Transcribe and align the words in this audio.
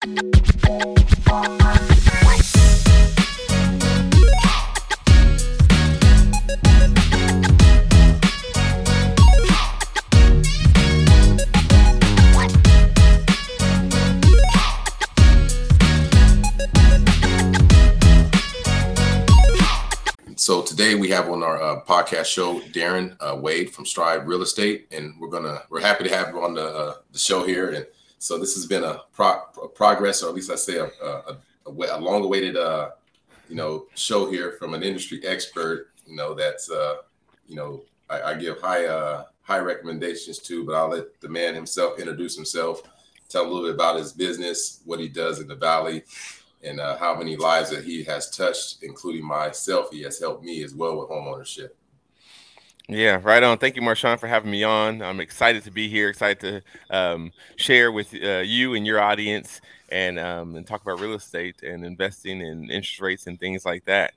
So 0.00 0.08
today 20.62 20.94
we 20.94 21.10
have 21.10 21.28
on 21.28 21.42
our 21.42 21.60
uh, 21.60 21.84
podcast 21.84 22.24
show 22.24 22.60
Darren 22.60 23.16
uh, 23.20 23.36
Wade 23.36 23.70
from 23.70 23.84
Strive 23.84 24.26
Real 24.26 24.40
Estate, 24.40 24.86
and 24.92 25.12
we're 25.20 25.28
gonna 25.28 25.64
we're 25.68 25.80
happy 25.80 26.04
to 26.04 26.16
have 26.16 26.28
him 26.28 26.38
on 26.38 26.54
the 26.54 26.66
uh, 26.66 26.94
the 27.12 27.18
show 27.18 27.44
here. 27.44 27.68
And 27.68 27.86
so 28.20 28.38
this 28.38 28.54
has 28.54 28.66
been 28.66 28.84
a, 28.84 29.00
pro- 29.14 29.42
a 29.62 29.66
progress, 29.66 30.22
or 30.22 30.28
at 30.28 30.34
least 30.34 30.50
I 30.50 30.54
say 30.54 30.76
a, 30.76 30.84
a, 30.84 31.36
a, 31.66 31.70
a 31.70 31.98
long 31.98 32.22
awaited 32.22 32.54
uh, 32.54 32.90
you 33.48 33.56
know 33.56 33.86
show 33.94 34.30
here 34.30 34.52
from 34.58 34.74
an 34.74 34.82
industry 34.82 35.20
expert. 35.26 35.88
You 36.06 36.16
know 36.16 36.34
that's 36.34 36.70
uh, 36.70 36.96
you 37.48 37.56
know 37.56 37.82
I, 38.10 38.22
I 38.22 38.34
give 38.34 38.60
high 38.60 38.84
uh, 38.84 39.24
high 39.40 39.60
recommendations 39.60 40.38
to, 40.40 40.64
but 40.64 40.74
I'll 40.74 40.90
let 40.90 41.18
the 41.22 41.30
man 41.30 41.54
himself 41.54 41.98
introduce 41.98 42.36
himself, 42.36 42.82
tell 43.30 43.42
a 43.42 43.48
little 43.48 43.62
bit 43.62 43.74
about 43.74 43.96
his 43.96 44.12
business, 44.12 44.82
what 44.84 45.00
he 45.00 45.08
does 45.08 45.40
in 45.40 45.48
the 45.48 45.56
valley 45.56 46.04
and 46.62 46.78
uh, 46.78 46.98
how 46.98 47.16
many 47.16 47.36
lives 47.36 47.70
that 47.70 47.84
he 47.84 48.04
has 48.04 48.28
touched, 48.36 48.82
including 48.82 49.24
myself. 49.24 49.90
He 49.90 50.02
has 50.02 50.20
helped 50.20 50.44
me 50.44 50.62
as 50.62 50.74
well 50.74 50.98
with 50.98 51.08
home 51.08 51.26
ownership. 51.26 51.74
Yeah, 52.90 53.20
right 53.22 53.42
on. 53.44 53.58
Thank 53.58 53.76
you, 53.76 53.82
Marshawn, 53.82 54.18
for 54.18 54.26
having 54.26 54.50
me 54.50 54.64
on. 54.64 55.00
I'm 55.00 55.20
excited 55.20 55.62
to 55.62 55.70
be 55.70 55.88
here, 55.88 56.08
excited 56.08 56.40
to 56.90 56.96
um, 56.96 57.32
share 57.54 57.92
with 57.92 58.12
uh, 58.12 58.38
you 58.40 58.74
and 58.74 58.84
your 58.84 59.00
audience 59.00 59.60
and, 59.90 60.18
um, 60.18 60.56
and 60.56 60.66
talk 60.66 60.82
about 60.82 60.98
real 60.98 61.14
estate 61.14 61.62
and 61.62 61.84
investing 61.84 62.42
and 62.42 62.64
interest 62.68 63.00
rates 63.00 63.28
and 63.28 63.38
things 63.38 63.64
like 63.64 63.84
that. 63.84 64.12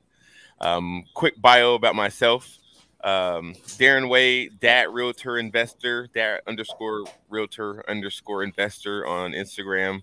Um, 0.59 1.03
quick 1.13 1.39
bio 1.39 1.75
about 1.75 1.95
myself. 1.95 2.57
Um, 3.03 3.53
Darren 3.77 4.09
Wade, 4.09 4.59
Dat 4.59 4.91
Realtor 4.91 5.37
Investor, 5.37 6.09
Dat 6.15 6.41
underscore 6.47 7.05
Realtor 7.29 7.87
underscore 7.87 8.43
Investor 8.43 9.05
on 9.05 9.33
Instagram. 9.33 10.01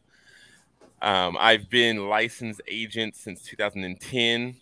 Um, 1.03 1.37
I've 1.41 1.69
been 1.71 2.09
licensed 2.09 2.63
agent 2.69 3.17
since 3.17 3.43
2010. 3.43 4.57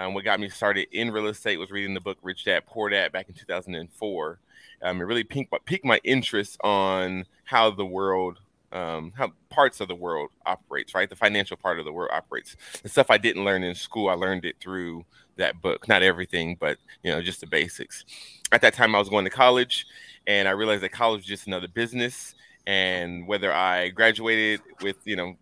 Um, 0.00 0.14
what 0.14 0.24
got 0.24 0.40
me 0.40 0.48
started 0.48 0.88
in 0.92 1.10
real 1.10 1.26
estate 1.26 1.58
was 1.58 1.70
reading 1.70 1.92
the 1.92 2.00
book 2.00 2.16
Rich 2.22 2.46
Dad 2.46 2.64
Poor 2.64 2.88
Dad 2.88 3.12
back 3.12 3.28
in 3.28 3.34
2004. 3.34 4.38
Um, 4.82 4.98
it 4.98 5.04
really 5.04 5.24
piqued, 5.24 5.52
piqued 5.66 5.84
my 5.84 6.00
interest 6.04 6.56
on 6.62 7.26
how 7.44 7.70
the 7.70 7.84
world, 7.84 8.38
um, 8.72 9.12
how 9.14 9.32
parts 9.50 9.78
of 9.78 9.88
the 9.88 9.94
world 9.94 10.30
operates, 10.46 10.94
right? 10.94 11.10
The 11.10 11.16
financial 11.16 11.58
part 11.58 11.78
of 11.78 11.84
the 11.84 11.92
world 11.92 12.12
operates. 12.14 12.56
The 12.82 12.88
stuff 12.88 13.10
I 13.10 13.18
didn't 13.18 13.44
learn 13.44 13.62
in 13.62 13.74
school, 13.74 14.08
I 14.08 14.14
learned 14.14 14.46
it 14.46 14.56
through 14.58 15.04
that 15.36 15.60
book. 15.60 15.86
Not 15.86 16.02
everything, 16.02 16.56
but 16.58 16.78
you 17.02 17.12
know, 17.12 17.20
just 17.20 17.40
the 17.40 17.46
basics. 17.46 18.06
At 18.52 18.62
that 18.62 18.72
time, 18.72 18.94
I 18.94 18.98
was 18.98 19.10
going 19.10 19.26
to 19.26 19.30
college, 19.30 19.86
and 20.26 20.48
I 20.48 20.52
realized 20.52 20.82
that 20.82 20.92
college 20.92 21.18
was 21.18 21.26
just 21.26 21.46
another 21.46 21.68
business. 21.68 22.34
And 22.66 23.26
whether 23.26 23.52
I 23.52 23.90
graduated 23.90 24.62
with, 24.80 24.96
you 25.04 25.16
know, 25.16 25.36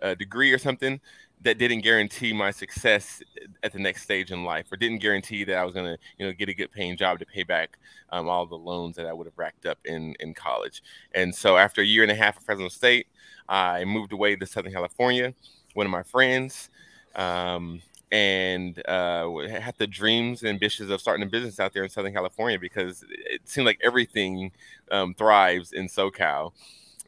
a 0.00 0.14
degree 0.14 0.52
or 0.52 0.58
something 0.58 1.00
that 1.42 1.58
didn't 1.58 1.80
guarantee 1.80 2.32
my 2.32 2.50
success 2.50 3.22
at 3.62 3.72
the 3.72 3.78
next 3.78 4.02
stage 4.02 4.30
in 4.30 4.44
life 4.44 4.66
or 4.70 4.76
didn't 4.76 4.98
guarantee 4.98 5.44
that 5.44 5.56
I 5.56 5.64
was 5.64 5.74
going 5.74 5.86
to, 5.86 5.98
you 6.18 6.26
know, 6.26 6.32
get 6.32 6.48
a 6.48 6.54
good 6.54 6.70
paying 6.70 6.96
job 6.96 7.18
to 7.18 7.26
pay 7.26 7.42
back 7.42 7.78
um, 8.10 8.28
all 8.28 8.46
the 8.46 8.56
loans 8.56 8.96
that 8.96 9.06
I 9.06 9.12
would 9.12 9.26
have 9.26 9.36
racked 9.36 9.66
up 9.66 9.78
in, 9.84 10.14
in 10.20 10.34
college. 10.34 10.82
And 11.14 11.34
so 11.34 11.56
after 11.56 11.80
a 11.80 11.84
year 11.84 12.02
and 12.02 12.12
a 12.12 12.14
half 12.14 12.36
at 12.36 12.42
Fresno 12.42 12.68
State, 12.68 13.06
I 13.48 13.84
moved 13.84 14.12
away 14.12 14.36
to 14.36 14.46
Southern 14.46 14.72
California. 14.72 15.34
One 15.74 15.86
of 15.86 15.92
my 15.92 16.02
friends, 16.02 16.70
um, 17.14 17.80
and 18.10 18.86
uh, 18.86 19.30
had 19.48 19.74
the 19.78 19.86
dreams 19.86 20.42
and 20.42 20.50
ambitions 20.50 20.90
of 20.90 21.00
starting 21.00 21.26
a 21.26 21.30
business 21.30 21.58
out 21.58 21.72
there 21.72 21.82
in 21.82 21.88
Southern 21.88 22.12
California 22.12 22.58
because 22.58 23.04
it 23.08 23.40
seemed 23.44 23.66
like 23.66 23.80
everything 23.82 24.52
um, 24.90 25.14
thrives 25.14 25.72
in 25.72 25.88
SoCal. 25.88 26.52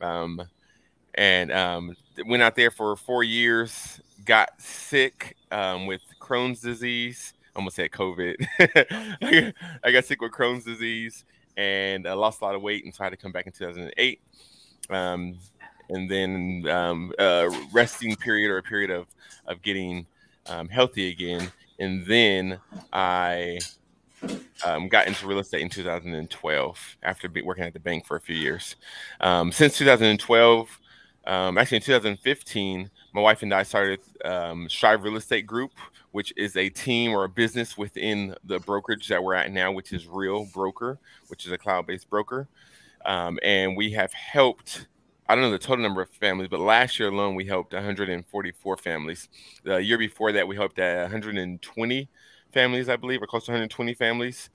Um, 0.00 0.42
and 1.14 1.52
um, 1.52 1.94
went 2.26 2.42
out 2.42 2.56
there 2.56 2.70
for 2.70 2.96
four 2.96 3.22
years. 3.22 4.00
Got 4.24 4.60
sick 4.60 5.36
um, 5.50 5.86
with 5.86 6.02
Crohn's 6.20 6.60
disease. 6.60 7.34
I 7.54 7.58
almost 7.58 7.76
said 7.76 7.90
COVID. 7.92 9.54
I 9.84 9.92
got 9.92 10.04
sick 10.04 10.20
with 10.20 10.32
Crohn's 10.32 10.64
disease 10.64 11.24
and 11.56 12.06
I 12.06 12.14
lost 12.14 12.40
a 12.40 12.44
lot 12.44 12.54
of 12.54 12.62
weight, 12.62 12.84
and 12.84 12.94
tried 12.94 13.10
to 13.10 13.16
come 13.16 13.32
back 13.32 13.46
in 13.46 13.52
2008. 13.52 14.20
Um, 14.90 15.38
and 15.90 16.10
then 16.10 16.66
um, 16.68 17.12
a 17.18 17.48
resting 17.72 18.16
period 18.16 18.50
or 18.50 18.58
a 18.58 18.62
period 18.62 18.90
of 18.90 19.06
of 19.46 19.62
getting 19.62 20.06
um, 20.46 20.68
healthy 20.68 21.10
again. 21.10 21.52
And 21.78 22.06
then 22.06 22.58
I 22.92 23.58
um, 24.64 24.88
got 24.88 25.06
into 25.06 25.26
real 25.26 25.40
estate 25.40 25.62
in 25.62 25.68
2012 25.68 26.96
after 27.02 27.30
working 27.44 27.64
at 27.64 27.72
the 27.72 27.80
bank 27.80 28.06
for 28.06 28.16
a 28.16 28.20
few 28.20 28.36
years. 28.36 28.76
Um, 29.20 29.52
since 29.52 29.76
2012, 29.78 30.80
um, 31.26 31.58
actually 31.58 31.76
in 31.76 31.82
2015, 31.82 32.90
my 33.14 33.20
wife 33.20 33.42
and 33.42 33.54
I 33.54 33.62
started 33.62 34.00
um, 34.24 34.68
Real 34.82 35.16
Estate 35.16 35.46
Group, 35.46 35.70
which 36.10 36.32
is 36.36 36.56
a 36.56 36.68
team 36.68 37.12
or 37.12 37.22
a 37.24 37.28
business 37.28 37.78
within 37.78 38.34
the 38.42 38.58
brokerage 38.58 39.06
that 39.06 39.22
we're 39.22 39.34
at 39.34 39.52
now, 39.52 39.70
which 39.70 39.92
is 39.92 40.08
Real 40.08 40.46
Broker, 40.52 40.98
which 41.28 41.46
is 41.46 41.52
a 41.52 41.58
cloud-based 41.58 42.10
broker. 42.10 42.48
Um, 43.06 43.38
and 43.44 43.76
we 43.76 43.92
have 43.92 44.12
helped. 44.12 44.88
I 45.28 45.34
don't 45.34 45.44
know 45.44 45.52
the 45.52 45.58
total 45.58 45.84
number 45.84 46.02
of 46.02 46.10
families, 46.10 46.48
but 46.48 46.58
last 46.58 46.98
year 46.98 47.08
alone 47.08 47.36
we 47.36 47.44
helped 47.44 47.72
144 47.72 48.76
families. 48.78 49.28
The 49.62 49.76
year 49.76 49.96
before 49.96 50.32
that 50.32 50.48
we 50.48 50.56
helped 50.56 50.78
120 50.78 52.08
families, 52.52 52.88
I 52.88 52.96
believe, 52.96 53.22
or 53.22 53.28
close 53.28 53.44
to 53.44 53.52
120 53.52 53.94
families. 53.94 54.50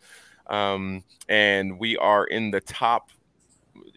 Um, 0.47 1.05
and 1.29 1.79
we 1.79 1.95
are 1.95 2.25
in 2.25 2.51
the 2.51 2.59
top. 2.59 3.11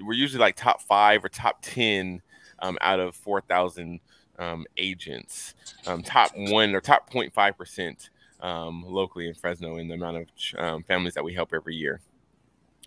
We're 0.00 0.12
usually 0.12 0.40
like 0.40 0.54
top 0.54 0.82
five 0.82 1.24
or 1.24 1.28
top 1.28 1.62
ten 1.62 2.22
um, 2.60 2.78
out 2.80 3.00
of 3.00 3.16
4,000 3.16 4.00
um, 4.42 4.66
agents, 4.76 5.54
um, 5.86 6.02
top 6.02 6.30
one 6.34 6.74
or 6.74 6.80
top 6.80 7.10
0.5 7.12 7.56
percent 7.56 8.10
um, 8.40 8.84
locally 8.86 9.28
in 9.28 9.34
Fresno 9.34 9.76
in 9.76 9.88
the 9.88 9.94
amount 9.94 10.16
of 10.16 10.26
um, 10.58 10.82
families 10.82 11.14
that 11.14 11.24
we 11.24 11.32
help 11.34 11.52
every 11.54 11.76
year. 11.76 12.00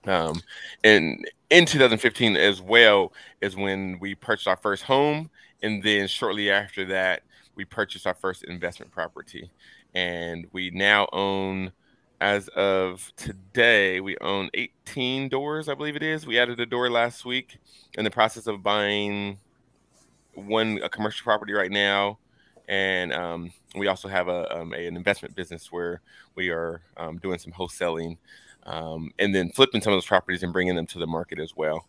Um, 0.05 0.41
and 0.83 1.25
in 1.49 1.65
2015 1.65 2.35
as 2.37 2.61
well 2.61 3.13
is 3.41 3.55
when 3.55 3.97
we 3.99 4.13
purchased 4.13 4.47
our 4.47 4.57
first 4.57 4.83
home, 4.83 5.29
and 5.63 5.81
then 5.81 6.07
shortly 6.07 6.51
after 6.51 6.85
that 6.85 7.23
we 7.55 7.65
purchased 7.65 8.05
our 8.05 8.13
first 8.13 8.43
investment 8.43 8.91
property, 8.91 9.49
and 9.93 10.47
we 10.51 10.69
now 10.71 11.07
own 11.11 11.71
as 12.21 12.47
of 12.49 13.11
today, 13.17 13.99
we 13.99 14.17
own 14.19 14.49
18 14.53 15.29
doors, 15.29 15.67
I 15.67 15.73
believe 15.73 15.95
it 15.95 16.03
is. 16.03 16.25
We 16.25 16.39
added 16.39 16.59
a 16.59 16.65
door 16.65 16.89
last 16.89 17.25
week 17.25 17.57
in 17.97 18.03
the 18.03 18.11
process 18.11 18.47
of 18.47 18.63
buying 18.63 19.37
one 20.35 20.79
a 20.83 20.89
commercial 20.89 21.23
property 21.23 21.53
right 21.53 21.71
now, 21.71 22.19
and 22.67 23.13
um, 23.13 23.51
we 23.75 23.87
also 23.87 24.07
have 24.07 24.27
a, 24.27 24.59
um, 24.59 24.73
a, 24.73 24.87
an 24.87 24.95
investment 24.95 25.35
business 25.35 25.71
where 25.71 26.01
we 26.35 26.49
are 26.49 26.81
um, 26.97 27.17
doing 27.17 27.39
some 27.39 27.51
wholesaling, 27.51 28.17
um, 28.65 29.11
and 29.19 29.33
then 29.33 29.49
flipping 29.51 29.81
some 29.81 29.93
of 29.93 29.97
those 29.97 30.05
properties 30.05 30.43
and 30.43 30.53
bringing 30.53 30.75
them 30.75 30.87
to 30.87 30.99
the 30.99 31.07
market 31.07 31.39
as 31.39 31.55
well. 31.55 31.87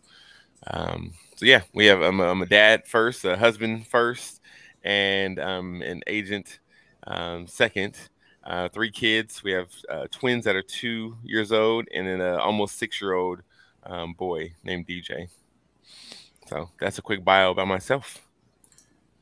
Um, 0.69 1.13
so 1.37 1.47
yeah, 1.47 1.63
we 1.75 1.87
have 1.87 2.01
I'm 2.01 2.21
a, 2.21 2.25
I'm 2.25 2.43
a 2.43 2.47
dad 2.47 2.87
first, 2.87 3.25
a 3.25 3.37
husband 3.37 3.87
first, 3.87 4.41
and 4.85 5.39
um, 5.39 5.83
an 5.83 6.03
agent 6.07 6.61
second. 7.47 7.99
Uh, 8.45 8.69
three 8.69 8.93
kids. 8.93 9.43
We 9.43 9.51
have 9.51 9.73
uh, 9.89 10.07
twins 10.13 10.45
that 10.45 10.55
are 10.55 10.63
two 10.63 11.17
years 11.25 11.51
old, 11.51 11.89
and 11.93 12.07
then 12.07 12.21
an 12.21 12.39
almost 12.39 12.79
six 12.79 13.01
year 13.01 13.13
old 13.15 13.43
boy 14.17 14.55
named 14.63 14.87
DJ. 14.87 15.29
So 16.49 16.71
that's 16.79 16.99
a 16.99 17.03
quick 17.03 17.25
bio 17.25 17.51
about 17.51 17.67
myself. 17.67 18.26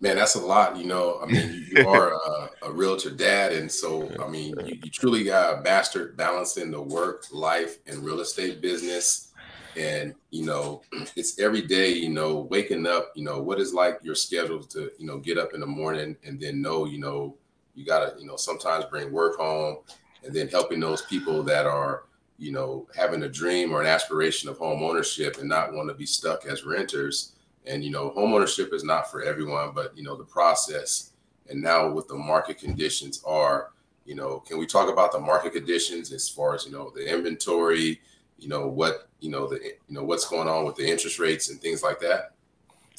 Man, 0.01 0.17
that's 0.17 0.35
a 0.35 0.41
lot. 0.41 0.77
You 0.77 0.85
know, 0.85 1.21
I 1.23 1.27
mean, 1.27 1.67
you, 1.71 1.89
are 1.89 2.13
a, 2.13 2.51
a, 2.63 2.73
realtor 2.73 3.11
dad, 3.11 3.53
and 3.53 3.71
so 3.71 4.11
I 4.23 4.29
mean, 4.29 4.55
you, 4.67 4.79
you 4.83 4.91
truly 4.91 5.25
got 5.25 5.59
a 5.59 5.63
mastered 5.63 6.17
balancing 6.17 6.71
the 6.71 6.83
work, 6.83 7.25
life, 7.33 7.79
and 7.87 8.05
real 8.05 8.21
estate 8.21 8.61
business. 8.61 9.33
And 9.77 10.15
you 10.31 10.45
know, 10.45 10.83
it's 11.17 11.39
every 11.39 11.63
day. 11.63 11.93
You 11.93 12.11
know, 12.11 12.41
waking 12.51 12.87
up. 12.87 13.13
You 13.15 13.25
know, 13.25 13.41
what 13.41 13.61
is 13.61 13.73
like 13.73 13.99
your 14.03 14.15
schedule 14.15 14.63
to 14.65 14.91
you 14.99 15.07
know 15.07 15.19
get 15.19 15.39
up 15.39 15.55
in 15.55 15.61
the 15.61 15.67
morning 15.67 16.17
and 16.25 16.39
then 16.41 16.61
know 16.61 16.85
you 16.85 16.99
know 16.99 17.37
you 17.75 17.85
gotta 17.85 18.15
you 18.19 18.27
know 18.27 18.37
sometimes 18.37 18.85
bring 18.87 19.13
work 19.13 19.37
home, 19.37 19.79
and 20.25 20.35
then 20.35 20.49
helping 20.49 20.81
those 20.81 21.03
people 21.03 21.43
that 21.45 21.67
are 21.67 22.05
you 22.39 22.53
know 22.53 22.87
having 22.97 23.23
a 23.23 23.29
dream 23.29 23.73
or 23.73 23.81
an 23.81 23.87
aspiration 23.87 24.49
of 24.49 24.59
home 24.59 24.83
ownership 24.83 25.39
and 25.39 25.49
not 25.49 25.73
want 25.73 25.89
to 25.89 25.95
be 25.95 26.07
stuck 26.07 26.47
as 26.47 26.65
renters 26.65 27.34
and 27.67 27.85
you 27.85 27.91
know, 27.91 28.13
homeownership 28.17 28.73
is 28.73 28.85
not 28.85 29.11
for 29.11 29.23
everyone, 29.23 29.73
but 29.75 29.97
you 29.97 30.03
know, 30.03 30.17
the 30.17 30.25
process 30.25 31.13
and 31.49 31.63
now 31.63 31.91
what 31.91 32.09
the 32.09 32.15
market 32.15 32.59
conditions 32.59 33.23
are, 33.25 33.71
you 34.05 34.15
know, 34.15 34.41
can 34.41 34.59
we 34.59 34.67
talk 34.67 34.91
about 34.91 35.13
the 35.13 35.21
market 35.21 35.53
conditions 35.53 36.13
as 36.13 36.29
far 36.29 36.55
as 36.55 36.67
you 36.67 36.73
know 36.73 36.93
the 36.95 37.11
inventory, 37.11 38.01
you 38.39 38.49
know 38.49 38.69
what 38.69 39.09
you 39.21 39.31
know 39.31 39.49
the 39.49 39.57
you 39.57 39.95
know 39.95 40.05
what's 40.05 40.27
going 40.27 40.49
on 40.49 40.65
with 40.65 40.77
the 40.77 40.89
interest 40.89 41.19
rates 41.19 41.51
and 41.51 41.61
things 41.61 41.83
like 41.83 42.01
that? 42.01 42.33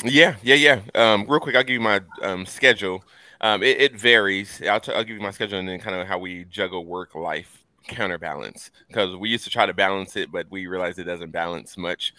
Yeah, 0.04 0.36
yeah, 0.44 0.56
yeah. 0.56 0.82
Um, 0.94 1.26
real 1.28 1.40
quick, 1.40 1.56
I'll 1.56 1.64
give 1.64 1.76
you 1.76 1.80
my 1.80 2.02
um, 2.22 2.46
schedule. 2.46 3.04
Um, 3.42 3.64
it, 3.64 3.80
it, 3.80 4.00
varies. 4.00 4.62
I'll, 4.68 4.80
t- 4.80 4.94
I'll 4.94 5.04
give 5.04 5.16
you 5.16 5.22
my 5.22 5.32
schedule 5.32 5.60
and 5.60 5.68
then 5.68 5.80
kind 5.80 5.96
of 5.96 6.08
how 6.08 6.18
we 6.18 6.46
juggle 6.46 6.86
work 6.86 7.16
life 7.16 7.64
counterbalance 7.88 8.72
because 8.88 9.16
we 9.16 9.30
used 9.30 9.44
to 9.44 9.50
try 9.50 9.66
to 9.66 9.74
balance 9.74 10.16
it, 10.16 10.32
but 10.32 10.48
we 10.50 10.68
realized 10.68 11.00
it 11.00 11.04
doesn't 11.04 11.32
balance 11.32 11.78
much. 11.78 12.14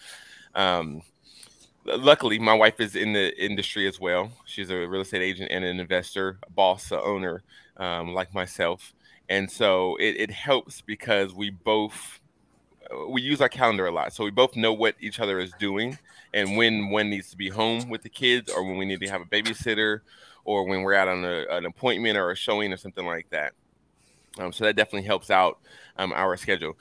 Um, 0.55 1.01
luckily, 1.87 2.39
my 2.39 2.53
wife 2.53 2.79
is 2.79 2.95
in 2.95 3.13
the 3.13 3.35
industry 3.43 3.87
as 3.87 3.99
well. 3.99 4.31
She's 4.45 4.69
a 4.69 4.75
real 4.87 5.01
estate 5.01 5.21
agent 5.21 5.49
and 5.51 5.63
an 5.63 5.79
investor, 5.79 6.39
a 6.47 6.51
boss, 6.51 6.91
a 6.91 7.01
owner, 7.01 7.43
um, 7.77 8.13
like 8.13 8.33
myself, 8.33 8.93
and 9.29 9.49
so 9.49 9.95
it, 9.97 10.15
it 10.17 10.31
helps 10.31 10.81
because 10.81 11.33
we 11.33 11.49
both 11.49 12.19
uh, 12.91 13.07
we 13.07 13.21
use 13.21 13.41
our 13.41 13.49
calendar 13.49 13.87
a 13.87 13.91
lot, 13.91 14.13
so 14.13 14.23
we 14.23 14.31
both 14.31 14.55
know 14.55 14.73
what 14.73 14.95
each 14.99 15.19
other 15.19 15.39
is 15.39 15.51
doing 15.59 15.97
and 16.33 16.57
when 16.57 16.89
one 16.89 17.09
needs 17.09 17.29
to 17.31 17.37
be 17.37 17.49
home 17.49 17.89
with 17.89 18.03
the 18.03 18.09
kids, 18.09 18.51
or 18.51 18.63
when 18.63 18.77
we 18.77 18.85
need 18.85 18.99
to 18.99 19.07
have 19.07 19.21
a 19.21 19.25
babysitter, 19.25 20.01
or 20.45 20.65
when 20.65 20.81
we're 20.81 20.93
out 20.93 21.07
on 21.07 21.23
a, 21.25 21.45
an 21.49 21.65
appointment 21.65 22.17
or 22.17 22.31
a 22.31 22.35
showing 22.35 22.71
or 22.71 22.77
something 22.77 23.05
like 23.05 23.29
that. 23.29 23.53
Um, 24.39 24.51
so 24.51 24.63
that 24.65 24.75
definitely 24.75 25.07
helps 25.07 25.31
out 25.31 25.59
um, 25.97 26.13
our 26.13 26.37
schedule. 26.37 26.77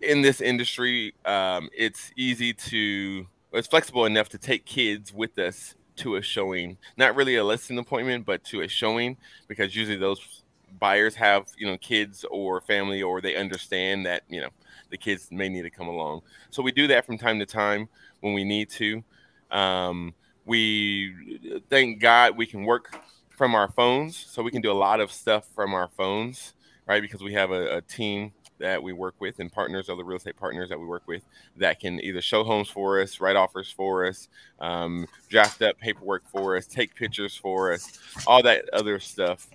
In 0.00 0.22
this 0.22 0.40
industry, 0.40 1.14
um, 1.24 1.68
it's 1.76 2.12
easy 2.16 2.52
to 2.52 3.26
it's 3.58 3.68
flexible 3.68 4.06
enough 4.06 4.28
to 4.30 4.38
take 4.38 4.64
kids 4.64 5.12
with 5.12 5.38
us 5.38 5.74
to 5.96 6.16
a 6.16 6.22
showing, 6.22 6.78
not 6.96 7.14
really 7.14 7.36
a 7.36 7.44
listing 7.44 7.78
appointment, 7.78 8.24
but 8.24 8.42
to 8.44 8.62
a 8.62 8.68
showing, 8.68 9.16
because 9.46 9.76
usually 9.76 9.98
those 9.98 10.42
buyers 10.78 11.14
have 11.14 11.48
you 11.58 11.66
know 11.66 11.76
kids 11.78 12.24
or 12.30 12.60
family, 12.60 13.02
or 13.02 13.20
they 13.20 13.36
understand 13.36 14.06
that 14.06 14.22
you 14.28 14.40
know 14.40 14.48
the 14.90 14.96
kids 14.96 15.28
may 15.30 15.48
need 15.48 15.62
to 15.62 15.70
come 15.70 15.88
along. 15.88 16.22
So 16.50 16.62
we 16.62 16.72
do 16.72 16.86
that 16.88 17.04
from 17.04 17.18
time 17.18 17.38
to 17.38 17.46
time 17.46 17.88
when 18.20 18.32
we 18.34 18.44
need 18.44 18.70
to. 18.70 19.02
Um, 19.50 20.14
we 20.44 21.60
thank 21.68 22.00
God 22.00 22.36
we 22.36 22.46
can 22.46 22.64
work 22.64 22.96
from 23.30 23.54
our 23.54 23.70
phones, 23.70 24.16
so 24.16 24.42
we 24.42 24.50
can 24.50 24.62
do 24.62 24.72
a 24.72 24.74
lot 24.74 25.00
of 25.00 25.12
stuff 25.12 25.46
from 25.54 25.74
our 25.74 25.88
phones, 25.96 26.54
right? 26.86 27.02
Because 27.02 27.22
we 27.22 27.34
have 27.34 27.50
a, 27.50 27.78
a 27.78 27.80
team 27.82 28.32
that 28.62 28.82
we 28.82 28.92
work 28.92 29.14
with 29.18 29.38
and 29.40 29.52
partners, 29.52 29.88
other 29.88 30.04
real 30.04 30.16
estate 30.16 30.36
partners 30.36 30.70
that 30.70 30.80
we 30.80 30.86
work 30.86 31.02
with 31.06 31.22
that 31.56 31.80
can 31.80 32.00
either 32.00 32.22
show 32.22 32.42
homes 32.42 32.68
for 32.68 33.00
us, 33.00 33.20
write 33.20 33.36
offers 33.36 33.70
for 33.70 34.06
us, 34.06 34.28
um, 34.60 35.06
draft 35.28 35.60
up 35.62 35.78
paperwork 35.78 36.22
for 36.26 36.56
us, 36.56 36.66
take 36.66 36.94
pictures 36.94 37.36
for 37.36 37.72
us, 37.72 37.98
all 38.26 38.42
that 38.42 38.68
other 38.72 38.98
stuff, 38.98 39.48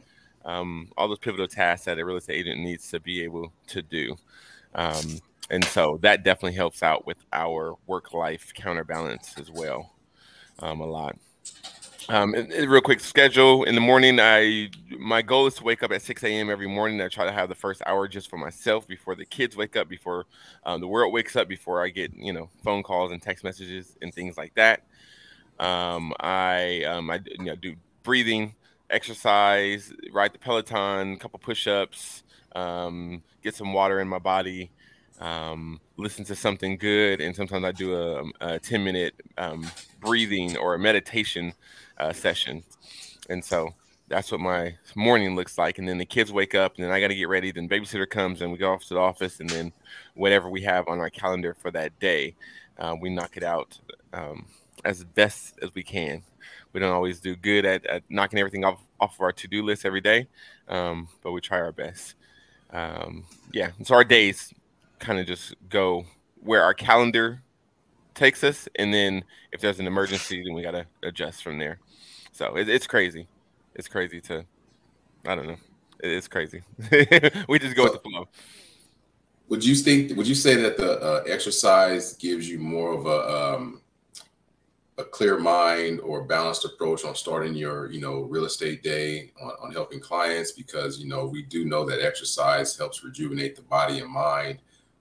um, 0.45 0.89
all 0.98 1.07
those 1.07 1.19
pivotal 1.19 1.48
tasks 1.48 1.86
that 1.86 1.98
a 1.98 2.06
real 2.06 2.18
estate 2.18 2.48
agent 2.48 2.59
needs 2.59 2.89
to 2.89 3.00
be 3.00 3.24
able 3.24 3.51
to 3.68 3.81
do. 3.81 4.15
Um, 4.75 5.19
and 5.50 5.63
so 5.63 5.98
that 6.01 6.24
definitely 6.24 6.56
helps 6.56 6.83
out 6.83 7.07
with 7.07 7.18
our 7.31 7.75
work 7.88 8.13
life 8.13 8.51
counterbalance 8.53 9.36
as 9.39 9.50
well 9.50 9.94
um, 10.60 10.81
a 10.81 10.86
lot. 10.86 11.18
Um, 12.09 12.33
and, 12.36 12.51
and 12.54 12.71
real 12.71 12.81
quick 12.81 13.01
schedule 13.01 13.63
in 13.63 13.75
the 13.75 13.81
morning. 13.81 14.18
I 14.19 14.69
my 14.98 15.21
goal 15.21 15.45
is 15.48 15.56
to 15.56 15.63
wake 15.63 15.83
up 15.83 15.92
at 15.92 16.01
6 16.01 16.24
a.m. 16.24 16.50
every 16.50 16.68
morning. 16.68 17.01
I 17.01 17.09
try 17.09 17.25
to 17.25 17.33
have 17.33 17.50
the 17.50 17.56
first 17.56 17.81
hour 17.86 18.07
just 18.07 18.30
for 18.30 18.38
myself 18.38 18.88
before 18.88 19.15
the 19.15 19.25
kids 19.25 19.57
wake 19.57 19.75
up, 19.75 19.89
before 19.89 20.25
um, 20.65 20.80
the 20.80 20.88
world 20.88 21.12
wakes 21.12 21.36
up, 21.36 21.50
before 21.50 21.83
I 21.83 21.89
get 21.89 22.13
you 22.15 22.31
know 22.31 22.50
phone 22.63 22.81
calls 22.81 23.12
and 23.12 23.21
text 23.21 23.44
messages 23.44 23.98
and 24.01 24.13
things 24.13 24.38
like 24.38 24.54
that. 24.56 24.83
Um, 25.59 26.13
I 26.21 26.83
um, 26.83 27.09
I 27.09 27.19
you 27.39 27.45
know, 27.45 27.56
do 27.56 27.75
breathing 28.04 28.56
exercise, 28.89 29.92
ride 30.13 30.31
the 30.31 30.39
Peloton, 30.39 31.13
a 31.13 31.18
couple 31.18 31.39
push-ups, 31.39 32.24
um, 32.56 33.21
get 33.44 33.53
some 33.53 33.74
water 33.74 34.00
in 34.00 34.07
my 34.07 34.19
body, 34.19 34.71
um, 35.19 35.81
listen 35.98 36.24
to 36.25 36.36
something 36.36 36.77
good, 36.77 37.19
and 37.19 37.36
sometimes 37.36 37.65
I 37.65 37.74
do 37.74 37.95
a, 37.95 38.24
a 38.39 38.60
10 38.60 38.81
minute 38.81 39.13
um, 39.38 39.69
breathing 40.00 40.56
or 40.56 40.75
a 40.75 40.80
meditation 40.80 41.53
uh, 42.00 42.14
session. 42.14 42.64
And 43.30 43.44
so 43.44 43.74
that's 44.08 44.32
what 44.32 44.40
my 44.40 44.76
morning 44.96 45.36
looks 45.36 45.58
like. 45.58 45.78
And 45.78 45.88
then 45.88 45.98
the 45.98 46.06
kids 46.06 46.32
wake 46.32 46.56
up, 46.56 46.76
and 46.76 46.86
then 46.86 46.92
I 46.92 47.00
got 47.00 47.10
to 47.10 47.16
get 47.16 47.28
ready. 47.28 47.52
Then 47.52 47.68
babysitter 47.68 48.10
comes, 48.10 48.42
and 48.42 48.52
we 48.52 48.58
go 48.58 48.72
off 48.74 48.86
to 48.86 48.94
the 48.94 49.00
office, 49.00 49.40
and 49.40 49.50
then 49.50 49.74
whatever 50.16 50.50
we 50.50 50.62
have 50.62 50.88
on 50.88 51.00
our 51.00 51.10
calendar 51.10 51.56
for 51.60 51.72
that 51.72 51.98
day, 52.00 52.36
uh, 52.80 52.96
we 53.00 53.10
knock 53.10 53.38
it 53.38 53.44
out 53.44 53.78
um, 54.14 54.46
as 54.86 55.04
best 55.04 55.60
as 55.62 55.74
we 55.74 55.84
can. 55.84 56.24
We 56.74 56.80
don't 56.80 56.94
always 56.94 57.20
do 57.20 57.36
good 57.36 57.66
at, 57.66 57.86
at 57.86 58.04
knocking 58.10 58.40
everything 58.40 58.64
off, 58.64 58.80
off 59.00 59.16
of 59.16 59.22
our 59.22 59.32
to 59.34 59.48
do 59.48 59.64
list 59.64 59.86
every 59.86 60.02
day, 60.02 60.28
um, 60.68 61.08
but 61.24 61.32
we 61.32 61.42
try 61.42 61.60
our 61.60 61.72
best. 61.72 62.16
Um, 62.72 63.26
yeah, 63.52 63.72
so 63.84 63.96
our 63.96 64.04
days 64.04 64.54
kind 65.00 65.20
of 65.20 65.26
just 65.26 65.56
go 65.70 66.06
where 66.42 66.64
our 66.64 66.74
calendar 66.74 67.42
takes 68.14 68.44
us, 68.44 68.68
and 68.76 68.94
then 68.94 69.24
if 69.52 69.62
there's 69.62 69.80
an 69.80 69.88
emergency, 69.88 70.44
then 70.44 70.54
we 70.54 70.62
got 70.62 70.72
to 70.72 70.86
adjust 71.04 71.44
from 71.44 71.58
there. 71.58 71.80
So 72.38 72.56
it, 72.56 72.69
it's 72.69 72.86
crazy. 72.86 73.28
It's 73.74 73.88
crazy 73.88 74.22
to, 74.22 74.45
I 75.25 75.34
don't 75.34 75.48
know. 75.48 75.57
It, 76.04 76.12
it's 76.12 76.28
crazy. 76.28 76.62
we 77.50 77.57
just 77.57 77.75
go 77.75 77.88
so, 77.88 77.94
with 77.94 77.94
the 77.94 78.10
flow. 78.10 78.28
Would 79.50 79.66
you 79.66 79.74
think? 79.74 80.16
Would 80.16 80.28
you 80.28 80.36
say 80.36 80.54
that 80.54 80.78
the 80.78 81.01
uh, 81.01 81.24
exercise 81.28 82.13
gives 82.13 82.48
you 82.48 82.60
more 82.60 82.94
of 82.94 83.07
a 83.07 83.56
um, 83.56 83.81
a 85.00 85.04
clear 85.04 85.39
mind 85.39 86.00
or 86.01 86.25
balanced 86.25 86.63
approach 86.63 87.06
on 87.06 87.16
starting 87.16 87.56
your 87.56 87.89
you 87.89 88.00
know 88.00 88.22
real 88.22 88.45
estate 88.45 88.84
day 88.84 89.31
on, 89.42 89.54
on 89.63 89.72
helping 89.72 90.00
clients 90.00 90.51
because 90.51 91.00
you 91.00 91.07
know 91.07 91.25
we 91.25 91.42
do 91.42 91.66
know 91.66 91.86
that 91.86 92.06
exercise 92.06 92.78
helps 92.78 93.04
rejuvenate 93.04 93.56
the 93.56 93.63
body 93.63 94.00
and 94.00 94.12
mind 94.12 94.60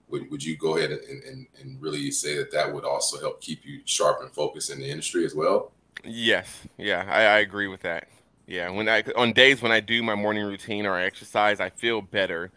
would, 0.09 0.31
would 0.31 0.43
you 0.43 0.55
go 0.57 0.77
ahead 0.77 0.91
and, 0.91 1.23
and, 1.23 1.47
and 1.61 1.81
really 1.81 2.09
say 2.11 2.37
that 2.37 2.51
that 2.51 2.71
would 2.73 2.85
also 2.85 3.19
help 3.19 3.41
keep 3.41 3.65
you 3.65 3.81
sharp 3.85 4.21
and 4.21 4.31
focused 4.31 4.69
in 4.71 4.79
the 4.79 4.89
industry 4.89 5.25
as 5.25 5.35
well? 5.35 5.73
Yes. 6.03 6.67
Yeah, 6.77 7.05
I, 7.07 7.23
I 7.23 7.39
agree 7.39 7.67
with 7.67 7.81
that. 7.81 8.07
Yeah, 8.45 8.69
when 8.69 8.87
I 8.87 9.03
on 9.15 9.33
days 9.33 9.61
when 9.61 9.71
I 9.71 9.81
do 9.81 10.01
my 10.03 10.15
morning 10.15 10.45
routine 10.45 10.85
or 10.85 10.93
I 10.93 11.03
exercise, 11.03 11.59
I 11.59 11.69
feel 11.69 12.01
better 12.01 12.51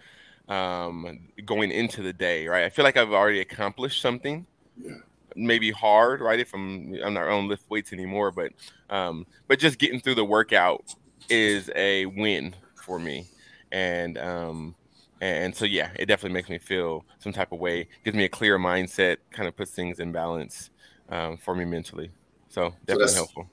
um, 0.49 1.19
going 1.45 1.73
into 1.73 2.03
the 2.03 2.13
day. 2.13 2.47
Right, 2.47 2.65
I 2.65 2.71
feel 2.71 2.85
like 2.85 2.97
I've 2.97 3.13
already 3.13 3.41
accomplished 3.41 4.01
something. 4.01 4.47
Yeah. 4.81 4.93
Maybe 5.35 5.71
hard, 5.71 6.21
right? 6.21 6.39
If 6.39 6.55
I'm 6.55 6.95
I'm 7.05 7.15
not 7.15 7.29
on 7.29 7.49
lift 7.49 7.69
weights 7.71 7.93
anymore, 7.93 8.31
but 8.31 8.53
um, 8.89 9.27
but 9.49 9.59
just 9.59 9.79
getting 9.79 10.01
through 10.01 10.17
the 10.17 10.25
workout 10.25 10.95
is 11.29 11.71
a 11.75 12.07
win 12.07 12.55
for 12.75 12.99
me, 13.01 13.27
and 13.73 14.17
um, 14.19 14.75
and 15.21 15.55
so, 15.55 15.65
yeah, 15.67 15.91
it 15.97 16.07
definitely 16.07 16.35
makes 16.35 16.49
me 16.49 16.59
feel 16.59 17.05
some 17.19 17.33
type 17.33 17.53
of 17.53 17.59
way, 17.59 17.89
gives 18.05 18.17
me 18.17 18.25
a 18.25 18.29
clear 18.29 18.59
mindset, 18.59 19.19
kind 19.31 19.49
of 19.49 19.57
puts 19.57 19.73
things 19.73 20.01
in 20.01 20.13
balance 20.13 20.71
um, 21.11 21.37
for 21.37 21.55
me 21.55 21.65
mentally. 21.65 22.11
So 22.51 22.75
definitely 22.87 23.09
so 23.09 23.15
helpful. 23.15 23.51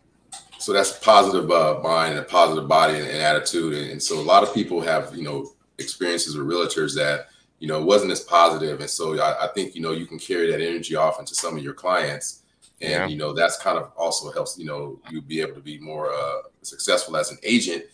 So 0.59 0.73
that's 0.73 0.97
positive 0.99 1.49
uh, 1.49 1.79
mind 1.81 2.15
and 2.15 2.19
a 2.19 2.23
positive 2.23 2.67
body 2.67 2.95
and, 2.95 3.07
and 3.07 3.21
attitude. 3.21 3.73
And, 3.73 3.91
and, 3.91 4.03
so 4.03 4.19
a 4.19 4.22
lot 4.22 4.43
of 4.43 4.53
people 4.53 4.81
have, 4.81 5.15
you 5.15 5.24
know, 5.24 5.51
experiences 5.77 6.36
with 6.36 6.48
realtors 6.48 6.95
that, 6.95 7.27
you 7.60 7.67
know, 7.67 7.81
wasn't 7.81 8.12
as 8.12 8.22
positive. 8.22 8.79
And 8.81 8.89
so 8.89 9.19
I, 9.22 9.45
I 9.45 9.48
think, 9.53 9.75
you 9.75 9.81
know, 9.81 9.91
you 9.91 10.05
can 10.05 10.19
carry 10.19 10.51
that 10.51 10.60
energy 10.60 10.95
off 10.95 11.19
into 11.19 11.36
some 11.36 11.55
of 11.55 11.63
your 11.63 11.74
clients. 11.74 12.41
And, 12.81 12.91
yeah. 12.91 13.07
you 13.07 13.17
know, 13.17 13.33
that's 13.33 13.57
kind 13.57 13.77
of 13.77 13.91
also 13.95 14.31
helps, 14.31 14.57
you 14.57 14.65
know, 14.65 15.00
you 15.10 15.22
be 15.22 15.41
able 15.41 15.53
to 15.53 15.62
be 15.62 15.77
more 15.79 16.12
uh, 16.12 16.41
successful 16.63 17.15
as 17.17 17.31
an 17.31 17.38
agent 17.43 17.86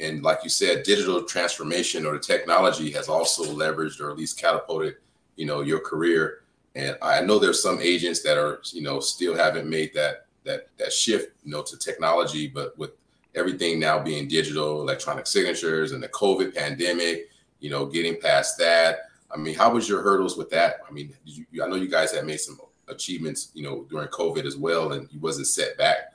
and 0.00 0.22
like 0.22 0.42
you 0.42 0.50
said, 0.50 0.82
digital 0.82 1.22
transformation 1.22 2.06
or 2.06 2.14
the 2.14 2.18
technology 2.18 2.90
has 2.92 3.08
also 3.08 3.44
leveraged 3.44 4.00
or 4.00 4.10
at 4.10 4.16
least 4.16 4.40
catapulted, 4.40 4.96
you 5.36 5.44
know, 5.44 5.60
your 5.60 5.80
career. 5.80 6.40
And 6.74 6.96
I 7.02 7.20
know 7.20 7.38
there's 7.38 7.62
some 7.62 7.80
agents 7.80 8.22
that 8.22 8.38
are, 8.38 8.62
you 8.72 8.82
know, 8.82 9.00
still 9.00 9.36
haven't 9.36 9.68
made 9.68 9.92
that 9.94 10.26
that 10.44 10.68
that 10.78 10.92
shift, 10.92 11.32
you 11.44 11.50
know, 11.50 11.62
to 11.62 11.78
technology. 11.78 12.46
But 12.46 12.76
with 12.78 12.92
everything 13.34 13.78
now 13.78 13.98
being 13.98 14.28
digital, 14.28 14.80
electronic 14.80 15.26
signatures, 15.26 15.92
and 15.92 16.02
the 16.02 16.08
COVID 16.08 16.54
pandemic, 16.54 17.28
you 17.60 17.70
know, 17.70 17.86
getting 17.86 18.20
past 18.20 18.58
that. 18.58 19.00
I 19.32 19.36
mean, 19.36 19.54
how 19.54 19.72
was 19.72 19.88
your 19.88 20.02
hurdles 20.02 20.36
with 20.36 20.50
that? 20.50 20.80
I 20.88 20.92
mean, 20.92 21.14
you, 21.24 21.46
I 21.62 21.68
know 21.68 21.76
you 21.76 21.88
guys 21.88 22.12
have 22.12 22.24
made 22.24 22.40
some 22.40 22.58
achievements, 22.88 23.52
you 23.54 23.62
know, 23.62 23.86
during 23.88 24.08
COVID 24.08 24.44
as 24.44 24.56
well, 24.56 24.92
and 24.92 25.08
you 25.12 25.20
wasn't 25.20 25.46
set 25.46 25.78
back, 25.78 26.14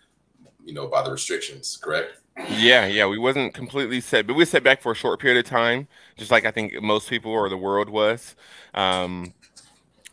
you 0.65 0.73
know, 0.73 0.87
by 0.87 1.01
the 1.01 1.11
restrictions, 1.11 1.77
correct? 1.81 2.19
Yeah, 2.49 2.85
yeah, 2.85 3.07
we 3.07 3.17
wasn't 3.17 3.53
completely 3.53 4.01
set, 4.01 4.27
but 4.27 4.33
we 4.33 4.43
set 4.43 4.63
back 4.63 4.81
for 4.81 4.91
a 4.91 4.95
short 4.95 5.21
period 5.21 5.45
of 5.45 5.49
time, 5.49 5.87
just 6.17 6.31
like 6.31 6.45
I 6.45 6.51
think 6.51 6.81
most 6.81 7.09
people 7.09 7.31
or 7.31 7.47
the 7.47 7.57
world 7.57 7.89
was. 7.89 8.35
Um, 8.73 9.33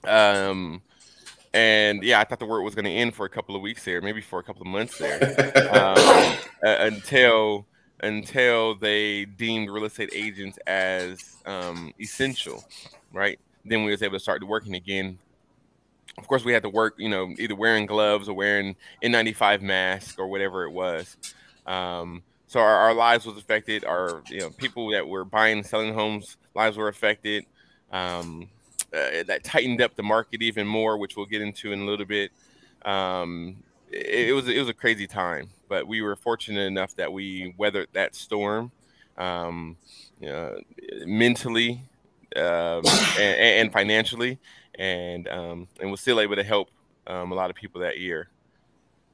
um, 0.04 0.83
and 1.54 2.02
yeah, 2.02 2.21
I 2.21 2.25
thought 2.25 2.38
the 2.38 2.47
world 2.47 2.64
was 2.64 2.75
going 2.75 2.87
to 2.87 2.90
end 2.90 3.14
for 3.14 3.26
a 3.26 3.28
couple 3.28 3.54
of 3.54 3.62
weeks 3.62 3.85
there, 3.85 4.00
maybe 4.00 4.21
for 4.21 4.38
a 4.38 4.42
couple 4.42 4.62
of 4.62 4.68
months 4.68 4.99
there, 4.99 5.21
um, 5.73 6.37
until 6.62 7.66
until 8.02 8.75
they 8.75 9.25
deemed 9.25 9.71
real 9.71 9.85
estate 9.85 10.11
agents 10.12 10.59
as 10.66 11.37
um, 11.47 11.92
essential, 12.00 12.64
right? 13.12 13.38
Then 13.64 13.85
we 13.85 13.92
was 13.92 14.02
able 14.02 14.16
to 14.16 14.21
start 14.21 14.42
working 14.44 14.75
again. 14.75 15.18
Of 16.18 16.26
course, 16.26 16.44
we 16.44 16.52
had 16.52 16.62
to 16.64 16.68
work, 16.68 16.94
you 16.99 17.09
know, 17.09 17.32
either 17.38 17.54
wearing 17.54 17.87
gloves 17.87 18.28
or 18.28 18.35
wearing 18.35 18.76
N95 19.02 19.62
mask 19.62 20.18
or 20.18 20.26
whatever 20.26 20.64
it 20.64 20.71
was. 20.71 21.16
Um, 21.64 22.23
so 22.49 22.61
our, 22.61 22.76
our, 22.76 22.94
lives 22.94 23.25
was 23.25 23.38
affected. 23.38 23.85
Our 23.85 24.23
you 24.28 24.40
know 24.40 24.50
people 24.50 24.90
that 24.90 25.06
were 25.06 25.25
buying 25.25 25.59
and 25.59 25.66
selling 25.66 25.94
homes 25.94 26.37
lives 26.54 26.76
were 26.76 26.88
affected. 26.88 27.47
Um, 27.90 28.49
uh, 28.94 29.22
that 29.26 29.42
tightened 29.42 29.80
up 29.80 29.94
the 29.96 30.02
market 30.02 30.42
even 30.42 30.66
more, 30.66 30.96
which 30.99 31.16
we'll 31.16 31.26
get 31.26 31.40
into 31.40 31.72
in 31.72 31.80
a 31.80 31.84
little 31.84 32.06
bit. 32.06 32.30
Um, 32.84 33.56
it, 33.90 34.28
it 34.28 34.32
was 34.32 34.49
it 34.49 34.58
was 34.58 34.68
a 34.68 34.75
crazy 34.75 35.06
time, 35.06 35.49
but 35.68 35.87
we 35.87 36.02
were 36.02 36.16
fortunate 36.16 36.62
enough 36.62 36.94
that 36.96 37.12
we 37.12 37.54
weathered 37.56 37.88
that 37.92 38.14
storm, 38.14 38.70
um, 39.16 39.76
you 40.20 40.28
know, 40.28 40.58
mentally 41.06 41.82
um, 42.37 42.82
and, 43.18 43.37
and, 43.38 43.72
financially, 43.72 44.38
and 44.78 45.28
um, 45.28 45.68
and 45.80 45.90
was 45.90 46.00
still 46.00 46.20
able 46.20 46.37
to 46.37 46.44
help 46.44 46.70
um, 47.06 47.32
a 47.32 47.34
lot 47.34 47.50
of 47.50 47.56
people 47.56 47.80
that 47.80 47.99
year. 47.99 48.28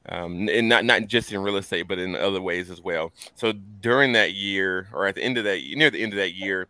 Um, 0.07 0.49
and 0.49 0.67
not 0.67 0.85
not 0.85 1.07
just 1.07 1.31
in 1.31 1.41
real 1.41 1.57
estate, 1.57 1.87
but 1.87 1.99
in 1.99 2.15
other 2.15 2.41
ways 2.41 2.69
as 2.69 2.81
well. 2.81 3.11
So 3.35 3.51
during 3.51 4.13
that 4.13 4.33
year, 4.33 4.87
or 4.91 5.05
at 5.05 5.15
the 5.15 5.23
end 5.23 5.37
of 5.37 5.43
that, 5.43 5.61
near 5.75 5.91
the 5.91 6.01
end 6.01 6.13
of 6.13 6.17
that 6.17 6.33
year, 6.33 6.67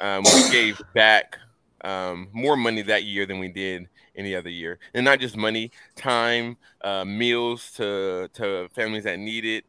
we 0.00 0.50
gave 0.52 0.80
back 0.94 1.38
um, 1.86 2.28
more 2.32 2.56
money 2.56 2.82
that 2.82 3.04
year 3.04 3.26
than 3.26 3.38
we 3.38 3.48
did 3.48 3.88
any 4.16 4.34
other 4.34 4.50
year, 4.50 4.78
and 4.92 5.04
not 5.04 5.20
just 5.20 5.36
money, 5.36 5.70
time, 5.94 6.56
uh, 6.82 7.04
meals 7.04 7.70
to 7.76 8.28
to 8.34 8.68
families 8.74 9.04
that 9.04 9.20
need 9.20 9.44
it, 9.44 9.64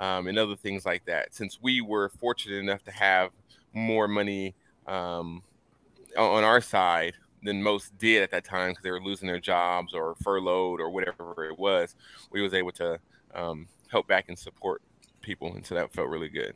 um, 0.00 0.26
and 0.26 0.36
other 0.36 0.56
things 0.56 0.84
like 0.84 1.04
that. 1.06 1.32
Since 1.32 1.60
we 1.62 1.80
were 1.80 2.08
fortunate 2.08 2.56
enough 2.56 2.82
to 2.84 2.90
have 2.90 3.30
more 3.72 4.08
money 4.08 4.54
um, 4.88 5.42
on 6.18 6.42
our 6.42 6.60
side 6.60 7.14
than 7.44 7.62
most 7.62 7.96
did 7.98 8.24
at 8.24 8.32
that 8.32 8.44
time 8.44 8.72
because 8.72 8.82
they 8.82 8.90
were 8.90 9.00
losing 9.00 9.28
their 9.28 9.40
jobs 9.40 9.94
or 9.94 10.16
furloughed 10.22 10.80
or 10.80 10.90
whatever 10.90 11.46
it 11.46 11.56
was, 11.56 11.94
we 12.32 12.42
was 12.42 12.52
able 12.52 12.72
to 12.72 12.98
um, 13.34 13.68
help 13.88 14.08
back 14.08 14.24
and 14.28 14.36
support 14.36 14.82
people, 15.22 15.54
and 15.54 15.64
so 15.64 15.76
that 15.76 15.92
felt 15.92 16.08
really 16.08 16.28
good. 16.28 16.54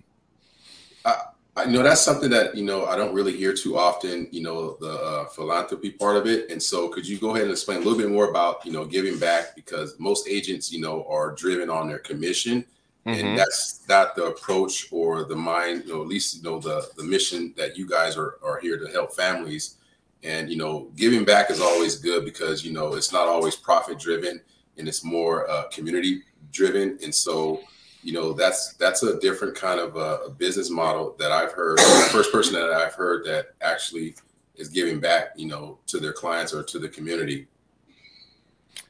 Uh, 1.04 1.18
I 1.56 1.66
know 1.66 1.82
that's 1.84 2.00
something 2.00 2.30
that 2.30 2.56
you 2.56 2.64
know 2.64 2.86
I 2.86 2.96
don't 2.96 3.14
really 3.14 3.36
hear 3.36 3.54
too 3.54 3.78
often. 3.78 4.26
You 4.32 4.42
know 4.42 4.76
the 4.80 4.92
uh, 4.92 5.24
philanthropy 5.26 5.90
part 5.90 6.16
of 6.16 6.26
it, 6.26 6.50
and 6.50 6.60
so 6.60 6.88
could 6.88 7.06
you 7.06 7.18
go 7.18 7.30
ahead 7.30 7.42
and 7.42 7.52
explain 7.52 7.78
a 7.78 7.80
little 7.80 7.98
bit 7.98 8.10
more 8.10 8.28
about 8.28 8.64
you 8.66 8.72
know 8.72 8.84
giving 8.84 9.18
back 9.18 9.54
because 9.54 9.98
most 10.00 10.28
agents 10.28 10.72
you 10.72 10.80
know 10.80 11.06
are 11.08 11.32
driven 11.32 11.70
on 11.70 11.86
their 11.86 12.00
commission, 12.00 12.64
mm-hmm. 13.06 13.24
and 13.24 13.38
that's 13.38 13.86
not 13.88 14.16
the 14.16 14.24
approach 14.24 14.88
or 14.90 15.24
the 15.24 15.36
mind. 15.36 15.84
You 15.86 15.94
know, 15.94 16.02
at 16.02 16.08
least 16.08 16.36
you 16.36 16.42
know 16.42 16.58
the 16.58 16.88
the 16.96 17.04
mission 17.04 17.54
that 17.56 17.78
you 17.78 17.88
guys 17.88 18.16
are 18.16 18.38
are 18.42 18.58
here 18.58 18.76
to 18.76 18.90
help 18.90 19.14
families, 19.14 19.76
and 20.24 20.50
you 20.50 20.56
know 20.56 20.90
giving 20.96 21.24
back 21.24 21.50
is 21.50 21.60
always 21.60 21.96
good 21.96 22.24
because 22.24 22.64
you 22.64 22.72
know 22.72 22.94
it's 22.94 23.12
not 23.12 23.28
always 23.28 23.54
profit 23.54 23.98
driven 24.00 24.40
and 24.76 24.88
it's 24.88 25.04
more 25.04 25.48
uh, 25.48 25.68
community 25.68 26.22
driven, 26.50 26.98
and 27.04 27.14
so 27.14 27.60
you 28.04 28.12
know 28.12 28.34
that's 28.34 28.74
that's 28.74 29.02
a 29.02 29.18
different 29.18 29.54
kind 29.54 29.80
of 29.80 29.96
a, 29.96 30.26
a 30.26 30.30
business 30.30 30.68
model 30.68 31.16
that 31.18 31.32
I've 31.32 31.52
heard. 31.52 31.78
the 31.78 32.08
first 32.12 32.30
person 32.30 32.52
that 32.54 32.70
I've 32.70 32.94
heard 32.94 33.24
that 33.26 33.54
actually 33.62 34.14
is 34.56 34.68
giving 34.68 35.00
back, 35.00 35.30
you 35.36 35.48
know, 35.48 35.78
to 35.86 35.98
their 35.98 36.12
clients 36.12 36.52
or 36.52 36.62
to 36.62 36.78
the 36.78 36.88
community. 36.88 37.48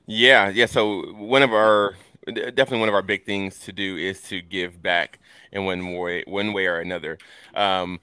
Yeah, 0.06 0.49
yeah. 0.49 0.66
So 0.66 1.12
one 1.14 1.42
of 1.42 1.52
our 1.52 1.94
definitely 2.26 2.80
one 2.80 2.88
of 2.88 2.94
our 2.94 3.02
big 3.02 3.25
things 3.25 3.61
to 3.61 3.73
do 3.73 3.97
is 3.97 4.21
to 4.23 4.42
give 4.42 4.83
back 4.83 5.21
in 5.52 5.64
one 5.64 5.94
way, 5.94 6.25
one 6.26 6.52
way 6.52 6.66
or 6.66 6.80
another. 6.80 7.18
Um, 7.54 8.00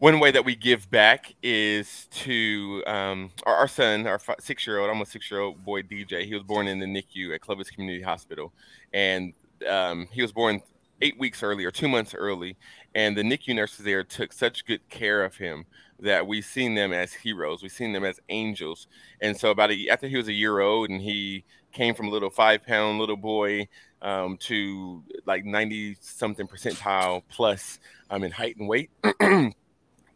one 0.00 0.18
way 0.18 0.32
that 0.32 0.44
we 0.44 0.56
give 0.56 0.90
back 0.90 1.32
is 1.44 2.08
to 2.10 2.82
um, 2.88 3.30
our, 3.46 3.54
our, 3.54 3.68
son, 3.68 4.08
our 4.08 4.20
six-year-old, 4.40 4.88
almost 4.88 5.12
six-year-old 5.12 5.64
boy 5.64 5.82
DJ. 5.82 6.24
He 6.24 6.34
was 6.34 6.42
born 6.42 6.66
in 6.66 6.80
the 6.80 6.86
NICU 6.86 7.32
at 7.32 7.40
Clovis 7.40 7.70
Community 7.70 8.02
Hospital, 8.02 8.52
and 8.92 9.32
um, 9.66 10.08
he 10.10 10.22
was 10.22 10.32
born 10.32 10.62
eight 11.00 11.18
weeks 11.18 11.42
early 11.42 11.64
or 11.64 11.70
two 11.70 11.88
months 11.88 12.14
early, 12.14 12.56
and 12.94 13.16
the 13.16 13.22
NICU 13.22 13.54
nurses 13.54 13.84
there 13.84 14.04
took 14.04 14.32
such 14.32 14.64
good 14.64 14.88
care 14.88 15.24
of 15.24 15.36
him 15.36 15.66
that 16.02 16.26
we've 16.26 16.44
seen 16.44 16.74
them 16.74 16.92
as 16.92 17.12
heroes. 17.12 17.62
We've 17.62 17.72
seen 17.72 17.92
them 17.92 18.04
as 18.04 18.20
angels. 18.28 18.88
And 19.20 19.36
so 19.36 19.50
about 19.50 19.70
a, 19.70 19.88
after 19.88 20.08
he 20.08 20.16
was 20.16 20.28
a 20.28 20.32
year 20.32 20.60
old 20.60 20.90
and 20.90 21.00
he 21.00 21.44
came 21.72 21.94
from 21.94 22.08
a 22.08 22.10
little 22.10 22.30
five 22.30 22.66
pound 22.66 22.98
little 22.98 23.16
boy 23.16 23.68
um, 24.02 24.36
to 24.38 25.02
like 25.26 25.44
90 25.44 25.96
something 26.00 26.46
percentile 26.46 27.22
plus 27.28 27.78
um, 28.10 28.24
in 28.24 28.32
height 28.32 28.56
and 28.56 28.68
weight, 28.68 28.90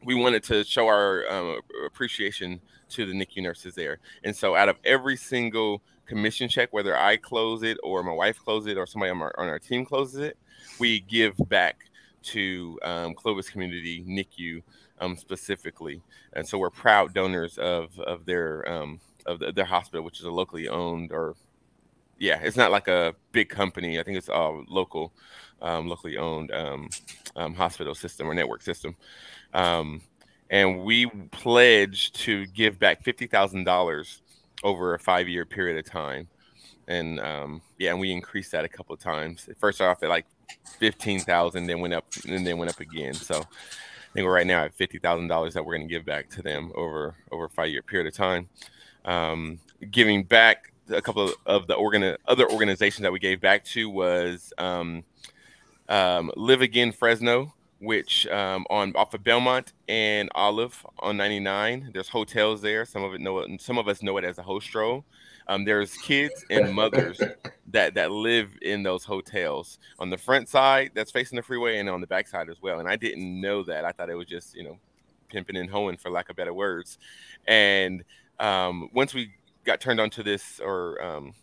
we 0.04 0.14
wanted 0.14 0.42
to 0.44 0.64
show 0.64 0.86
our 0.86 1.24
um, 1.30 1.60
appreciation 1.86 2.60
to 2.88 3.06
the 3.06 3.12
NICU 3.12 3.42
nurses 3.42 3.74
there. 3.74 3.98
And 4.24 4.34
so 4.34 4.56
out 4.56 4.68
of 4.68 4.76
every 4.84 5.16
single 5.16 5.82
commission 6.06 6.48
check, 6.48 6.72
whether 6.72 6.96
I 6.96 7.16
close 7.16 7.62
it 7.62 7.78
or 7.82 8.02
my 8.02 8.12
wife 8.12 8.38
closes 8.38 8.68
it 8.68 8.78
or 8.78 8.86
somebody 8.86 9.10
on 9.10 9.20
our, 9.20 9.34
on 9.38 9.48
our 9.48 9.58
team 9.58 9.84
closes 9.84 10.20
it, 10.20 10.38
we 10.78 11.00
give 11.00 11.34
back 11.48 11.76
to 12.22 12.78
um, 12.82 13.14
Clovis 13.14 13.50
Community 13.50 14.04
NICU 14.04 14.62
um, 15.00 15.16
specifically, 15.16 16.02
and 16.32 16.46
so 16.46 16.58
we're 16.58 16.70
proud 16.70 17.14
donors 17.14 17.58
of 17.58 17.98
of 18.00 18.24
their 18.24 18.68
um, 18.70 19.00
of 19.26 19.38
the, 19.38 19.52
their 19.52 19.64
hospital, 19.64 20.04
which 20.04 20.18
is 20.18 20.24
a 20.24 20.30
locally 20.30 20.68
owned 20.68 21.12
or 21.12 21.36
yeah, 22.18 22.40
it's 22.42 22.56
not 22.56 22.70
like 22.70 22.88
a 22.88 23.14
big 23.32 23.50
company. 23.50 24.00
I 24.00 24.02
think 24.02 24.16
it's 24.16 24.30
all 24.30 24.64
local, 24.68 25.12
um, 25.60 25.88
locally 25.88 26.16
owned 26.16 26.50
um, 26.50 26.88
um, 27.36 27.54
hospital 27.54 27.94
system 27.94 28.26
or 28.26 28.34
network 28.34 28.62
system. 28.62 28.96
And 30.50 30.84
we 30.84 31.06
pledge 31.32 32.12
to 32.12 32.46
give 32.46 32.78
back 32.78 33.02
fifty 33.02 33.26
thousand 33.26 33.64
dollars 33.64 34.22
over 34.62 34.94
a 34.94 34.98
five 34.98 35.28
year 35.28 35.44
period 35.44 35.78
of 35.78 35.90
time. 35.90 36.28
And 36.88 37.18
um, 37.20 37.62
yeah, 37.78 37.90
and 37.90 38.00
we 38.00 38.12
increased 38.12 38.52
that 38.52 38.64
a 38.64 38.68
couple 38.68 38.94
of 38.94 39.00
times. 39.00 39.48
First 39.58 39.80
off 39.80 40.02
at 40.02 40.08
like 40.08 40.26
fifteen 40.78 41.20
thousand, 41.20 41.66
then 41.66 41.80
went 41.80 41.94
up, 41.94 42.06
and 42.28 42.46
then 42.46 42.58
went 42.58 42.70
up 42.70 42.80
again. 42.80 43.14
So 43.14 43.40
I 43.40 44.12
think 44.14 44.24
we're 44.24 44.34
right 44.34 44.46
now 44.46 44.64
at 44.64 44.74
fifty 44.74 44.98
thousand 44.98 45.28
dollars 45.28 45.54
that 45.54 45.64
we're 45.64 45.76
going 45.76 45.88
to 45.88 45.92
give 45.92 46.04
back 46.04 46.30
to 46.30 46.42
them 46.42 46.72
over 46.74 47.16
over 47.32 47.46
a 47.46 47.50
five 47.50 47.70
year 47.70 47.82
period 47.82 48.06
of 48.06 48.14
time. 48.14 48.48
Um, 49.04 49.58
giving 49.90 50.22
back 50.24 50.72
a 50.90 51.02
couple 51.02 51.24
of, 51.24 51.34
of 51.46 51.66
the 51.66 52.18
other 52.26 52.50
organizations 52.50 53.02
that 53.02 53.12
we 53.12 53.18
gave 53.18 53.40
back 53.40 53.64
to 53.64 53.88
was 53.90 54.52
um, 54.58 55.04
um, 55.88 56.30
Live 56.36 56.60
Again 56.60 56.92
Fresno 56.92 57.52
which 57.78 58.26
um, 58.28 58.66
on 58.70 58.94
off 58.96 59.12
of 59.14 59.22
Belmont 59.22 59.72
and 59.88 60.28
Olive 60.34 60.84
on 61.00 61.16
99. 61.16 61.90
There's 61.92 62.08
hotels 62.08 62.62
there. 62.62 62.84
Some 62.84 63.04
of 63.04 63.14
it 63.14 63.20
know 63.20 63.38
it, 63.38 63.60
some 63.60 63.78
of 63.78 63.88
us 63.88 64.02
know 64.02 64.16
it 64.16 64.24
as 64.24 64.38
a 64.38 64.42
hostro. 64.42 65.04
Um, 65.48 65.64
there's 65.64 65.94
kids 65.98 66.44
and 66.50 66.74
mothers 66.74 67.20
that 67.68 67.94
that 67.94 68.10
live 68.10 68.50
in 68.62 68.82
those 68.82 69.04
hotels 69.04 69.78
on 69.98 70.10
the 70.10 70.18
front 70.18 70.48
side 70.48 70.90
that's 70.94 71.10
facing 71.10 71.36
the 71.36 71.42
freeway 71.42 71.78
and 71.78 71.88
on 71.88 72.00
the 72.00 72.06
back 72.06 72.26
side 72.26 72.48
as 72.48 72.60
well. 72.62 72.80
And 72.80 72.88
I 72.88 72.96
didn't 72.96 73.40
know 73.40 73.62
that. 73.64 73.84
I 73.84 73.92
thought 73.92 74.10
it 74.10 74.16
was 74.16 74.26
just 74.26 74.54
you 74.54 74.64
know 74.64 74.78
pimping 75.28 75.56
and 75.56 75.70
hoeing 75.70 75.96
for 75.96 76.10
lack 76.10 76.30
of 76.30 76.36
better 76.36 76.54
words. 76.54 76.98
And 77.46 78.04
um, 78.40 78.88
once 78.92 79.12
we 79.14 79.32
got 79.64 79.80
turned 79.80 80.00
onto 80.00 80.22
this, 80.22 80.60
or 80.60 81.02
um, 81.02 81.34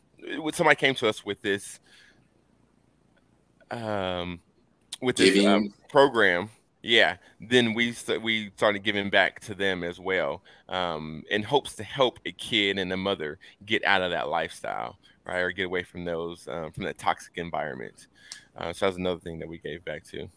somebody 0.52 0.76
came 0.76 0.96
to 0.96 1.08
us 1.08 1.26
with 1.26 1.42
this 1.42 1.80
um, 3.72 4.40
with 5.02 5.16
this 5.16 5.46
um, 5.46 5.74
program, 5.90 6.50
yeah, 6.82 7.16
then 7.40 7.74
we 7.74 7.96
we 8.22 8.52
started 8.58 8.84
giving 8.84 9.10
back 9.10 9.40
to 9.42 9.56
them 9.56 9.84
as 9.84 10.00
well, 10.00 10.42
um, 10.68 11.24
in 11.30 11.42
hopes 11.42 11.76
to 11.76 11.84
help 11.84 12.20
a 12.26 12.32
kid 12.34 12.78
and 12.78 12.92
a 12.92 12.98
mother 12.98 13.40
get 13.66 13.84
out 13.86 14.02
of 14.02 14.12
that 14.12 14.28
lifestyle, 14.30 14.98
right, 15.26 15.40
or 15.40 15.52
get 15.52 15.66
away 15.66 15.84
from 15.84 16.04
those 16.04 16.48
um, 16.50 16.72
from 16.72 16.84
that 16.84 16.98
toxic 16.98 17.38
environment. 17.38 18.08
Uh, 18.58 18.74
so 18.74 18.86
that's 18.86 18.98
another 18.98 19.20
thing 19.20 19.40
that 19.40 19.48
we 19.48 19.58
gave 19.58 19.84
back 19.86 20.04
to. 20.04 20.28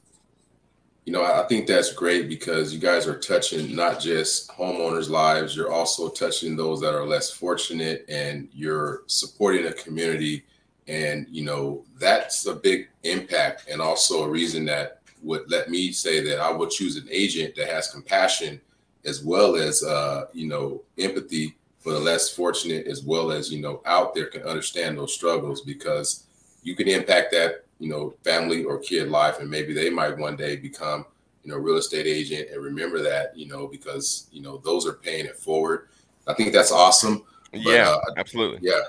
You 1.04 1.12
know, 1.12 1.24
I 1.24 1.46
think 1.48 1.68
that's 1.68 1.92
great 1.92 2.28
because 2.28 2.74
you 2.74 2.80
guys 2.80 3.06
are 3.06 3.18
touching 3.18 3.76
not 3.76 4.00
just 4.00 4.48
homeowners' 4.50 5.08
lives, 5.08 5.54
you're 5.54 5.72
also 5.72 6.08
touching 6.08 6.56
those 6.56 6.80
that 6.80 6.94
are 6.94 7.06
less 7.06 7.30
fortunate, 7.30 8.04
and 8.08 8.48
you're 8.52 9.02
supporting 9.06 9.66
a 9.66 9.72
community 9.72 10.44
and, 10.88 11.26
you 11.30 11.44
know, 11.44 11.84
that's 11.98 12.46
a 12.46 12.54
big 12.54 12.88
impact 13.02 13.68
and 13.68 13.80
also 13.80 14.22
a 14.22 14.28
reason 14.28 14.64
that 14.66 15.00
would 15.22 15.50
let 15.50 15.68
me 15.68 15.90
say 15.92 16.22
that 16.22 16.38
I 16.38 16.50
would 16.50 16.70
choose 16.70 16.96
an 16.96 17.08
agent 17.10 17.56
that 17.56 17.68
has 17.68 17.90
compassion 17.90 18.60
as 19.04 19.24
well 19.24 19.56
as, 19.56 19.82
uh, 19.82 20.26
you 20.32 20.46
know, 20.46 20.82
empathy 20.98 21.56
for 21.80 21.92
the 21.92 21.98
less 21.98 22.30
fortunate, 22.30 22.86
as 22.86 23.02
well 23.02 23.32
as, 23.32 23.52
you 23.52 23.60
know, 23.60 23.82
out 23.86 24.14
there 24.14 24.26
can 24.26 24.42
understand 24.42 24.98
those 24.98 25.14
struggles 25.14 25.62
because 25.62 26.24
you 26.62 26.76
can 26.76 26.88
impact 26.88 27.32
that, 27.32 27.64
you 27.78 27.88
know, 27.88 28.14
family 28.24 28.64
or 28.64 28.78
kid 28.78 29.08
life. 29.08 29.38
And 29.40 29.50
maybe 29.50 29.72
they 29.72 29.90
might 29.90 30.16
one 30.16 30.36
day 30.36 30.56
become, 30.56 31.04
you 31.44 31.50
know, 31.50 31.58
real 31.58 31.76
estate 31.76 32.06
agent 32.06 32.48
and 32.52 32.62
remember 32.62 33.02
that, 33.02 33.36
you 33.36 33.46
know, 33.46 33.66
because, 33.66 34.28
you 34.32 34.42
know, 34.42 34.58
those 34.58 34.86
are 34.86 34.94
paying 34.94 35.26
it 35.26 35.36
forward. 35.36 35.88
I 36.26 36.34
think 36.34 36.52
that's 36.52 36.72
awesome. 36.72 37.22
But, 37.52 37.62
yeah, 37.62 37.90
uh, 37.90 38.14
absolutely. 38.16 38.58
Yeah 38.62 38.82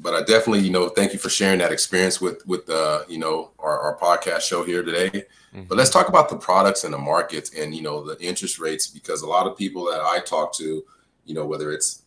but 0.00 0.14
I 0.14 0.20
definitely, 0.20 0.60
you 0.60 0.70
know, 0.70 0.88
thank 0.88 1.12
you 1.12 1.18
for 1.18 1.28
sharing 1.28 1.58
that 1.58 1.72
experience 1.72 2.20
with 2.20 2.46
with 2.46 2.68
uh, 2.70 3.02
you 3.08 3.18
know, 3.18 3.50
our, 3.58 3.78
our 3.78 3.98
podcast 3.98 4.42
show 4.42 4.64
here 4.64 4.82
today. 4.82 5.10
Mm-hmm. 5.10 5.62
But 5.62 5.78
let's 5.78 5.90
talk 5.90 6.08
about 6.08 6.28
the 6.28 6.36
products 6.36 6.84
and 6.84 6.92
the 6.92 6.98
markets 6.98 7.54
and 7.54 7.74
you 7.74 7.82
know 7.82 8.04
the 8.04 8.20
interest 8.24 8.58
rates 8.58 8.86
because 8.86 9.22
a 9.22 9.26
lot 9.26 9.46
of 9.46 9.56
people 9.56 9.84
that 9.86 10.00
I 10.00 10.20
talk 10.20 10.54
to, 10.56 10.84
you 11.24 11.34
know, 11.34 11.46
whether 11.46 11.72
it's 11.72 12.02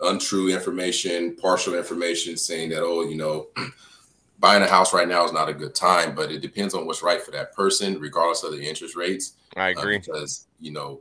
untrue 0.00 0.48
information, 0.48 1.34
partial 1.36 1.74
information 1.74 2.36
saying 2.36 2.70
that, 2.70 2.82
oh, 2.82 3.02
you 3.02 3.16
know, 3.16 3.48
buying 4.38 4.62
a 4.62 4.68
house 4.68 4.94
right 4.94 5.08
now 5.08 5.24
is 5.24 5.32
not 5.32 5.48
a 5.48 5.54
good 5.54 5.74
time, 5.74 6.14
but 6.14 6.30
it 6.30 6.40
depends 6.40 6.74
on 6.74 6.86
what's 6.86 7.02
right 7.02 7.22
for 7.22 7.32
that 7.32 7.52
person, 7.52 7.98
regardless 7.98 8.44
of 8.44 8.52
the 8.52 8.62
interest 8.62 8.94
rates. 8.94 9.32
I 9.56 9.70
agree. 9.70 9.96
Uh, 9.96 10.00
because, 10.00 10.46
you 10.60 10.70
know, 10.70 11.00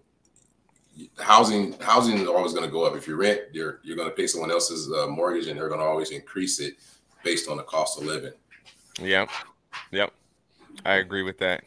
housing 1.20 1.74
housing 1.80 2.18
is 2.18 2.28
always 2.28 2.54
going 2.54 2.66
to 2.66 2.72
go 2.72 2.84
up. 2.86 2.96
If 2.96 3.08
you 3.08 3.16
rent, 3.16 3.42
you're 3.52 3.80
you're 3.84 3.98
going 3.98 4.10
to 4.10 4.16
pay 4.16 4.28
someone 4.28 4.52
else's 4.52 4.92
uh, 4.92 5.08
mortgage, 5.08 5.48
and 5.48 5.60
they're 5.60 5.70
going 5.70 5.82
to 5.82 5.86
always 5.86 6.12
increase 6.12 6.60
it. 6.60 6.76
based 7.24 7.50
on 7.50 7.58
the 7.58 7.64
cost 7.64 8.00
of 8.00 8.06
living. 8.06 8.34
Yep. 9.02 9.30
Yep. 9.92 10.14
I 10.86 10.96
agree 10.96 11.24
with 11.24 11.38
that. 11.40 11.64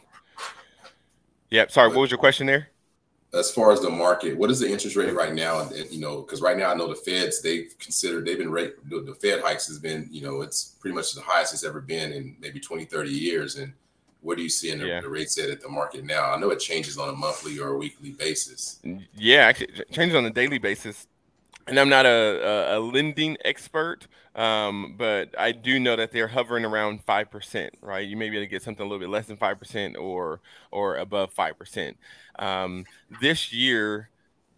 Yep. 1.51 1.71
Sorry, 1.71 1.89
what 1.89 1.99
was 1.99 2.11
your 2.11 2.19
question 2.19 2.47
there? 2.47 2.69
As 3.33 3.51
far 3.51 3.71
as 3.73 3.81
the 3.81 3.91
market, 3.91 4.37
what 4.37 4.51
is 4.51 4.59
the 4.59 4.69
interest 4.69 4.97
rate 4.97 5.15
right 5.15 5.33
now? 5.33 5.61
And, 5.61 5.91
you 5.91 6.01
know, 6.01 6.23
because 6.23 6.41
right 6.41 6.57
now 6.57 6.73
I 6.73 6.75
know 6.75 6.89
the 6.89 6.97
Feds 6.97 7.41
they've 7.43 7.73
considered 7.79 8.25
they've 8.25 8.39
been 8.39 8.51
rate 8.51 8.75
the, 8.89 9.03
the 9.03 9.15
Fed 9.15 9.41
hikes 9.41 9.69
has 9.69 9.79
been 9.79 10.09
you 10.11 10.23
know 10.23 10.43
it's 10.43 10.77
pretty 10.81 10.95
much 10.95 11.13
the 11.15 11.21
highest 11.21 11.55
it's 11.55 11.63
ever 11.63 11.81
been 11.81 12.13
in 12.13 12.37
maybe 12.41 12.59
20, 12.59 12.87
30 12.87 13.11
years. 13.11 13.57
And 13.57 13.73
what 14.21 14.37
do 14.37 14.43
you 14.43 14.49
see 14.49 14.71
in 14.71 14.79
the, 14.79 14.87
yeah. 14.87 15.01
the 15.01 15.09
rates 15.09 15.39
at 15.39 15.51
at 15.51 15.61
the 15.61 15.69
market 15.69 16.05
now? 16.05 16.33
I 16.33 16.39
know 16.39 16.51
it 16.51 16.61
changes 16.61 16.99
on 16.99 17.09
a 17.09 17.13
monthly 17.13 17.59
or 17.59 17.69
a 17.69 17.77
weekly 17.77 18.11
basis. 18.11 18.81
Yeah, 19.17 19.41
actually, 19.41 19.75
it 19.75 19.91
changes 19.91 20.17
on 20.17 20.25
a 20.27 20.31
daily 20.31 20.59
basis 20.59 21.07
and 21.71 21.79
I'm 21.79 21.89
not 21.89 22.05
a, 22.05 22.09
a, 22.09 22.79
a 22.79 22.81
lending 22.81 23.37
expert, 23.45 24.07
um, 24.35 24.95
but 24.99 25.35
I 25.39 25.53
do 25.53 25.79
know 25.79 25.97
that 25.97 26.13
they're 26.13 26.29
hovering 26.29 26.65
around 26.65 27.05
five 27.05 27.31
percent. 27.31 27.75
Right, 27.81 28.07
you 28.07 28.17
may 28.17 28.29
be 28.29 28.37
able 28.37 28.47
to 28.47 28.51
get 28.51 28.63
something 28.63 28.85
a 28.85 28.89
little 28.89 28.99
bit 28.99 29.09
less 29.09 29.27
than 29.27 29.37
five 29.37 29.59
percent 29.59 29.97
or 29.97 30.41
or 30.71 30.97
above 30.97 31.33
five 31.33 31.59
percent. 31.59 31.97
Um, 32.39 32.85
this 33.21 33.53
year 33.53 34.11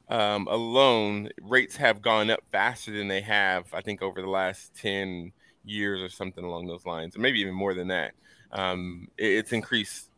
um, 0.09 0.49
alone, 0.49 1.31
rates 1.41 1.77
have 1.77 2.03
gone 2.03 2.31
up 2.31 2.41
faster 2.51 2.93
than 2.93 3.09
they 3.09 3.21
have, 3.23 3.67
I 3.73 3.83
think, 3.83 4.03
over 4.03 4.21
the 4.21 4.29
last 4.29 4.75
ten 4.75 5.33
years 5.65 6.01
or 6.01 6.09
something 6.09 6.45
along 6.45 6.67
those 6.67 6.87
lines, 6.87 7.17
or 7.17 7.21
maybe 7.21 7.41
even 7.41 7.55
more 7.55 7.75
than 7.75 7.89
that. 7.89 8.13
Um, 8.53 9.09
it's 9.17 9.53
increased 9.53 10.09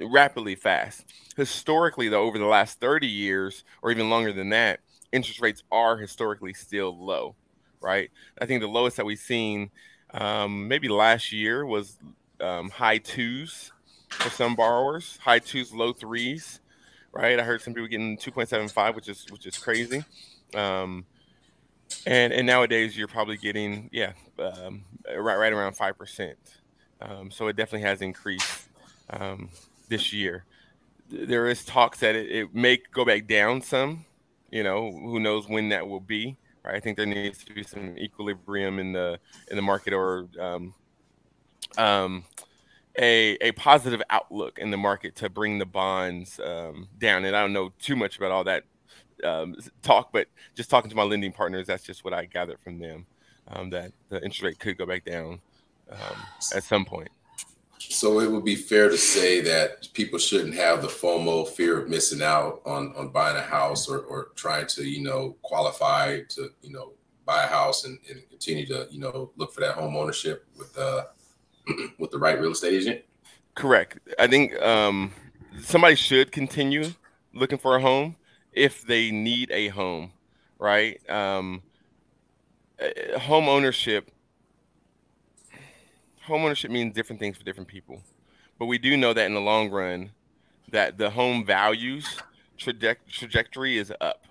rapidly 0.00 0.54
fast. 0.54 1.04
Historically, 1.36 2.08
though, 2.08 2.24
over 2.24 2.38
the 2.38 2.46
last 2.46 2.80
30 2.80 3.06
years 3.06 3.64
or 3.82 3.90
even 3.90 4.10
longer 4.10 4.32
than 4.32 4.50
that, 4.50 4.80
interest 5.12 5.40
rates 5.40 5.62
are 5.70 5.96
historically 5.96 6.52
still 6.52 6.96
low, 6.96 7.34
right? 7.80 8.10
I 8.40 8.46
think 8.46 8.60
the 8.60 8.68
lowest 8.68 8.96
that 8.96 9.06
we've 9.06 9.18
seen 9.18 9.70
um, 10.12 10.68
maybe 10.68 10.88
last 10.88 11.32
year 11.32 11.64
was 11.64 11.98
um, 12.40 12.70
high 12.70 12.98
twos 12.98 13.72
for 14.08 14.30
some 14.30 14.54
borrowers, 14.54 15.18
high 15.22 15.38
twos, 15.38 15.72
low 15.72 15.92
threes, 15.92 16.60
right? 17.12 17.38
I 17.38 17.42
heard 17.42 17.62
some 17.62 17.74
people 17.74 17.88
getting 17.88 18.16
2.75, 18.16 18.94
which 18.94 19.08
is 19.08 19.26
which 19.30 19.46
is 19.46 19.58
crazy. 19.58 20.04
Um, 20.54 21.06
and 22.06 22.32
and 22.32 22.46
nowadays 22.46 22.96
you're 22.96 23.08
probably 23.08 23.36
getting 23.36 23.88
yeah 23.92 24.12
um, 24.38 24.84
right 25.16 25.36
right 25.36 25.52
around 25.52 25.74
five 25.74 25.96
percent. 25.98 26.38
Um, 27.00 27.30
so 27.30 27.48
it 27.48 27.56
definitely 27.56 27.86
has 27.86 28.02
increased 28.02 28.64
um, 29.10 29.50
this 29.88 30.12
year. 30.12 30.44
There 31.10 31.46
is 31.46 31.64
talks 31.64 32.00
that 32.00 32.14
it, 32.14 32.30
it 32.30 32.54
may 32.54 32.78
go 32.92 33.04
back 33.04 33.26
down 33.26 33.60
some 33.62 34.06
you 34.50 34.62
know, 34.62 34.90
who 34.90 35.20
knows 35.20 35.48
when 35.48 35.68
that 35.70 35.86
will 35.86 36.00
be. 36.00 36.36
Right? 36.64 36.76
I 36.76 36.80
think 36.80 36.96
there 36.96 37.06
needs 37.06 37.44
to 37.44 37.54
be 37.54 37.62
some 37.62 37.96
equilibrium 37.98 38.78
in 38.78 38.92
the 38.92 39.18
in 39.50 39.56
the 39.56 39.62
market 39.62 39.92
or 39.92 40.28
um, 40.38 40.74
um, 41.78 42.24
a 42.98 43.36
a 43.40 43.52
positive 43.52 44.02
outlook 44.10 44.58
in 44.58 44.70
the 44.70 44.76
market 44.76 45.14
to 45.16 45.28
bring 45.28 45.58
the 45.58 45.66
bonds 45.66 46.40
um, 46.40 46.88
down. 46.98 47.24
And 47.24 47.36
I 47.36 47.40
don't 47.42 47.52
know 47.52 47.72
too 47.78 47.96
much 47.96 48.16
about 48.16 48.32
all 48.32 48.44
that 48.44 48.64
um, 49.24 49.56
talk, 49.82 50.10
but 50.12 50.28
just 50.54 50.70
talking 50.70 50.90
to 50.90 50.96
my 50.96 51.02
lending 51.02 51.32
partners, 51.32 51.66
that's 51.66 51.84
just 51.84 52.04
what 52.04 52.12
I 52.12 52.24
gathered 52.24 52.60
from 52.60 52.78
them 52.78 53.06
um, 53.48 53.70
that 53.70 53.92
the 54.08 54.16
interest 54.16 54.42
rate 54.42 54.58
could 54.58 54.78
go 54.78 54.86
back 54.86 55.04
down 55.04 55.40
um, 55.90 56.16
at 56.54 56.64
some 56.64 56.84
point. 56.84 57.08
So 57.78 58.20
it 58.20 58.30
would 58.30 58.44
be 58.44 58.56
fair 58.56 58.88
to 58.88 58.98
say 58.98 59.40
that 59.42 59.88
people 59.92 60.18
shouldn't 60.18 60.54
have 60.54 60.82
the 60.82 60.88
FOMO, 60.88 61.48
fear 61.48 61.80
of 61.80 61.88
missing 61.88 62.22
out 62.22 62.60
on 62.66 62.92
on 62.96 63.10
buying 63.10 63.36
a 63.36 63.42
house 63.42 63.88
or, 63.88 64.00
or 64.00 64.28
trying 64.34 64.66
to, 64.68 64.84
you 64.84 65.02
know, 65.02 65.36
qualify 65.42 66.20
to, 66.30 66.50
you 66.62 66.72
know, 66.72 66.92
buy 67.24 67.44
a 67.44 67.46
house 67.46 67.84
and, 67.84 67.98
and 68.10 68.28
continue 68.28 68.66
to, 68.66 68.88
you 68.90 68.98
know, 68.98 69.30
look 69.36 69.52
for 69.52 69.60
that 69.60 69.74
home 69.74 69.96
ownership 69.96 70.46
with 70.58 70.76
uh 70.76 71.04
with 71.98 72.10
the 72.10 72.18
right 72.18 72.40
real 72.40 72.52
estate 72.52 72.74
agent. 72.74 73.02
Correct. 73.54 73.98
I 74.18 74.26
think 74.26 74.60
um 74.60 75.12
somebody 75.60 75.94
should 75.94 76.32
continue 76.32 76.92
looking 77.34 77.58
for 77.58 77.76
a 77.76 77.80
home 77.80 78.16
if 78.52 78.82
they 78.82 79.10
need 79.10 79.50
a 79.52 79.68
home, 79.68 80.12
right? 80.58 80.98
Um 81.08 81.62
eh, 82.78 83.18
home 83.18 83.48
ownership 83.48 84.10
homeownership 86.26 86.70
means 86.70 86.94
different 86.94 87.20
things 87.20 87.36
for 87.36 87.44
different 87.44 87.68
people. 87.68 88.02
But 88.58 88.66
we 88.66 88.78
do 88.78 88.96
know 88.96 89.12
that 89.12 89.26
in 89.26 89.34
the 89.34 89.40
long 89.40 89.70
run, 89.70 90.10
that 90.70 90.98
the 90.98 91.10
home 91.10 91.44
values 91.44 92.18
trajectory 92.58 93.78
is 93.78 93.92
up, 94.00 94.26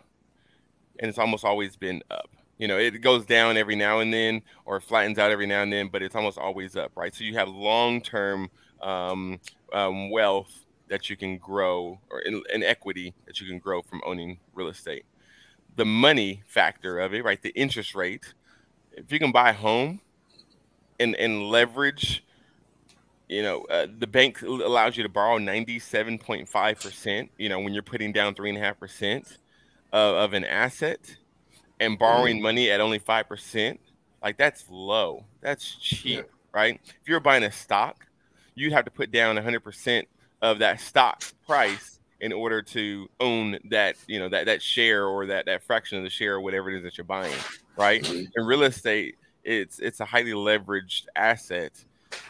and 0.99 1.10
it's 1.10 1.19
almost 1.19 1.45
always 1.45 1.75
been 1.75 2.01
up. 2.10 2.29
You 2.58 2.67
know, 2.67 2.77
it 2.77 3.01
goes 3.01 3.25
down 3.25 3.58
every 3.58 3.75
now 3.75 3.99
and 3.99 4.13
then, 4.13 4.41
or 4.65 4.79
flattens 4.79 5.19
out 5.19 5.31
every 5.31 5.45
now 5.45 5.62
and 5.62 5.71
then, 5.71 5.89
but 5.89 6.01
it's 6.01 6.15
almost 6.15 6.38
always 6.38 6.75
up, 6.75 6.91
right? 6.95 7.13
So 7.13 7.23
you 7.23 7.34
have 7.36 7.49
long-term 7.49 8.49
um, 8.81 9.39
um, 9.73 10.10
wealth 10.10 10.65
that 10.88 11.10
you 11.10 11.17
can 11.17 11.38
grow, 11.38 11.99
or 12.10 12.23
an 12.53 12.63
equity 12.63 13.13
that 13.25 13.41
you 13.41 13.47
can 13.47 13.60
grow 13.60 13.81
from 13.81 14.01
owning 14.05 14.39
real 14.53 14.69
estate. 14.69 15.05
The 15.75 15.86
money 15.86 16.43
factor 16.47 16.99
of 16.99 17.13
it, 17.13 17.23
right? 17.23 17.41
The 17.41 17.49
interest 17.49 17.93
rate. 17.95 18.34
If 18.93 19.12
you 19.12 19.19
can 19.19 19.31
buy 19.31 19.49
a 19.49 19.53
home 19.53 19.99
and 20.99 21.15
and 21.15 21.49
leverage 21.49 22.23
you 23.27 23.41
know 23.41 23.63
uh, 23.65 23.88
the 23.99 24.08
bank 24.08 24.41
allows 24.41 24.97
you 24.97 25.03
to 25.03 25.10
borrow 25.10 25.38
97.5% 25.38 27.29
you 27.38 27.49
know 27.49 27.60
when 27.60 27.73
you're 27.73 27.84
putting 27.84 28.12
down 28.12 28.36
3.5% 28.36 29.38
of, 29.93 30.15
of 30.15 30.34
an 30.34 30.43
asset 30.43 31.17
and 31.79 31.97
borrowing 31.97 32.39
mm. 32.39 32.43
money 32.43 32.71
at 32.71 32.79
only 32.79 32.99
5% 32.99 33.77
like 34.23 34.38
that's 34.38 34.65
low 34.69 35.23
that's 35.41 35.75
cheap 35.75 36.17
yeah. 36.17 36.21
right 36.53 36.79
if 36.84 37.08
you're 37.08 37.19
buying 37.19 37.43
a 37.43 37.51
stock 37.51 38.05
you'd 38.55 38.73
have 38.73 38.86
to 38.86 38.91
put 38.91 39.12
down 39.12 39.36
100% 39.36 40.03
of 40.41 40.60
that 40.60 40.79
stock 40.79 41.23
price 41.45 41.99
in 42.21 42.31
order 42.31 42.62
to 42.62 43.10
own 43.19 43.60
that 43.69 43.95
you 44.08 44.19
know 44.19 44.29
that 44.29 44.45
that 44.45 44.62
share 44.62 45.05
or 45.05 45.25
that 45.25 45.45
that 45.45 45.62
fraction 45.63 45.97
of 45.97 46.03
the 46.03 46.10
share 46.10 46.36
or 46.36 46.41
whatever 46.41 46.69
it 46.69 46.77
is 46.77 46.84
that 46.84 46.97
you're 46.97 47.05
buying 47.05 47.34
right 47.77 48.03
mm-hmm. 48.03 48.25
in 48.36 48.45
real 48.45 48.63
estate 48.63 49.15
it's 49.45 49.79
it's 49.79 49.99
a 49.99 50.05
highly 50.05 50.31
leveraged 50.31 51.05
asset, 51.15 51.71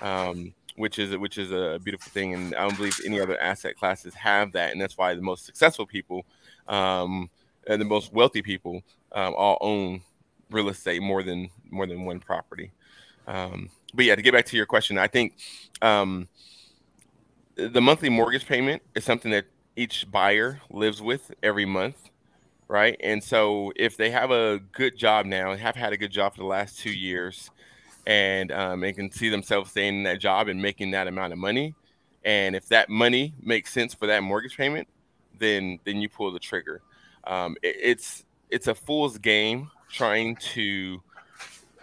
um, 0.01 0.53
which 0.75 0.99
is 0.99 1.15
which 1.17 1.37
is 1.37 1.51
a 1.51 1.79
beautiful 1.83 2.11
thing. 2.11 2.33
And 2.33 2.53
I 2.55 2.67
don't 2.67 2.75
believe 2.77 2.99
any 3.05 3.19
other 3.19 3.39
asset 3.39 3.77
classes 3.77 4.13
have 4.13 4.51
that, 4.51 4.71
and 4.71 4.81
that's 4.81 4.97
why 4.97 5.15
the 5.15 5.21
most 5.21 5.45
successful 5.45 5.85
people 5.85 6.25
um, 6.67 7.29
and 7.67 7.81
the 7.81 7.85
most 7.85 8.13
wealthy 8.13 8.41
people 8.41 8.81
um, 9.13 9.33
all 9.35 9.57
own 9.61 10.01
real 10.51 10.69
estate 10.69 11.01
more 11.01 11.23
than 11.23 11.49
more 11.71 11.87
than 11.87 12.05
one 12.05 12.19
property. 12.19 12.71
Um, 13.27 13.69
but 13.93 14.05
yeah, 14.05 14.15
to 14.15 14.21
get 14.21 14.33
back 14.33 14.45
to 14.47 14.57
your 14.57 14.65
question, 14.65 14.97
I 14.97 15.07
think 15.07 15.37
um, 15.81 16.27
the 17.55 17.81
monthly 17.81 18.09
mortgage 18.09 18.45
payment 18.45 18.81
is 18.93 19.03
something 19.03 19.31
that 19.31 19.45
each 19.75 20.09
buyer 20.11 20.61
lives 20.69 21.01
with 21.01 21.33
every 21.41 21.65
month 21.65 22.09
right? 22.67 22.97
And 23.01 23.23
so 23.23 23.71
if 23.75 23.97
they 23.97 24.09
have 24.11 24.31
a 24.31 24.59
good 24.71 24.97
job 24.97 25.25
now, 25.25 25.55
have 25.55 25.75
had 25.75 25.93
a 25.93 25.97
good 25.97 26.11
job 26.11 26.33
for 26.33 26.41
the 26.41 26.47
last 26.47 26.79
two 26.79 26.91
years, 26.91 27.49
and 28.07 28.51
um, 28.51 28.79
they 28.81 28.93
can 28.93 29.11
see 29.11 29.29
themselves 29.29 29.71
staying 29.71 29.97
in 29.97 30.03
that 30.03 30.19
job 30.19 30.47
and 30.47 30.61
making 30.61 30.91
that 30.91 31.07
amount 31.07 31.33
of 31.33 31.39
money, 31.39 31.75
and 32.23 32.55
if 32.55 32.67
that 32.69 32.89
money 32.89 33.33
makes 33.41 33.71
sense 33.71 33.93
for 33.93 34.07
that 34.07 34.23
mortgage 34.23 34.57
payment, 34.57 34.87
then 35.39 35.79
then 35.85 36.01
you 36.01 36.09
pull 36.09 36.31
the 36.31 36.39
trigger. 36.39 36.81
Um, 37.25 37.55
it, 37.61 37.75
it's 37.81 38.23
it's 38.49 38.67
a 38.67 38.75
fool's 38.75 39.17
game 39.17 39.69
trying 39.89 40.35
to 40.37 41.01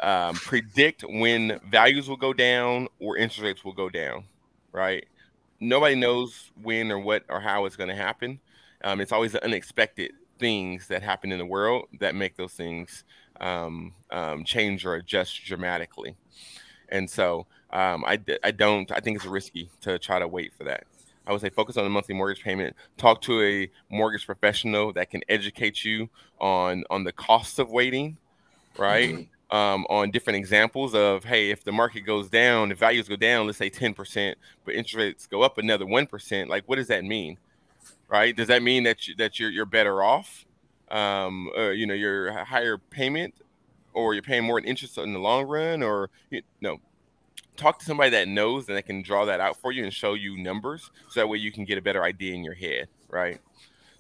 um, 0.01 0.35
predict 0.35 1.03
when 1.03 1.61
values 1.71 2.09
will 2.09 2.17
go 2.17 2.33
down 2.33 2.89
or 2.99 3.17
interest 3.17 3.41
rates 3.41 3.65
will 3.65 3.73
go 3.73 3.89
down, 3.89 4.25
right? 4.73 5.07
Nobody 5.61 5.95
knows 5.95 6.51
when 6.61 6.91
or 6.91 6.99
what 6.99 7.25
or 7.29 7.41
how 7.41 7.65
it's 7.67 7.77
going 7.77 7.89
to 7.89 7.95
happen. 7.95 8.41
Um, 8.83 9.01
it's 9.01 9.13
always 9.13 9.33
the 9.33 9.45
unexpected 9.45 10.13
things 10.43 10.89
that 10.89 11.03
happen 11.03 11.33
in 11.33 11.39
the 11.39 11.47
world 11.57 11.87
that 12.01 12.15
make 12.15 12.37
those 12.37 12.53
things 12.53 13.05
um, 13.41 13.93
um, 14.11 14.45
change 14.45 14.85
or 14.85 14.95
adjust 14.97 15.45
dramatically. 15.45 16.17
And 16.89 17.09
so 17.09 17.47
um, 17.71 18.05
I, 18.05 18.19
I 18.43 18.51
don't, 18.51 18.91
I 18.91 19.01
think 19.01 19.17
it's 19.17 19.27
risky 19.27 19.71
to 19.81 19.99
try 19.99 20.19
to 20.19 20.29
wait 20.29 20.53
for 20.59 20.65
that. 20.65 20.85
I 21.27 21.33
would 21.33 21.41
say 21.41 21.51
focus 21.51 21.77
on 21.77 21.85
the 21.85 21.91
monthly 21.91 22.17
mortgage 22.17 22.43
payment. 22.43 22.75
Talk 22.97 23.21
to 23.23 23.41
a 23.43 23.71
mortgage 23.89 24.27
professional 24.27 24.93
that 24.95 25.09
can 25.09 25.23
educate 25.29 25.85
you 25.85 26.09
on 26.41 26.83
on 26.91 27.05
the 27.05 27.13
costs 27.13 27.61
of 27.61 27.71
waiting, 27.71 28.17
right? 28.77 29.15
Mm-hmm. 29.15 29.57
Um, 29.57 29.87
on 29.91 30.11
different 30.11 30.39
examples 30.39 30.95
of 30.95 31.25
hey, 31.25 31.51
if 31.51 31.63
the 31.63 31.73
market 31.73 32.01
goes 32.01 32.29
down, 32.29 32.73
if 32.73 32.79
values 32.79 33.07
go 33.09 33.17
down, 33.17 33.47
let's 33.47 33.59
say 33.59 33.71
ten 33.71 33.95
percent, 33.95 34.37
but 34.65 34.75
interest 34.75 34.97
rates 34.97 35.27
go 35.29 35.43
up 35.43 35.59
another 35.59 35.87
one 35.87 36.07
percent. 36.07 36.51
Like, 36.51 36.65
what 36.67 36.77
does 36.77 36.89
that 36.89 37.05
mean? 37.05 37.39
Right? 38.13 38.37
Does 38.37 38.49
that 38.49 38.63
mean 38.63 38.85
that 38.85 39.09
you, 39.09 39.17
that 39.17 39.41
you're 39.41 39.51
you're 39.51 39.67
better 39.67 40.03
off? 40.03 40.45
Um, 40.91 41.51
uh, 41.57 41.71
you 41.71 41.87
know, 41.87 41.95
your 41.95 42.31
higher 42.45 42.77
payment, 42.77 43.35
or 43.95 44.13
you're 44.13 44.23
paying 44.23 44.45
more 44.45 44.59
in 44.59 44.65
interest 44.67 44.99
in 44.99 45.15
the 45.15 45.19
long 45.19 45.47
run, 45.47 45.83
or 45.83 46.11
you 46.31 46.43
know, 46.61 46.77
talk 47.57 47.79
to 47.79 47.85
somebody 47.85 48.11
that 48.11 48.29
knows 48.29 48.69
and 48.69 48.77
that 48.77 48.85
can 48.85 49.03
draw 49.03 49.25
that 49.25 49.41
out 49.41 49.57
for 49.57 49.73
you 49.73 49.83
and 49.83 49.93
show 49.93 50.13
you 50.13 50.37
numbers, 50.37 50.91
so 51.09 51.21
that 51.21 51.27
way 51.27 51.39
you 51.39 51.51
can 51.51 51.65
get 51.65 51.79
a 51.79 51.83
better 51.83 52.05
idea 52.05 52.35
in 52.35 52.45
your 52.45 52.55
head, 52.55 52.89
right? 53.09 53.41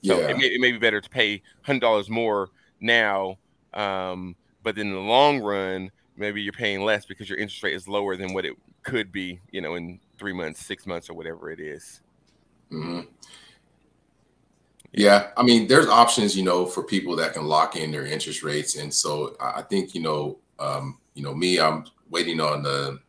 So 0.04 0.18
yeah. 0.18 0.28
it, 0.28 0.36
may, 0.36 0.46
it 0.46 0.60
may 0.60 0.72
be 0.72 0.78
better 0.78 1.00
to 1.00 1.08
pay 1.08 1.42
hundred 1.62 1.80
dollars 1.80 2.10
more 2.10 2.50
now, 2.80 3.38
um, 3.72 4.36
but 4.62 4.76
in 4.76 4.92
the 4.92 4.98
long 4.98 5.40
run, 5.40 5.90
maybe 6.16 6.42
you're 6.42 6.52
paying 6.52 6.84
less 6.84 7.06
because 7.06 7.30
your 7.30 7.38
interest 7.38 7.62
rate 7.62 7.74
is 7.74 7.88
lower 7.88 8.16
than 8.16 8.34
what 8.34 8.44
it 8.44 8.54
could 8.82 9.10
be, 9.10 9.40
you 9.52 9.62
know, 9.62 9.76
in 9.76 10.00
three 10.18 10.34
months, 10.34 10.64
six 10.64 10.86
months, 10.86 11.08
or 11.08 11.14
whatever 11.14 11.50
it 11.50 11.60
is. 11.60 12.02
Mm-hmm. 12.70 13.00
Yeah, 14.92 15.30
I 15.36 15.42
mean, 15.42 15.68
there's 15.68 15.88
options, 15.88 16.36
you 16.36 16.44
know, 16.44 16.66
for 16.66 16.82
people 16.82 17.16
that 17.16 17.32
can 17.32 17.46
lock 17.46 17.76
in 17.76 17.90
their 17.90 18.04
interest 18.04 18.42
rates, 18.42 18.76
and 18.76 18.92
so 18.92 19.36
I 19.40 19.62
think, 19.62 19.94
you 19.94 20.02
know, 20.02 20.38
um, 20.58 20.98
you 21.14 21.22
know, 21.22 21.34
me, 21.34 21.58
I'm 21.58 21.86
waiting 22.10 22.40
on 22.40 22.62
the 22.62 23.00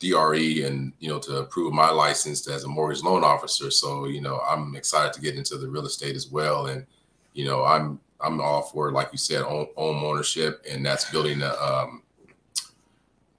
DRE 0.00 0.62
and 0.64 0.92
you 1.00 1.08
know 1.08 1.18
to 1.18 1.38
approve 1.38 1.72
my 1.72 1.90
license 1.90 2.46
as 2.48 2.64
a 2.64 2.68
mortgage 2.68 3.02
loan 3.02 3.24
officer. 3.24 3.70
So 3.70 4.06
you 4.06 4.20
know, 4.20 4.40
I'm 4.48 4.76
excited 4.76 5.12
to 5.14 5.20
get 5.20 5.36
into 5.36 5.56
the 5.56 5.68
real 5.68 5.86
estate 5.86 6.16
as 6.16 6.28
well, 6.28 6.66
and 6.66 6.86
you 7.34 7.44
know, 7.44 7.64
I'm 7.64 8.00
I'm 8.20 8.40
all 8.40 8.62
for 8.62 8.92
like 8.92 9.08
you 9.12 9.18
said, 9.18 9.42
home, 9.42 9.68
ownership, 9.76 10.64
and 10.70 10.84
that's 10.84 11.10
building 11.10 11.40
the 11.40 11.60
um, 11.62 12.02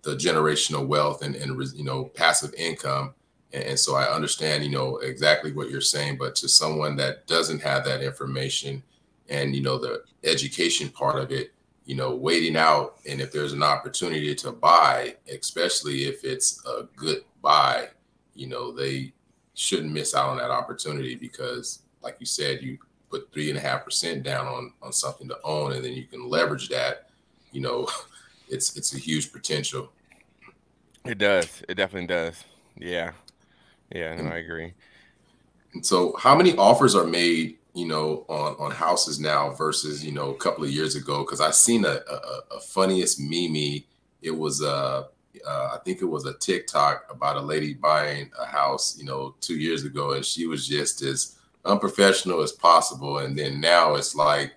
the 0.02 0.16
generational 0.16 0.86
wealth 0.86 1.22
and 1.22 1.36
and 1.36 1.62
you 1.74 1.84
know 1.84 2.06
passive 2.06 2.54
income. 2.56 3.14
And, 3.52 3.80
so 3.80 3.96
I 3.96 4.04
understand, 4.14 4.64
you 4.64 4.70
know, 4.70 4.98
exactly 4.98 5.52
what 5.52 5.70
you're 5.70 5.82
saying, 5.82 6.18
but 6.18 6.36
to 6.36 6.48
someone 6.48 6.96
that 6.98 7.26
doesn't 7.26 7.62
have 7.62 7.84
that 7.86 8.02
information 8.02 8.84
and, 9.28 9.56
you 9.56 9.62
know, 9.62 9.78
the 9.78 10.04
education 10.24 10.90
part 10.90 11.20
of 11.20 11.32
it, 11.32 11.54
you 11.86 11.96
know, 11.96 12.16
waiting 12.16 12.56
out. 12.56 12.98
And 13.08 13.20
if 13.20 13.32
there's 13.32 13.54
an 13.54 13.64
opportunity 13.64 14.36
to 14.36 14.52
buy, 14.52 15.16
especially 15.32 16.04
if 16.04 16.24
it's 16.24 16.64
a 16.68 16.84
good 16.96 17.24
buy, 17.42 17.90
you 18.36 18.48
know, 18.48 18.72
they 18.72 19.14
shouldn't 19.56 19.92
miss 19.92 20.14
out 20.14 20.30
on 20.30 20.38
that 20.38 20.52
opportunity 20.52 21.16
because, 21.16 21.82
like 22.02 22.18
you 22.20 22.26
said, 22.26 22.62
you 22.62 22.78
put 23.10 23.32
three 23.34 23.50
and 23.50 23.58
a 23.58 23.62
half 23.62 23.84
percent 23.84 24.24
down 24.24 24.48
on 24.48 24.74
on 24.82 24.94
something 24.94 25.28
to 25.28 25.38
own, 25.44 25.74
and 25.74 25.84
then 25.84 25.94
you 25.94 26.06
can 26.06 26.30
leverage 26.30 26.70
that. 26.70 27.10
You 27.52 27.62
know, 27.62 27.88
it's 28.50 28.78
it's 28.78 28.94
a 28.94 28.98
huge 28.98 29.32
potential. 29.32 29.92
It 31.06 31.18
does. 31.18 31.64
It 31.68 31.76
definitely 31.76 32.08
does. 32.08 32.44
Yeah. 32.78 33.12
Yeah, 33.92 34.16
no, 34.16 34.30
I 34.30 34.38
agree. 34.38 34.74
And 35.74 35.86
so, 35.86 36.16
how 36.18 36.36
many 36.36 36.56
offers 36.56 36.96
are 36.96 37.06
made, 37.06 37.58
you 37.74 37.88
know, 37.88 38.26
on 38.28 38.56
on 38.60 38.72
houses 38.72 39.20
now 39.20 39.52
versus 39.52 40.04
you 40.04 40.12
know 40.12 40.32
a 40.32 40.38
couple 40.38 40.64
of 40.64 40.72
years 40.72 40.96
ago? 40.96 41.24
Because 41.24 41.42
I 41.42 41.52
seen 41.52 41.86
a, 41.86 42.00
a, 42.10 42.56
a 42.56 42.60
funniest 42.60 43.20
meme. 43.20 43.84
It 44.22 44.32
was 44.32 44.62
uh, 44.62 45.04
uh, 45.48 45.72
I 45.74 45.78
think 45.84 46.02
it 46.02 46.06
was 46.06 46.26
a 46.26 46.34
TikTok 46.34 47.06
about 47.10 47.38
a 47.38 47.42
lady 47.42 47.74
buying 47.74 48.32
a 48.40 48.46
house, 48.46 48.98
you 48.98 49.06
know, 49.06 49.36
two 49.42 49.58
years 49.58 49.84
ago, 49.84 50.14
and 50.14 50.26
she 50.26 50.48
was 50.48 50.68
just 50.68 51.02
as 51.02 51.38
unprofessional 51.66 52.42
as 52.42 52.52
possible. 52.52 53.20
And 53.20 53.38
then 53.38 53.60
now 53.60 53.96
it's 53.96 54.16
like 54.16 54.54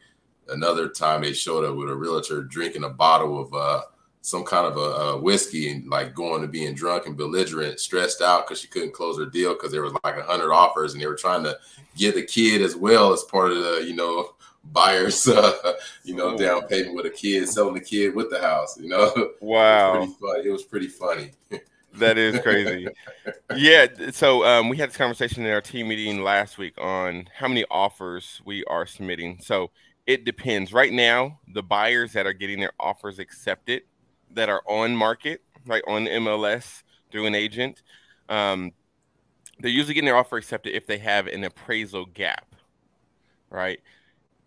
another 0.48 0.88
time 0.88 1.22
they 1.22 1.32
showed 1.32 1.64
up 1.64 1.76
with 1.76 1.90
a 1.90 1.94
realtor 1.94 2.42
drinking 2.42 2.84
a 2.84 2.88
bottle 2.88 3.40
of 3.40 3.54
uh, 3.54 3.82
some 4.22 4.44
kind 4.44 4.64
of 4.66 4.76
a, 4.76 4.80
a, 4.80 5.20
whiskey 5.20 5.70
and 5.70 5.88
like 5.88 6.14
going 6.14 6.40
to 6.40 6.48
being 6.48 6.74
drunk 6.74 7.06
and 7.06 7.16
belligerent, 7.16 7.80
stressed 7.80 8.22
out 8.22 8.46
because 8.46 8.60
she 8.60 8.68
couldn't 8.68 8.94
close 8.94 9.18
her 9.18 9.26
deal 9.26 9.52
because 9.52 9.72
there 9.72 9.82
was 9.82 9.92
like 10.04 10.16
a 10.16 10.22
hundred 10.22 10.52
offers 10.52 10.92
and 10.92 11.02
they 11.02 11.06
were 11.06 11.16
trying 11.16 11.42
to 11.42 11.58
get 11.96 12.14
the 12.14 12.22
kid 12.22 12.62
as 12.62 12.76
well 12.76 13.12
as 13.12 13.24
part 13.24 13.50
of 13.50 13.58
the 13.58 13.84
you 13.84 13.94
know 13.94 14.34
buyers 14.72 15.26
uh, 15.26 15.74
you 16.04 16.14
know 16.14 16.38
down 16.38 16.62
payment 16.68 16.94
with 16.94 17.04
a 17.04 17.10
kid 17.10 17.48
selling 17.48 17.74
the 17.74 17.80
kid 17.80 18.14
with 18.14 18.30
the 18.30 18.40
house 18.40 18.78
you 18.78 18.88
know? 18.88 19.30
Wow. 19.40 19.94
it 20.02 20.08
was, 20.20 20.46
it 20.46 20.50
was 20.50 20.62
pretty 20.62 20.86
funny. 20.86 21.32
That 21.94 22.16
is 22.16 22.38
crazy. 22.40 22.86
Yeah 23.56 23.88
so 24.12 24.46
um, 24.46 24.68
we 24.68 24.76
had 24.76 24.90
this 24.90 24.96
conversation 24.96 25.44
in 25.44 25.52
our 25.52 25.60
team 25.60 25.88
meeting 25.88 26.22
last 26.22 26.58
week 26.58 26.74
on 26.78 27.28
how 27.36 27.48
many 27.48 27.64
offers 27.72 28.40
we 28.44 28.64
are 28.66 28.86
submitting. 28.86 29.40
So 29.42 29.72
it 30.06 30.24
depends. 30.24 30.72
Right 30.72 30.92
now 30.92 31.40
the 31.52 31.62
buyers 31.62 32.12
that 32.12 32.24
are 32.24 32.32
getting 32.32 32.60
their 32.60 32.72
offers 32.78 33.18
accepted 33.18 33.82
that 34.34 34.48
are 34.48 34.62
on 34.66 34.96
market, 34.96 35.42
right, 35.66 35.82
on 35.86 36.06
MLS 36.06 36.82
through 37.10 37.26
an 37.26 37.34
agent, 37.34 37.82
um, 38.28 38.72
they're 39.60 39.70
usually 39.70 39.94
getting 39.94 40.06
their 40.06 40.16
offer 40.16 40.36
accepted 40.36 40.74
if 40.74 40.86
they 40.86 40.98
have 40.98 41.26
an 41.26 41.44
appraisal 41.44 42.06
gap, 42.06 42.54
right? 43.50 43.80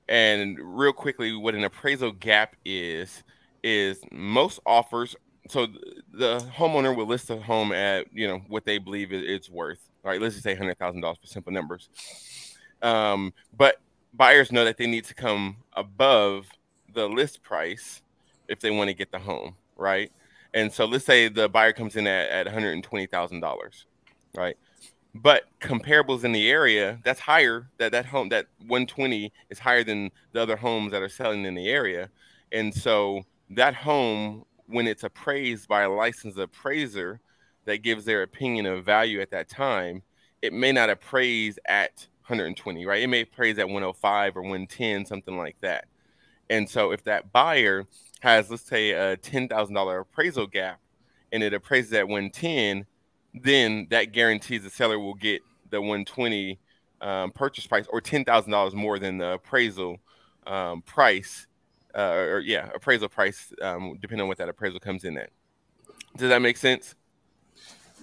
And 0.07 0.57
real 0.59 0.93
quickly, 0.93 1.35
what 1.35 1.55
an 1.55 1.63
appraisal 1.63 2.11
gap 2.11 2.55
is, 2.65 3.23
is 3.63 3.99
most 4.11 4.59
offers. 4.65 5.15
So 5.49 5.67
the 6.11 6.39
homeowner 6.55 6.95
will 6.95 7.05
list 7.05 7.27
the 7.27 7.37
home 7.37 7.71
at 7.71 8.07
you 8.13 8.27
know 8.27 8.39
what 8.47 8.65
they 8.65 8.77
believe 8.77 9.13
it's 9.13 9.49
worth. 9.49 9.79
Right, 10.03 10.21
let's 10.21 10.35
just 10.35 10.43
say 10.43 10.55
hundred 10.55 10.77
thousand 10.77 11.01
dollars 11.01 11.17
for 11.21 11.27
simple 11.27 11.51
numbers. 11.51 11.89
Um, 12.81 13.33
but 13.57 13.77
buyers 14.13 14.51
know 14.51 14.65
that 14.65 14.77
they 14.77 14.87
need 14.87 15.05
to 15.05 15.15
come 15.15 15.57
above 15.73 16.47
the 16.93 17.07
list 17.07 17.41
price 17.41 18.01
if 18.47 18.59
they 18.59 18.69
want 18.69 18.89
to 18.89 18.93
get 18.93 19.11
the 19.11 19.19
home 19.19 19.55
right? 19.75 20.11
And 20.53 20.71
so 20.71 20.85
let's 20.85 21.05
say 21.05 21.27
the 21.27 21.49
buyer 21.49 21.73
comes 21.73 21.95
in 21.95 22.07
at, 22.07 22.29
at 22.29 22.47
$120,000, 22.47 23.85
right? 24.35 24.57
But 25.13 25.43
comparables 25.61 26.23
in 26.23 26.31
the 26.31 26.49
area, 26.49 26.99
that's 27.03 27.21
higher. 27.21 27.69
That 27.77 27.93
that 27.93 28.05
home 28.05 28.29
that 28.29 28.47
120 28.59 29.31
is 29.49 29.59
higher 29.59 29.83
than 29.83 30.11
the 30.33 30.41
other 30.41 30.57
homes 30.57 30.91
that 30.91 31.01
are 31.01 31.09
selling 31.09 31.45
in 31.45 31.55
the 31.55 31.69
area. 31.69 32.09
And 32.51 32.73
so 32.73 33.23
that 33.51 33.75
home, 33.75 34.45
when 34.67 34.87
it's 34.87 35.03
appraised 35.03 35.67
by 35.67 35.83
a 35.83 35.89
licensed 35.89 36.37
appraiser 36.37 37.21
that 37.65 37.77
gives 37.77 38.05
their 38.05 38.23
opinion 38.23 38.65
of 38.65 38.83
value 38.83 39.21
at 39.21 39.31
that 39.31 39.49
time, 39.49 40.03
it 40.41 40.51
may 40.53 40.71
not 40.71 40.89
appraise 40.89 41.57
at 41.65 42.07
120, 42.27 42.85
right? 42.85 43.01
It 43.01 43.07
may 43.07 43.21
appraise 43.21 43.57
at 43.57 43.67
105 43.67 44.37
or 44.37 44.41
110, 44.41 45.05
something 45.05 45.37
like 45.37 45.55
that. 45.61 45.85
And 46.49 46.69
so 46.69 46.91
if 46.91 47.03
that 47.05 47.31
buyer 47.31 47.85
has 48.25 48.49
let's 48.49 48.63
say 48.63 48.89
a 48.91 49.15
ten 49.17 49.47
thousand 49.47 49.75
dollar 49.75 49.99
appraisal 49.99 50.47
gap 50.47 50.79
and 51.31 51.43
it 51.43 51.53
appraises 51.53 51.93
at 51.93 52.07
110 52.07 52.87
then 53.35 53.85
that 53.91 54.13
guarantees 54.13 54.63
the 54.63 54.69
seller 54.69 54.99
will 54.99 55.13
get 55.13 55.41
the 55.69 55.79
120 55.79 56.59
um, 57.01 57.31
purchase 57.31 57.67
price 57.67 57.85
or 57.89 58.01
$10,000 58.01 58.73
more 58.73 58.97
than 58.97 59.19
the 59.19 59.33
appraisal 59.33 59.99
um, 60.47 60.81
price 60.81 61.45
uh, 61.93 62.13
or 62.13 62.39
yeah 62.39 62.69
appraisal 62.73 63.07
price 63.07 63.53
um, 63.61 63.95
depending 64.01 64.23
on 64.23 64.27
what 64.27 64.39
that 64.39 64.49
appraisal 64.49 64.79
comes 64.79 65.03
in 65.03 65.17
at. 65.17 65.29
Does 66.17 66.29
that 66.29 66.41
make 66.41 66.57
sense? 66.57 66.95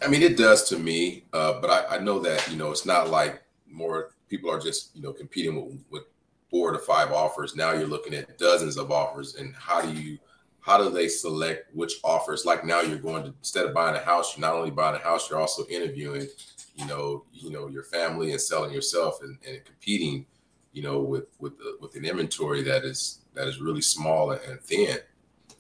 I 0.01 0.07
mean 0.07 0.23
it 0.23 0.37
does 0.37 0.69
to 0.69 0.79
me 0.79 1.25
uh, 1.33 1.61
but 1.61 1.69
I, 1.69 1.97
I, 1.97 1.99
know 1.99 2.21
that 2.21 2.49
you 2.49 2.57
know 2.57 2.71
it's 2.71 2.87
not 2.87 3.11
like 3.11 3.43
more 3.69 4.13
people 4.29 4.51
are 4.51 4.61
just 4.61 4.95
you 4.95 5.03
know 5.03 5.13
competing 5.13 5.57
with, 5.57 5.85
with 5.91 6.12
four 6.53 6.71
to 6.71 6.79
five 6.79 7.11
offers. 7.11 7.57
Now 7.57 7.73
you're 7.73 7.89
looking 7.89 8.15
at 8.15 8.39
dozens 8.39 8.77
of 8.77 8.93
offers, 8.93 9.37
and 9.37 9.57
how 9.57 9.81
do 9.81 9.91
you 9.91 10.19
how 10.61 10.79
do 10.79 10.91
they 10.91 11.09
select 11.09 11.75
which 11.75 11.95
offers? 12.05 12.45
Like 12.45 12.65
now 12.65 12.83
you're 12.83 12.99
going 12.99 13.25
to 13.25 13.35
instead 13.41 13.67
of 13.67 13.75
buying 13.75 13.97
a 13.97 14.05
house, 14.05 14.37
you're 14.37 14.47
not 14.47 14.55
only 14.55 14.71
buying 14.71 14.95
a 14.95 15.03
house, 15.03 15.29
you're 15.29 15.41
also 15.41 15.65
interviewing, 15.67 16.29
you 16.77 16.87
know, 16.87 17.25
you 17.33 17.51
know 17.51 17.69
your 17.69 17.83
family 17.83 18.31
and 18.31 18.41
selling 18.41 18.73
yourself 18.73 19.23
and, 19.23 19.39
and 19.49 19.65
competing, 19.65 20.27
you 20.73 20.83
know, 20.83 21.01
with 21.01 21.25
with 21.41 21.57
the, 21.59 21.79
with 21.81 21.97
an 21.97 22.05
inventory 22.05 22.63
that 22.63 22.85
is 22.85 23.21
that 23.35 23.49
is 23.49 23.59
really 23.59 23.83
small 23.83 24.33
and 24.33 24.61
thin. 24.61 24.99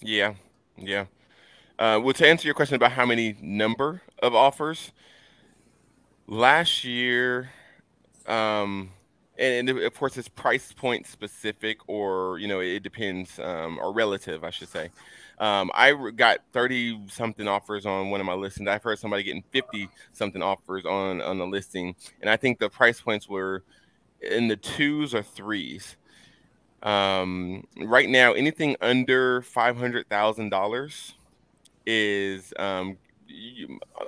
Yeah, 0.01 0.35
yeah. 0.77 1.07
Uh, 1.79 1.99
well, 2.05 2.13
to 2.13 2.29
answer 2.29 2.47
your 2.47 2.55
question 2.55 2.77
about 2.77 2.93
how 2.93 3.07
many 3.07 3.35
number 3.41 4.03
of 4.23 4.35
offers, 4.35 4.93
last 6.29 6.85
year, 6.85 7.51
um, 8.27 8.91
and, 9.39 9.69
of 9.69 9.95
course 9.95 10.17
it's 10.17 10.29
price 10.29 10.73
point 10.73 11.07
specific 11.07 11.79
or 11.89 12.39
you 12.39 12.47
know 12.49 12.61
it 12.61 12.83
depends 12.83 13.39
um, 13.39 13.79
or 13.81 13.93
relative 13.93 14.45
i 14.45 14.51
should 14.51 14.69
say. 14.69 14.91
Um, 15.39 15.71
i 15.75 15.93
got 16.15 16.39
30 16.53 17.09
something 17.09 17.49
offers 17.49 17.87
on 17.87 18.11
one 18.11 18.21
of 18.21 18.27
my 18.27 18.35
listings. 18.35 18.69
I've 18.69 18.83
heard 18.83 18.99
somebody 18.99 19.23
getting 19.23 19.43
50 19.51 19.89
something 20.13 20.43
offers 20.43 20.85
on 20.85 21.21
on 21.21 21.39
the 21.39 21.47
listing 21.47 21.95
and 22.21 22.31
i 22.31 22.37
think 22.37 22.59
the 22.59 22.69
price 22.69 23.01
points 23.01 23.29
were 23.29 23.65
in 24.23 24.49
the 24.49 24.57
twos 24.57 25.15
or 25.15 25.23
threes. 25.23 25.97
Um, 26.83 27.65
right 27.77 28.09
now 28.09 28.33
anything 28.33 28.77
under 28.81 29.43
$500000 29.43 31.13
is 31.87 32.53
um, 32.59 32.97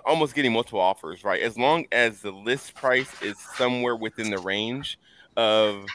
almost 0.04 0.34
getting 0.34 0.52
multiple 0.52 0.80
offers 0.80 1.24
right? 1.24 1.40
As 1.40 1.56
long 1.56 1.86
as 1.92 2.20
the 2.20 2.32
list 2.32 2.74
price 2.74 3.10
is 3.22 3.38
somewhere 3.56 3.96
within 3.96 4.30
the 4.30 4.38
range 4.38 4.98
of 5.36 5.86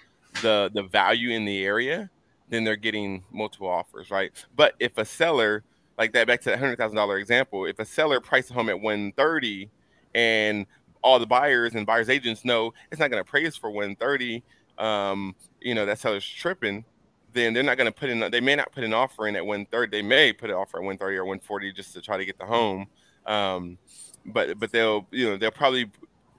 the 0.41 0.71
the 0.73 0.83
value 0.83 1.31
in 1.31 1.45
the 1.45 1.63
area, 1.63 2.09
then 2.49 2.63
they're 2.63 2.75
getting 2.75 3.23
multiple 3.31 3.67
offers, 3.67 4.11
right? 4.11 4.31
But 4.55 4.75
if 4.79 4.97
a 4.97 5.05
seller, 5.05 5.63
like 5.97 6.13
that, 6.13 6.27
back 6.27 6.41
to 6.41 6.49
that 6.49 6.59
hundred 6.59 6.77
thousand 6.77 6.97
dollar 6.97 7.17
example, 7.17 7.65
if 7.65 7.79
a 7.79 7.85
seller 7.85 8.19
priced 8.19 8.51
a 8.51 8.53
home 8.53 8.69
at 8.69 8.79
one 8.79 9.11
thirty, 9.13 9.69
and 10.15 10.65
all 11.01 11.19
the 11.19 11.27
buyers 11.27 11.75
and 11.75 11.85
buyers 11.85 12.09
agents 12.09 12.43
know 12.43 12.73
it's 12.91 12.99
not 12.99 13.09
going 13.09 13.23
to 13.23 13.27
appraise 13.27 13.55
for 13.55 13.69
one 13.69 13.95
thirty, 13.95 14.43
um, 14.77 15.35
you 15.61 15.75
know 15.75 15.85
that 15.85 15.99
seller's 15.99 16.27
tripping. 16.27 16.85
Then 17.31 17.53
they're 17.53 17.61
not 17.61 17.77
going 17.77 17.85
to 17.85 17.91
put 17.91 18.09
in. 18.09 18.19
They 18.31 18.41
may 18.41 18.55
not 18.55 18.71
put 18.71 18.83
an 18.83 18.93
offer 18.93 19.27
in 19.27 19.35
at 19.35 19.45
one 19.45 19.65
thirty. 19.67 19.97
They 19.97 20.01
may 20.01 20.33
put 20.33 20.49
an 20.49 20.55
offer 20.55 20.77
at 20.77 20.83
one 20.83 20.97
thirty 20.97 21.15
or 21.17 21.25
one 21.25 21.39
forty 21.39 21.71
just 21.71 21.93
to 21.93 22.01
try 22.01 22.17
to 22.17 22.25
get 22.25 22.39
the 22.39 22.45
home. 22.45 22.87
Um, 23.25 23.77
but 24.25 24.59
but 24.59 24.71
they'll 24.71 25.07
you 25.11 25.29
know 25.29 25.37
they'll 25.37 25.51
probably 25.51 25.91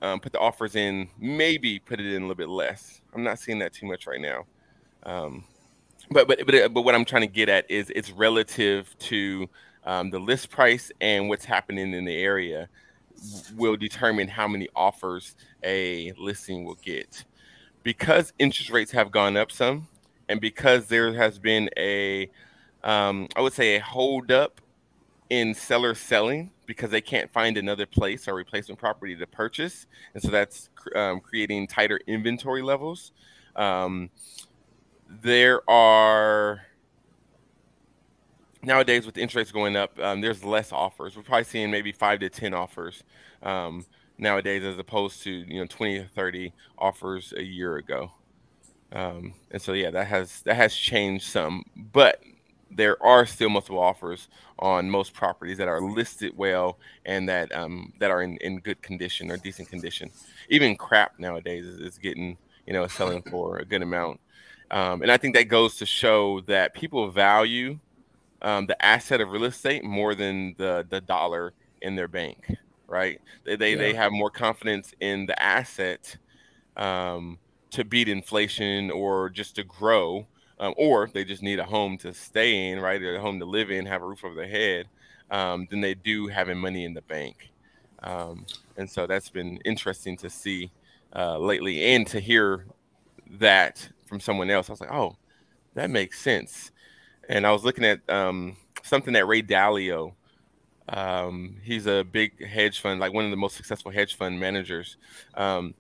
um, 0.03 0.21
put 0.21 0.33
the 0.33 0.39
offers 0.39 0.77
in, 0.77 1.09
maybe 1.19 1.79
put 1.79 2.01
it 2.01 2.07
in 2.07 2.23
a 2.23 2.27
little 2.27 2.35
bit 2.35 2.49
less. 2.49 3.01
I'm 3.15 3.23
not 3.23 3.39
seeing 3.39 3.59
that 3.61 3.73
too 3.73 3.87
much 3.87 4.07
right 4.07 4.21
now. 4.21 4.47
Um, 5.03 5.45
but 6.11 6.27
but 6.27 6.45
but 6.47 6.75
but 6.75 6.83
what 6.83 6.95
I'm 6.95 7.05
trying 7.05 7.23
to 7.23 7.29
get 7.29 7.49
at 7.49 7.71
is 7.71 7.91
it's 7.95 8.11
relative 8.11 8.97
to 8.99 9.49
um, 9.85 10.11
the 10.11 10.19
list 10.19 10.51
price 10.51 10.91
and 11.01 11.29
what's 11.29 11.45
happening 11.45 11.93
in 11.93 12.05
the 12.05 12.17
area 12.17 12.69
will 13.57 13.77
determine 13.77 14.29
how 14.29 14.49
many 14.49 14.69
offers 14.75 15.37
a 15.63 16.13
listing 16.19 16.65
will 16.65 16.79
get. 16.83 17.25
Because 17.83 18.33
interest 18.39 18.71
rates 18.71 18.93
have 18.93 19.11
gone 19.11 19.37
up 19.37 19.51
some, 19.51 19.89
and 20.29 20.41
because 20.41 20.87
there 20.87 21.15
has 21.15 21.39
been 21.39 21.71
a, 21.77 22.31
um, 22.85 23.29
I 23.37 23.41
would 23.41 23.53
say 23.53 23.77
a 23.77 23.81
hold 23.81 24.31
up 24.31 24.61
in 25.31 25.55
seller 25.55 25.95
selling 25.95 26.51
because 26.71 26.91
they 26.91 27.01
can't 27.01 27.31
find 27.31 27.57
another 27.57 27.87
place 27.87 28.29
or 28.29 28.35
replacement 28.35 28.79
property 28.79 29.17
to 29.17 29.27
purchase, 29.27 29.87
and 30.15 30.23
so 30.23 30.31
that's 30.31 30.71
um, 30.95 31.21
creating 31.21 31.67
tighter 31.67 32.01
inventory 32.07 32.63
levels. 32.63 33.13
Um, 33.57 34.11
there 35.23 35.69
are 35.69 36.63
nowadays 38.63 39.07
with 39.07 39.19
interest 39.19 39.37
rates 39.37 39.53
going 39.53 39.77
up, 39.77 39.99
um, 39.99 40.21
there's 40.21 40.45
less 40.45 40.73
offers. 40.73 41.17
We're 41.17 41.23
probably 41.23 41.45
seeing 41.45 41.71
maybe 41.71 41.93
five 41.93 42.21
to 42.21 42.29
ten 42.29 42.55
offers 42.55 43.03
um, 43.43 43.85
nowadays, 44.19 44.65
as 44.65 44.79
opposed 44.79 45.23
to 45.25 45.31
you 45.31 45.61
know 45.61 45.67
twenty 45.67 45.99
or 45.99 46.09
thirty 46.15 46.53
offers 46.79 47.35
a 47.37 47.43
year 47.43 47.77
ago. 47.77 48.13
Um, 48.93 49.35
and 49.51 49.61
so 49.61 49.73
yeah, 49.73 49.91
that 49.91 50.07
has 50.07 50.43
that 50.43 50.55
has 50.57 50.75
changed 50.75 51.25
some, 51.25 51.65
but 51.77 52.23
there 52.71 53.03
are 53.03 53.27
still 53.27 53.49
multiple 53.49 53.81
offers 53.81 54.29
on 54.59 54.91
most 54.91 55.13
properties 55.13 55.59
that 55.59 55.69
are 55.69 55.81
listed 55.81 56.33
well 56.37 56.79
and 57.05 57.29
that 57.29 57.55
um, 57.55 57.93
that 57.99 58.11
are 58.11 58.23
in, 58.23 58.37
in 58.39 58.59
good 58.61 58.81
condition 58.83 59.31
or 59.31 59.37
decent 59.37 59.69
condition. 59.69 60.11
Even 60.49 60.77
crap 60.77 61.19
nowadays 61.19 61.67
is, 61.67 61.81
is 61.81 61.99
getting 61.99 62.37
you 62.67 62.73
know 62.73 62.87
selling 62.87 63.23
for 63.23 63.59
a 63.59 63.65
good 63.65 63.83
amount. 63.83 64.21
Um, 64.71 65.03
and 65.03 65.11
I 65.11 65.17
think 65.17 65.35
that 65.35 65.49
goes 65.49 65.77
to 65.77 65.87
show 65.87 66.41
that 66.43 66.75
people 66.75 67.11
value 67.11 67.81
um, 68.43 68.67
the 68.67 68.85
asset 68.85 69.21
of 69.21 69.31
real 69.31 69.45
estate 69.45 69.85
more 69.85 70.15
than 70.15 70.55
the 70.59 70.87
the 70.89 71.01
dollar 71.01 71.53
in 71.83 71.97
their 71.97 72.09
bank, 72.09 72.55
right? 72.87 73.21
They 73.45 73.57
they, 73.57 73.71
yeah. 73.73 73.79
they 73.79 73.95
have 73.95 74.13
more 74.13 74.31
confidence 74.31 74.95
in 75.01 75.27
the 75.27 75.41
asset 75.43 76.17
um, 76.77 77.39
to 77.71 77.85
beat 77.85 78.09
inflation 78.09 78.91
or 78.91 79.29
just 79.29 79.57
to 79.57 79.65
grow, 79.65 80.27
um, 80.61 80.75
or 80.77 81.11
they 81.13 81.25
just 81.25 81.43
need 81.43 81.59
a 81.59 81.65
home 81.65 81.99
to 81.99 82.15
stay 82.15 82.71
in, 82.71 82.79
right? 82.79 83.03
A 83.03 83.21
home 83.21 83.41
to 83.41 83.45
live 83.45 83.71
in, 83.73 83.87
have 83.87 84.03
a 84.03 84.07
roof 84.07 84.25
over 84.25 84.37
their 84.37 84.49
head, 84.49 84.87
um, 85.33 85.67
than 85.71 85.81
they 85.81 85.95
do 85.95 86.29
having 86.29 86.59
money 86.59 86.85
in 86.85 86.95
the 86.95 87.03
bank. 87.03 87.51
Um, 88.05 88.47
and 88.77 88.89
so 88.89 89.07
that's 89.09 89.29
been 89.29 89.57
interesting 89.65 90.17
to 90.19 90.31
see 90.31 90.71
uh, 91.17 91.39
lately 91.39 91.95
and 91.95 92.07
to 92.07 92.21
hear 92.21 92.67
that 93.33 93.89
from 94.07 94.21
someone 94.21 94.51
else. 94.51 94.71
I 94.71 94.73
was 94.73 94.81
like, 94.81 94.93
oh, 94.93 95.17
that 95.75 95.91
makes 95.91 96.21
sense 96.21 96.71
and 97.31 97.47
I 97.47 97.53
was 97.53 97.65
looking 97.65 97.85
at 97.85 98.01
um, 98.11 98.57
something 98.83 99.15
that 99.15 99.27
Ray 99.27 99.43
Dalio. 99.43 100.13
Um, 100.89 101.57
he's 101.63 101.87
a 101.87 102.03
big 102.03 102.45
hedge 102.45 102.81
fund, 102.81 102.99
like 102.99 103.13
one 103.13 103.25
of 103.25 103.31
the 103.31 103.37
most 103.37 103.57
successful 103.57 103.93
hedge 103.93 104.17
fund 104.17 104.41
managers. 104.41 104.97
Um, 105.35 105.75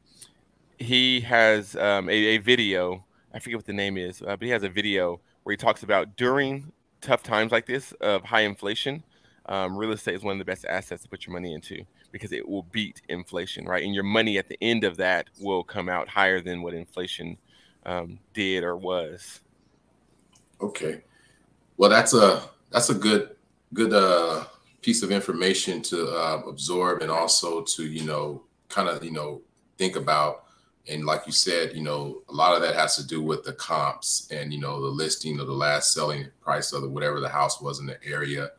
he 0.78 1.20
has 1.22 1.74
um, 1.74 2.08
a, 2.08 2.12
a, 2.12 2.38
video. 2.38 3.04
I 3.32 3.38
forget 3.38 3.58
what 3.58 3.66
the 3.66 3.72
name 3.72 3.96
is, 3.96 4.22
uh, 4.22 4.36
but 4.36 4.42
he 4.42 4.50
has 4.50 4.62
a 4.62 4.68
video 4.68 5.20
where 5.42 5.52
he 5.52 5.56
talks 5.56 5.82
about 5.82 6.16
during 6.16 6.72
tough 7.00 7.22
times 7.22 7.52
like 7.52 7.66
this 7.66 7.92
of 8.00 8.24
high 8.24 8.42
inflation, 8.42 9.02
um, 9.46 9.76
real 9.76 9.92
estate 9.92 10.14
is 10.14 10.22
one 10.22 10.32
of 10.32 10.38
the 10.38 10.44
best 10.44 10.64
assets 10.64 11.02
to 11.02 11.08
put 11.08 11.26
your 11.26 11.32
money 11.32 11.54
into 11.54 11.84
because 12.12 12.32
it 12.32 12.48
will 12.48 12.64
beat 12.64 13.02
inflation, 13.08 13.64
right? 13.64 13.84
And 13.84 13.94
your 13.94 14.04
money 14.04 14.38
at 14.38 14.48
the 14.48 14.58
end 14.60 14.84
of 14.84 14.96
that 14.98 15.28
will 15.40 15.62
come 15.62 15.88
out 15.88 16.08
higher 16.08 16.40
than 16.40 16.62
what 16.62 16.74
inflation 16.74 17.36
um, 17.86 18.18
did 18.34 18.64
or 18.64 18.76
was. 18.76 19.40
Okay. 20.60 21.02
Well, 21.76 21.90
that's 21.90 22.14
a 22.14 22.42
that's 22.70 22.90
a 22.90 22.94
good 22.94 23.36
good 23.72 23.92
uh, 23.92 24.44
piece 24.82 25.02
of 25.02 25.10
information 25.10 25.80
to 25.82 26.08
uh, 26.08 26.42
absorb 26.46 27.02
and 27.02 27.10
also 27.10 27.62
to 27.62 27.86
you 27.86 28.04
know 28.04 28.42
kind 28.68 28.88
of 28.88 29.02
you 29.02 29.12
know 29.12 29.40
think 29.78 29.96
about. 29.96 30.44
And 30.88 31.04
like 31.04 31.26
you 31.26 31.32
said, 31.32 31.74
you 31.74 31.82
know, 31.82 32.22
a 32.28 32.32
lot 32.32 32.54
of 32.54 32.62
that 32.62 32.74
has 32.74 32.96
to 32.96 33.06
do 33.06 33.22
with 33.22 33.44
the 33.44 33.52
comps 33.52 34.28
and 34.30 34.52
you 34.52 34.58
know 34.58 34.80
the 34.80 34.88
listing 34.88 35.38
of 35.38 35.46
the 35.46 35.52
last 35.52 35.92
selling 35.92 36.26
price 36.40 36.72
of 36.72 36.82
the, 36.82 36.88
whatever 36.88 37.20
the 37.20 37.28
house 37.28 37.60
was 37.60 37.80
in 37.80 37.86
the 37.86 38.02
area. 38.04 38.50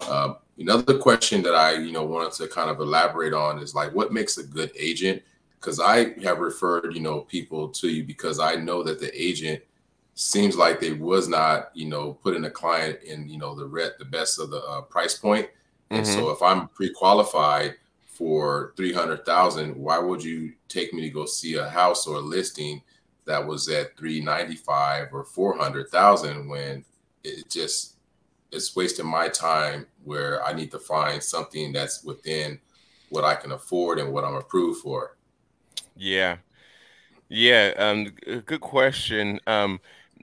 Uh, 0.00 0.34
another 0.58 0.98
question 0.98 1.42
that 1.42 1.54
I 1.54 1.74
you 1.74 1.92
know 1.92 2.04
wanted 2.04 2.32
to 2.32 2.48
kind 2.48 2.70
of 2.70 2.80
elaborate 2.80 3.34
on 3.34 3.58
is 3.58 3.74
like 3.74 3.94
what 3.94 4.12
makes 4.12 4.38
a 4.38 4.42
good 4.42 4.72
agent 4.76 5.22
because 5.60 5.78
I 5.78 6.14
have 6.22 6.38
referred 6.38 6.94
you 6.94 7.00
know 7.00 7.20
people 7.20 7.68
to 7.68 7.88
you 7.88 8.04
because 8.04 8.40
I 8.40 8.56
know 8.56 8.82
that 8.82 8.98
the 8.98 9.10
agent 9.20 9.62
seems 10.16 10.56
like 10.56 10.80
they 10.80 10.92
was 10.92 11.28
not, 11.28 11.70
you 11.74 11.86
know, 11.86 12.14
putting 12.14 12.46
a 12.46 12.50
client 12.50 12.98
in, 13.02 13.28
you 13.28 13.36
know, 13.38 13.54
the 13.54 13.66
red, 13.66 13.92
the 13.98 14.04
best 14.04 14.40
of 14.40 14.48
the 14.48 14.62
uh, 14.62 14.80
price 14.80 15.16
point. 15.16 15.46
And 15.90 16.04
mm-hmm. 16.04 16.18
so 16.18 16.30
if 16.30 16.42
I'm 16.42 16.68
pre-qualified 16.68 17.74
for 18.16 18.72
300,000, 18.76 19.76
why 19.76 19.98
would 19.98 20.22
you 20.22 20.52
take 20.68 20.92
me 20.94 21.02
to 21.02 21.10
go 21.10 21.26
see 21.26 21.54
a 21.56 21.68
house 21.68 22.06
or 22.06 22.16
a 22.16 22.20
listing 22.20 22.82
that 23.26 23.44
was 23.44 23.68
at 23.68 23.96
395 23.96 25.08
or 25.12 25.24
400,000 25.24 26.48
when 26.48 26.84
it 27.24 27.50
just 27.50 27.96
it's 28.52 28.74
wasting 28.76 29.06
my 29.06 29.28
time 29.28 29.86
where 30.04 30.42
I 30.44 30.52
need 30.52 30.70
to 30.70 30.78
find 30.78 31.22
something 31.22 31.72
that's 31.72 32.04
within 32.04 32.60
what 33.10 33.24
I 33.24 33.34
can 33.34 33.52
afford 33.52 33.98
and 33.98 34.12
what 34.12 34.24
I'm 34.24 34.36
approved 34.36 34.80
for. 34.80 35.16
Yeah. 35.96 36.36
Yeah, 37.28 37.72
um, 37.76 38.12
good 38.46 38.60
question. 38.60 39.40
Um, 39.48 39.80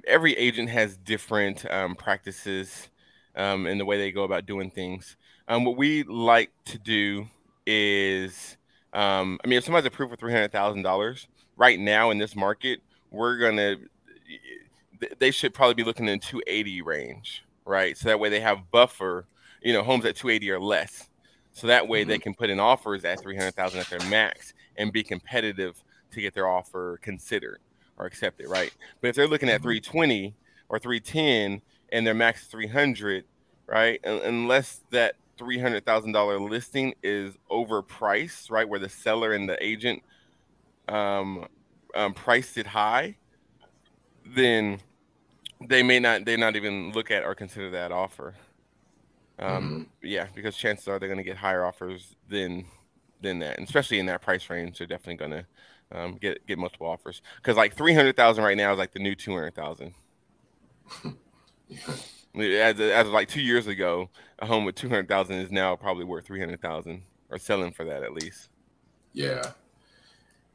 every 0.08 0.34
agent 0.34 0.70
has 0.70 0.96
different 0.98 1.70
um, 1.70 1.96
practices 1.96 2.90
um, 3.36 3.68
in 3.68 3.78
the 3.78 3.86
way 3.86 3.98
they 3.98 4.12
go 4.12 4.24
about 4.24 4.46
doing 4.46 4.72
things. 4.72 5.18
Um, 5.50 5.66
what 5.66 5.76
we 5.76 6.04
like 6.04 6.52
to 6.66 6.80
do 6.80 7.28
is, 7.66 8.58
um, 8.94 9.40
I 9.44 9.48
mean, 9.48 9.58
if 9.58 9.64
somebody's 9.64 9.88
approved 9.88 10.12
for 10.12 10.18
three 10.18 10.32
hundred 10.32 10.52
thousand 10.52 10.84
dollars 10.84 11.28
right 11.58 11.80
now 11.80 12.12
in 12.12 12.18
this 12.18 12.36
market, 12.36 12.82
we're 13.12 13.38
gonna, 13.38 13.78
they 15.20 15.32
should 15.32 15.54
probably 15.54 15.76
be 15.76 15.84
looking 15.84 16.08
in 16.08 16.20
two 16.20 16.42
eighty 16.48 16.82
range, 16.82 17.44
right? 17.66 17.98
So 17.98 18.10
that 18.10 18.20
way 18.20 18.30
they 18.30 18.40
have 18.40 18.72
buffer, 18.72 19.26
you 19.62 19.74
know, 19.74 19.84
homes 19.84 20.06
at 20.06 20.16
two 20.16 20.30
eighty 20.30 20.50
or 20.50 20.60
less. 20.60 21.10
So 21.52 21.68
that 21.68 21.88
way 21.88 22.02
mm-hmm. 22.02 22.10
they 22.10 22.20
can 22.20 22.34
put 22.34 22.50
in 22.50 22.60
offers 22.60 23.06
at 23.06 23.22
three 23.22 23.36
hundred 23.36 23.56
thousand 23.56 23.82
at 23.82 23.88
their 23.88 24.10
max 24.10 24.54
and 24.78 24.92
be 24.92 25.04
competitive 25.04 25.84
to 26.12 26.22
get 26.22 26.34
their 26.34 26.48
offer 26.48 27.00
considered 27.02 27.60
or 27.98 28.06
accepted, 28.06 28.48
right? 28.48 28.72
But 29.02 29.10
if 29.10 29.16
they're 29.16 29.28
looking 29.28 29.50
at 29.50 29.62
mm-hmm. 29.62 29.70
320 29.70 30.36
or 30.70 30.80
310 30.80 31.62
and 31.92 32.08
their 32.08 32.14
max 32.14 32.48
300, 32.48 33.26
right? 33.68 34.00
Unless 34.04 34.82
that 34.90 35.16
$300,000 35.38 36.50
listing 36.50 36.94
is 37.04 37.38
overpriced, 37.50 38.52
right? 38.52 38.68
Where 38.68 38.80
the 38.80 38.90
seller 38.90 39.34
and 39.34 39.48
the 39.48 39.62
agent 39.64 40.04
um, 40.88 41.46
um, 41.96 42.14
priced 42.14 42.58
it 42.58 42.68
high, 42.68 43.18
then 44.26 44.80
they 45.68 45.84
may 45.84 46.00
not, 46.00 46.26
they 46.26 46.38
not 46.38 46.56
even 46.56 46.92
look 46.92 47.12
at 47.12 47.24
or 47.24 47.36
consider 47.36 47.70
that 47.72 47.92
offer. 47.92 48.36
Um, 49.40 49.48
mm-hmm. 49.48 50.08
Yeah, 50.08 50.28
because 50.36 50.56
chances 50.56 50.88
are 50.88 51.00
they're 51.00 51.10
going 51.10 51.18
to 51.18 51.24
get 51.24 51.38
higher 51.38 51.66
offers 51.66 52.16
than 52.30 52.66
than 53.22 53.40
that, 53.40 53.58
and 53.58 53.66
especially 53.66 54.00
in 54.00 54.06
that 54.06 54.22
price 54.22 54.50
range. 54.50 54.78
They're 54.78 54.88
definitely 54.88 55.16
going 55.16 55.32
to 55.32 55.46
um, 55.98 56.18
get 56.18 56.46
get 56.46 56.60
multiple 56.60 56.88
offers 56.88 57.22
because 57.38 57.58
like 57.58 57.76
three 57.76 57.94
hundred 57.94 58.16
thousand 58.16 58.44
right 58.44 58.58
now 58.58 58.72
is 58.72 58.78
like 58.78 58.94
the 58.94 59.00
new 59.00 59.16
two 59.16 59.34
hundred 59.34 59.56
thousand. 59.56 59.94
as, 62.36 62.80
as 62.80 63.08
like 63.08 63.28
two 63.28 63.42
years 63.42 63.68
ago, 63.68 64.10
a 64.40 64.46
home 64.46 64.66
with 64.66 64.76
two 64.76 64.90
hundred 64.90 65.08
thousand 65.08 65.38
is 65.38 65.52
now 65.52 65.76
probably 65.76 66.06
worth 66.06 66.26
three 66.26 66.40
hundred 66.40 66.62
thousand 66.62 67.04
or 67.30 67.38
selling 67.38 67.72
for 67.72 67.86
that 67.86 68.04
at 68.04 68.14
least. 68.14 68.50
Yeah, 69.14 69.52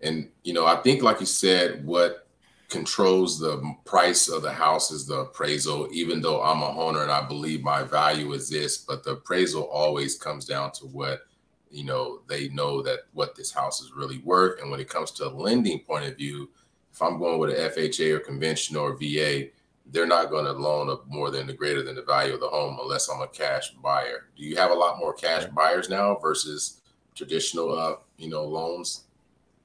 and 0.01 0.29
you 0.43 0.53
know 0.53 0.67
I 0.67 0.77
think 0.77 1.03
like 1.03 1.21
you 1.21 1.27
said, 1.27 1.85
what 1.85 2.27
controls 2.69 3.39
the 3.39 3.63
price 3.87 4.29
of 4.29 4.43
the 4.43 4.53
house 4.53 4.91
is 4.91 5.07
the 5.07 5.21
appraisal. 5.21 5.89
Even 5.93 6.21
though 6.21 6.43
I'm 6.43 6.63
a 6.63 6.69
owner 6.79 7.03
and 7.03 7.11
I 7.11 7.27
believe 7.27 7.63
my 7.63 7.83
value 7.83 8.33
is 8.33 8.49
this, 8.51 8.79
but 8.79 9.05
the 9.05 9.13
appraisal 9.13 9.63
always 9.63 10.19
comes 10.19 10.45
down 10.45 10.73
to 10.73 10.87
what 10.87 11.23
you 11.71 11.85
know 11.85 12.21
they 12.29 12.49
know 12.51 12.83
that 12.83 13.01
what 13.13 13.35
this 13.35 13.53
house 13.53 13.81
is 13.81 13.93
really 13.93 14.19
worth 14.19 14.61
and 14.61 14.71
when 14.71 14.81
it 14.81 14.89
comes 14.89 15.11
to 15.13 15.27
a 15.27 15.29
lending 15.29 15.81
point 15.81 16.05
of 16.05 16.17
view 16.17 16.49
if 16.93 17.03
i'm 17.03 17.19
going 17.19 17.39
with 17.39 17.51
an 17.51 17.71
fha 17.71 18.15
or 18.15 18.21
conventional 18.21 18.83
or 18.83 18.97
va 18.97 19.45
they're 19.91 20.07
not 20.07 20.31
going 20.31 20.45
to 20.45 20.53
loan 20.53 20.91
up 20.91 21.07
more 21.09 21.31
than 21.31 21.47
the 21.47 21.53
greater 21.53 21.83
than 21.83 21.97
the 21.97 22.03
value 22.03 22.35
of 22.35 22.41
the 22.41 22.49
home 22.49 22.79
unless 22.81 23.09
i'm 23.09 23.21
a 23.21 23.29
cash 23.29 23.71
buyer. 23.83 24.29
Do 24.37 24.45
you 24.45 24.57
have 24.57 24.71
a 24.71 24.75
lot 24.75 24.99
more 24.99 25.15
cash 25.15 25.47
buyers 25.47 25.89
now 25.89 26.17
versus 26.17 26.83
traditional 27.15 27.79
uh 27.79 27.97
you 28.17 28.29
know 28.29 28.45
loans? 28.45 29.05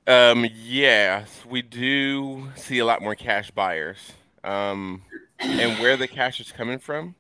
Um 0.07 0.45
yes 0.53 1.43
we 1.47 1.61
do 1.61 2.49
see 2.55 2.79
a 2.79 2.85
lot 2.85 3.01
more 3.01 3.15
cash 3.15 3.51
buyers. 3.51 3.97
Um 4.43 5.01
and 5.39 5.79
where 5.79 5.97
the 5.97 6.07
cash 6.07 6.39
is 6.39 6.51
coming 6.51 6.79
from 6.79 7.15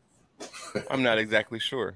i'm 0.89 1.03
not 1.03 1.17
exactly 1.17 1.59
sure 1.59 1.95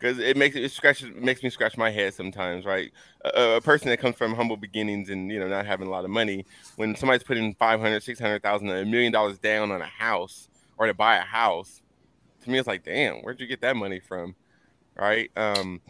because 0.00 0.18
it 0.18 0.36
makes 0.36 0.56
it 0.56 0.72
scratches 0.72 1.10
makes 1.14 1.42
me 1.42 1.50
scratch 1.50 1.76
my 1.76 1.90
head 1.90 2.14
sometimes, 2.14 2.64
right? 2.64 2.90
A, 3.24 3.56
a, 3.56 3.60
person 3.60 3.88
that 3.90 3.98
comes 3.98 4.16
from 4.16 4.34
humble 4.34 4.56
beginnings 4.56 5.10
and 5.10 5.30
you 5.30 5.38
know 5.38 5.46
not 5.46 5.66
having 5.66 5.86
a 5.86 5.90
lot 5.90 6.04
of 6.04 6.10
money, 6.10 6.46
when 6.76 6.96
somebody's 6.96 7.22
putting 7.22 7.54
500, 7.54 8.02
600,000, 8.02 8.68
a 8.70 8.84
million 8.84 9.12
dollars 9.12 9.38
down 9.38 9.70
on 9.70 9.82
a 9.82 9.86
house 9.86 10.48
or 10.78 10.86
to 10.86 10.94
buy 10.94 11.16
a 11.16 11.22
house, 11.22 11.82
to 12.42 12.50
me 12.50 12.58
it's 12.58 12.66
like, 12.66 12.84
damn, 12.84 13.16
where'd 13.16 13.38
you 13.38 13.46
get 13.46 13.60
that 13.60 13.76
money 13.76 14.00
from? 14.00 14.34
right? 15.00 15.30
Um, 15.36 15.80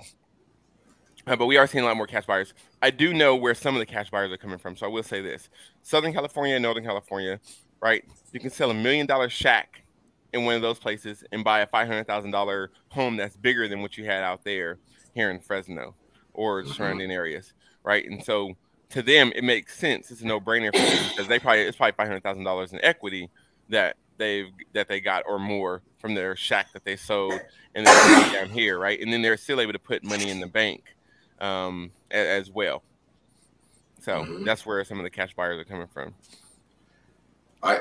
uh, 1.27 1.37
but 1.37 1.47
we 1.47 1.57
are 1.57 1.67
seeing 1.67 1.85
a 1.85 1.87
lot 1.87 1.97
more 1.97 2.07
cash 2.07 2.27
buyers. 2.27 2.55
I 2.81 2.91
do 2.91 3.13
know 3.13 3.37
where 3.37 3.55
some 3.55 3.75
of 3.75 3.81
the 3.81 3.87
cash 3.87 4.11
buyers 4.11 4.33
are 4.33 4.39
coming 4.39 4.59
from, 4.59 4.77
so 4.77 4.87
I 4.87 4.89
will 4.89 5.03
say 5.03 5.21
this: 5.21 5.51
Southern 5.83 6.13
California 6.13 6.59
Northern 6.59 6.85
California, 6.85 7.41
right? 7.83 8.05
You 8.33 8.41
can 8.41 8.51
sell 8.51 8.71
a 8.71 8.75
million 8.75 9.07
dollar 9.07 9.29
shack 9.29 9.83
in 10.33 10.45
one 10.45 10.55
of 10.55 10.63
those 10.63 10.79
places 10.79 11.25
and 11.33 11.45
buy 11.45 11.61
a 11.61 11.67
five 11.67 11.87
hundred 11.87 12.07
thousand 12.07 12.31
dollar 12.31 12.71
home 12.89 13.17
that's 13.17 13.37
bigger 13.37 13.69
than 13.69 13.81
what 13.81 13.97
you 13.97 14.05
had 14.05 14.23
out 14.23 14.45
there 14.45 14.79
here 15.15 15.31
in 15.31 15.41
Fresno 15.41 15.95
or 16.33 16.63
mm-hmm. 16.63 16.73
surrounding 16.73 17.11
areas, 17.11 17.53
right? 17.83 18.05
And 18.07 18.25
so 18.25 18.55
to 18.91 19.03
them, 19.03 19.33
it 19.35 19.45
makes 19.45 19.77
sense. 19.77 20.11
It's 20.11 20.23
a 20.23 20.27
no 20.27 20.41
brainer 20.41 20.75
for 20.75 20.83
them 20.83 21.09
because 21.11 21.29
they 21.29 21.39
probably 21.39 21.63
it's 21.63 21.77
probably 21.77 21.93
five 21.93 22.07
hundred 22.07 22.23
thousand 22.23 22.45
dollars 22.45 22.73
in 22.73 22.85
equity 22.85 23.31
that 23.69 23.97
they've 24.17 24.49
that 24.73 24.89
they 24.89 25.01
got 25.01 25.25
or 25.27 25.39
more 25.39 25.83
from 25.99 26.15
their 26.15 26.37
shack 26.37 26.73
that 26.73 26.85
they 26.85 26.97
sold 26.97 27.41
and 27.75 27.87
then 27.87 28.33
down 28.33 28.49
here, 28.51 28.79
right? 28.79 29.01
And 29.01 29.13
then 29.13 29.23
they're 29.23 29.37
still 29.37 29.61
able 29.61 29.73
to 29.73 29.79
put 29.79 30.03
money 30.03 30.31
in 30.31 30.41
the 30.41 30.47
bank 30.47 30.97
um, 31.41 31.91
as 32.11 32.51
well. 32.51 32.83
So 34.01 34.25
mm-hmm. 34.25 34.45
that's 34.45 34.65
where 34.65 34.85
some 34.85 34.99
of 34.99 35.05
the 35.05 35.11
cash 35.11 35.35
buyers 35.35 35.61
are 35.61 35.65
coming 35.65 35.89
from. 35.89 36.15
I 37.63 37.81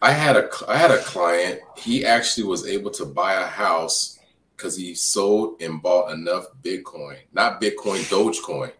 I 0.00 0.12
had 0.12 0.36
a 0.36 0.48
I 0.68 0.76
had 0.76 0.90
a 0.90 0.98
client. 0.98 1.60
He 1.76 2.04
actually 2.04 2.46
was 2.46 2.66
able 2.66 2.90
to 2.92 3.04
buy 3.04 3.34
a 3.34 3.46
house 3.46 4.18
because 4.56 4.76
he 4.76 4.94
sold 4.94 5.60
and 5.60 5.82
bought 5.82 6.12
enough 6.12 6.46
Bitcoin, 6.62 7.18
not 7.32 7.60
Bitcoin, 7.60 8.00
Dogecoin, 8.10 8.72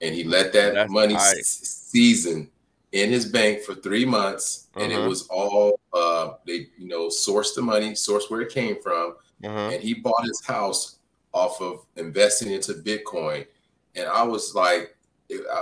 and 0.00 0.14
he 0.14 0.24
let 0.24 0.52
that 0.52 0.74
that's 0.74 0.92
money 0.92 1.16
season 1.18 2.50
in 2.92 3.10
his 3.10 3.26
bank 3.26 3.62
for 3.62 3.74
three 3.74 4.04
months, 4.04 4.68
uh-huh. 4.74 4.84
and 4.84 4.92
it 4.92 4.98
uh-huh. 4.98 5.08
was 5.08 5.26
all 5.28 5.80
uh, 5.92 6.34
they 6.46 6.68
you 6.78 6.88
know 6.88 7.08
sourced 7.08 7.54
the 7.54 7.62
money, 7.62 7.92
sourced 7.92 8.30
where 8.30 8.40
it 8.40 8.52
came 8.52 8.80
from, 8.80 9.16
uh-huh. 9.44 9.70
and 9.72 9.82
he 9.82 9.94
bought 9.94 10.24
his 10.24 10.44
house 10.44 10.98
off 11.32 11.60
of 11.60 11.84
investing 11.96 12.52
into 12.52 12.72
Bitcoin. 12.72 13.46
And 13.94 14.06
I 14.08 14.22
was 14.22 14.54
like, 14.54 14.96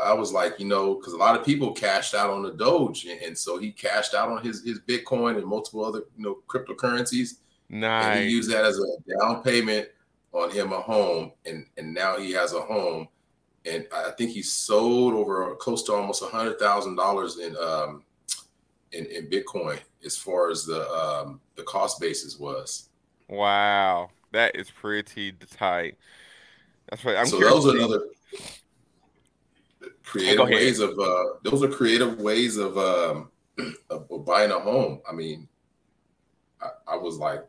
I 0.04 0.14
was 0.14 0.32
like, 0.32 0.60
you 0.60 0.66
know, 0.66 0.94
because 0.94 1.12
a 1.12 1.16
lot 1.16 1.38
of 1.38 1.44
people 1.44 1.72
cashed 1.72 2.14
out 2.14 2.30
on 2.30 2.42
the 2.42 2.52
Doge, 2.52 3.06
and 3.06 3.36
so 3.36 3.58
he 3.58 3.72
cashed 3.72 4.14
out 4.14 4.30
on 4.30 4.42
his 4.42 4.64
his 4.64 4.80
Bitcoin 4.80 5.36
and 5.36 5.46
multiple 5.46 5.84
other 5.84 6.02
you 6.16 6.24
know 6.24 6.38
cryptocurrencies. 6.48 7.38
Nice. 7.68 8.04
And 8.04 8.24
he 8.24 8.30
used 8.30 8.50
that 8.52 8.64
as 8.64 8.78
a 8.78 9.18
down 9.18 9.42
payment 9.42 9.88
on 10.32 10.50
him 10.50 10.72
a 10.72 10.80
home, 10.80 11.32
and 11.46 11.66
and 11.76 11.92
now 11.92 12.16
he 12.16 12.30
has 12.32 12.52
a 12.52 12.60
home, 12.60 13.08
and 13.64 13.86
I 13.92 14.12
think 14.12 14.30
he 14.30 14.42
sold 14.42 15.14
over 15.14 15.54
close 15.56 15.82
to 15.84 15.94
almost 15.94 16.22
a 16.22 16.26
hundred 16.26 16.60
thousand 16.60 16.94
dollars 16.94 17.38
in 17.38 17.56
um 17.56 18.04
in, 18.92 19.06
in 19.06 19.26
Bitcoin 19.28 19.78
as 20.04 20.16
far 20.16 20.50
as 20.50 20.64
the 20.64 20.88
um 20.92 21.40
the 21.56 21.64
cost 21.64 22.00
basis 22.00 22.38
was. 22.38 22.88
Wow. 23.28 24.10
That 24.32 24.54
is 24.54 24.70
pretty 24.70 25.32
tight. 25.32 25.96
That's 26.88 27.04
right. 27.04 27.16
I'm 27.16 27.26
so 27.26 27.40
those 27.40 27.66
are 27.66 27.76
another 27.76 28.02
creative 30.06 30.48
ways 30.48 30.78
of 30.78 30.98
uh, 30.98 31.24
those 31.42 31.62
are 31.62 31.68
creative 31.68 32.18
ways 32.20 32.56
of, 32.56 32.78
um, 32.78 33.30
of, 33.90 34.10
of 34.10 34.24
buying 34.24 34.50
a 34.50 34.58
home. 34.58 35.02
I 35.08 35.12
mean, 35.12 35.46
I, 36.60 36.68
I 36.88 36.96
was 36.96 37.18
like 37.18 37.44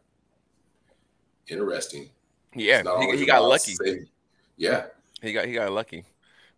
interesting. 1.48 2.10
Yeah, 2.54 2.84
he, 3.00 3.18
he 3.18 3.26
got 3.26 3.44
lucky. 3.44 3.76
Yeah, 4.58 4.88
he 5.22 5.32
got 5.32 5.46
he 5.46 5.54
got 5.54 5.72
lucky, 5.72 6.04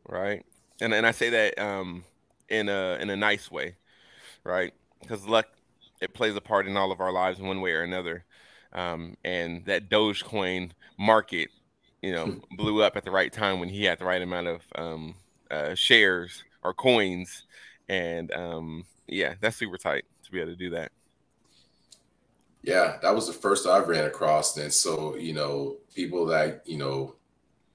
right? 0.08 0.44
And 0.82 0.94
and 0.94 1.06
I 1.06 1.12
say 1.12 1.30
that 1.30 1.60
um 1.60 2.04
in 2.48 2.70
a 2.70 2.98
in 3.00 3.10
a 3.10 3.16
nice 3.16 3.52
way, 3.52 3.76
right? 4.44 4.74
Because 5.02 5.28
luck 5.28 5.46
it 6.02 6.14
plays 6.14 6.36
a 6.36 6.42
part 6.42 6.66
in 6.66 6.78
all 6.78 6.92
of 6.92 7.02
our 7.02 7.12
lives 7.12 7.40
in 7.40 7.46
one 7.46 7.62
way 7.62 7.72
or 7.72 7.82
another 7.84 8.24
um, 8.74 9.18
and 9.24 9.66
that 9.66 9.90
Dogecoin 9.90 10.72
market, 10.98 11.50
you 12.02 12.12
know, 12.12 12.26
hmm. 12.26 12.56
blew 12.56 12.84
up 12.84 12.96
at 12.96 13.04
the 13.04 13.12
right 13.12 13.32
time 13.32 13.60
when 13.60 13.70
he 13.70 13.84
had 13.84 14.00
the 14.00 14.06
right 14.06 14.22
amount 14.22 14.48
of 14.48 14.62
um, 14.76 15.16
uh, 15.52 15.76
shares 15.76 16.44
or 16.64 16.74
coins, 16.74 17.44
and 17.88 18.32
um, 18.32 18.86
yeah, 19.08 19.36
that's 19.42 19.58
super 19.58 19.78
tight 19.78 20.06
to 20.24 20.32
be 20.32 20.40
able 20.40 20.52
to 20.52 20.58
do 20.58 20.70
that. 20.72 20.92
Yeah, 22.62 22.98
that 23.02 23.16
was 23.16 23.28
the 23.28 23.34
first 23.34 23.66
I've 23.68 23.88
ran 23.88 24.06
across, 24.06 24.58
and 24.58 24.72
so 24.72 25.16
you 25.16 25.34
know, 25.34 25.78
people 25.96 26.26
that 26.28 26.64
you 26.66 26.78
know 26.78 27.16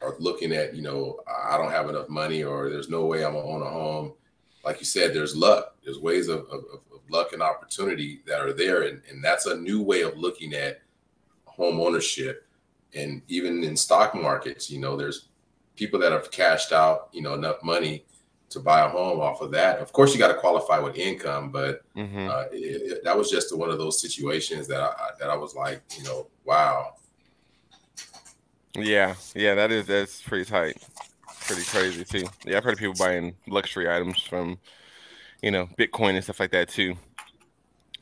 are 0.03 0.17
looking 0.19 0.53
at, 0.53 0.75
you 0.75 0.83
know, 0.83 1.21
I 1.27 1.57
don't 1.57 1.71
have 1.71 1.89
enough 1.89 2.09
money, 2.09 2.45
or 2.45 2.69
there's 2.69 2.91
no 2.91 3.07
way 3.07 3.25
I'm 3.25 3.33
gonna 3.33 3.47
own 3.47 3.63
a 3.63 3.71
home. 3.71 4.13
Like 4.65 4.79
you 4.79 4.87
said, 4.87 5.15
there's 5.15 5.37
luck. 5.37 5.77
There's 5.83 5.99
ways 5.99 6.29
of, 6.29 6.41
of, 6.51 6.65
of 6.73 7.01
luck 7.11 7.33
and 7.33 7.43
opportunity 7.43 8.21
that 8.27 8.41
are 8.41 8.53
there, 8.53 8.83
and, 8.83 9.01
and 9.11 9.23
that's 9.23 9.47
a 9.47 9.57
new 9.57 9.83
way 9.83 10.03
of 10.03 10.17
looking 10.17 10.55
at 10.55 10.83
home 11.47 11.81
ownership 11.81 12.47
and 12.95 13.23
even 13.29 13.63
in 13.63 13.77
stock 13.77 14.15
markets 14.15 14.71
you 14.71 14.79
know 14.79 14.97
there's 14.97 15.29
people 15.77 15.99
that 15.99 16.13
have 16.13 16.31
cashed 16.31 16.73
out 16.73 17.09
you 17.13 17.23
know 17.23 17.35
enough 17.35 17.63
money 17.63 18.05
to 18.51 18.61
buy 18.61 18.81
a 18.85 18.89
home 18.89 19.21
off 19.21 19.41
of 19.41 19.51
that 19.51 19.79
of 19.79 19.93
course 19.93 20.13
you 20.13 20.19
got 20.19 20.29
to 20.29 20.35
qualify 20.35 20.79
with 20.79 20.97
income 20.97 21.51
but 21.51 21.83
mm-hmm. 21.97 22.29
uh, 22.29 22.45
it, 22.53 22.93
it, 22.93 23.05
that 23.05 23.17
was 23.17 23.31
just 23.31 23.57
one 23.57 23.71
of 23.71 23.79
those 23.79 24.01
situations 24.01 24.69
that 24.69 24.81
I, 24.81 25.11
that 25.19 25.31
I 25.31 25.37
was 25.37 25.55
like 25.55 25.83
you 25.97 26.05
know 26.05 26.29
wow 26.45 26.95
yeah 28.75 29.15
yeah 29.35 29.55
that 29.55 29.71
is 29.71 29.87
that's 29.87 30.23
pretty 30.23 30.45
tight 30.45 30.83
pretty 31.47 31.65
crazy 31.65 32.05
too 32.05 32.27
yeah 32.45 32.57
i've 32.57 32.65
heard 32.65 32.73
of 32.73 32.79
people 32.79 32.95
buying 32.99 33.35
luxury 33.47 33.91
items 33.91 34.21
from 34.23 34.59
you 35.43 35.51
know 35.51 35.69
bitcoin 35.79 36.15
and 36.15 36.25
stuff 36.25 36.41
like 36.41 36.51
that 36.53 36.69
too 36.69 36.97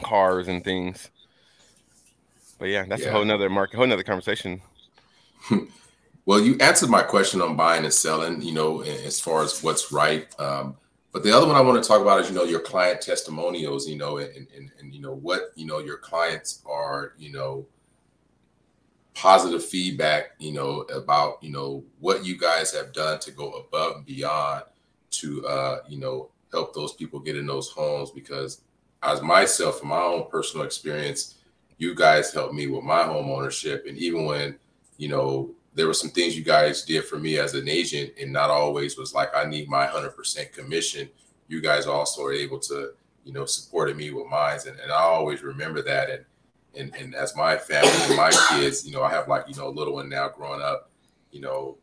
cars 0.00 0.48
and 0.48 0.64
things 0.64 1.10
but 2.62 2.68
yeah, 2.68 2.84
that's 2.88 3.02
yeah. 3.02 3.08
a 3.08 3.12
whole 3.12 3.24
nother 3.24 3.50
market, 3.50 3.76
whole 3.76 3.88
nother 3.88 4.04
conversation. 4.04 4.62
well, 6.24 6.40
you 6.40 6.56
answered 6.60 6.88
my 6.88 7.02
question 7.02 7.40
on 7.40 7.56
buying 7.56 7.84
and 7.84 7.92
selling, 7.92 8.42
you 8.42 8.52
know, 8.52 8.82
as 8.82 9.18
far 9.18 9.42
as 9.42 9.62
what's 9.62 9.90
right. 9.90 10.28
Um, 10.38 10.76
but 11.10 11.22
the 11.22 11.36
other 11.36 11.46
one 11.46 11.56
I 11.56 11.60
want 11.60 11.82
to 11.82 11.86
talk 11.86 12.00
about 12.00 12.20
is, 12.20 12.28
you 12.30 12.34
know, 12.34 12.44
your 12.44 12.60
client 12.60 13.00
testimonials, 13.00 13.88
you 13.88 13.96
know, 13.96 14.18
and, 14.18 14.46
and, 14.56 14.70
and 14.78 14.94
you 14.94 15.00
know, 15.00 15.14
what, 15.14 15.52
you 15.56 15.66
know, 15.66 15.78
your 15.78 15.98
clients 15.98 16.62
are, 16.64 17.12
you 17.18 17.32
know, 17.32 17.66
positive 19.14 19.64
feedback, 19.64 20.30
you 20.38 20.52
know, 20.52 20.80
about, 20.94 21.42
you 21.42 21.50
know, 21.50 21.84
what 22.00 22.24
you 22.24 22.38
guys 22.38 22.72
have 22.72 22.92
done 22.92 23.18
to 23.20 23.30
go 23.30 23.50
above 23.52 23.96
and 23.96 24.06
beyond 24.06 24.62
to, 25.10 25.46
uh, 25.46 25.78
you 25.88 25.98
know, 25.98 26.30
help 26.50 26.72
those 26.74 26.94
people 26.94 27.20
get 27.20 27.36
in 27.36 27.46
those 27.46 27.68
homes 27.70 28.10
because 28.10 28.62
as 29.02 29.20
myself, 29.20 29.80
from 29.80 29.88
my 29.88 30.00
own 30.00 30.30
personal 30.30 30.64
experience, 30.64 31.34
you 31.78 31.94
guys 31.94 32.32
helped 32.32 32.54
me 32.54 32.68
with 32.68 32.84
my 32.84 33.02
home 33.02 33.30
ownership. 33.30 33.84
And 33.86 33.98
even 33.98 34.24
when, 34.24 34.56
you 34.96 35.08
know, 35.08 35.50
there 35.74 35.86
were 35.86 35.94
some 35.94 36.10
things 36.10 36.36
you 36.36 36.44
guys 36.44 36.84
did 36.84 37.04
for 37.04 37.18
me 37.18 37.38
as 37.38 37.54
an 37.54 37.68
agent 37.68 38.12
and 38.20 38.32
not 38.32 38.50
always 38.50 38.98
was 38.98 39.14
like, 39.14 39.34
I 39.34 39.44
need 39.44 39.68
my 39.68 39.86
100% 39.86 40.52
commission. 40.52 41.08
You 41.48 41.60
guys 41.60 41.86
also 41.86 42.24
are 42.24 42.32
able 42.32 42.58
to, 42.60 42.90
you 43.24 43.32
know, 43.32 43.46
supported 43.46 43.96
me 43.96 44.10
with 44.10 44.26
mine. 44.26 44.58
And, 44.66 44.78
and 44.78 44.92
I 44.92 45.00
always 45.00 45.42
remember 45.42 45.82
that. 45.82 46.10
And, 46.10 46.24
and, 46.76 46.94
and 46.94 47.14
as 47.14 47.34
my 47.36 47.56
family 47.56 47.90
and 48.04 48.16
my 48.16 48.32
kids, 48.50 48.86
you 48.86 48.92
know, 48.92 49.02
I 49.02 49.10
have 49.10 49.28
like, 49.28 49.48
you 49.48 49.54
know, 49.54 49.68
a 49.68 49.70
little 49.70 49.94
one 49.94 50.08
now 50.08 50.28
growing 50.28 50.60
up, 50.60 50.90
you 51.30 51.40
know, 51.40 51.78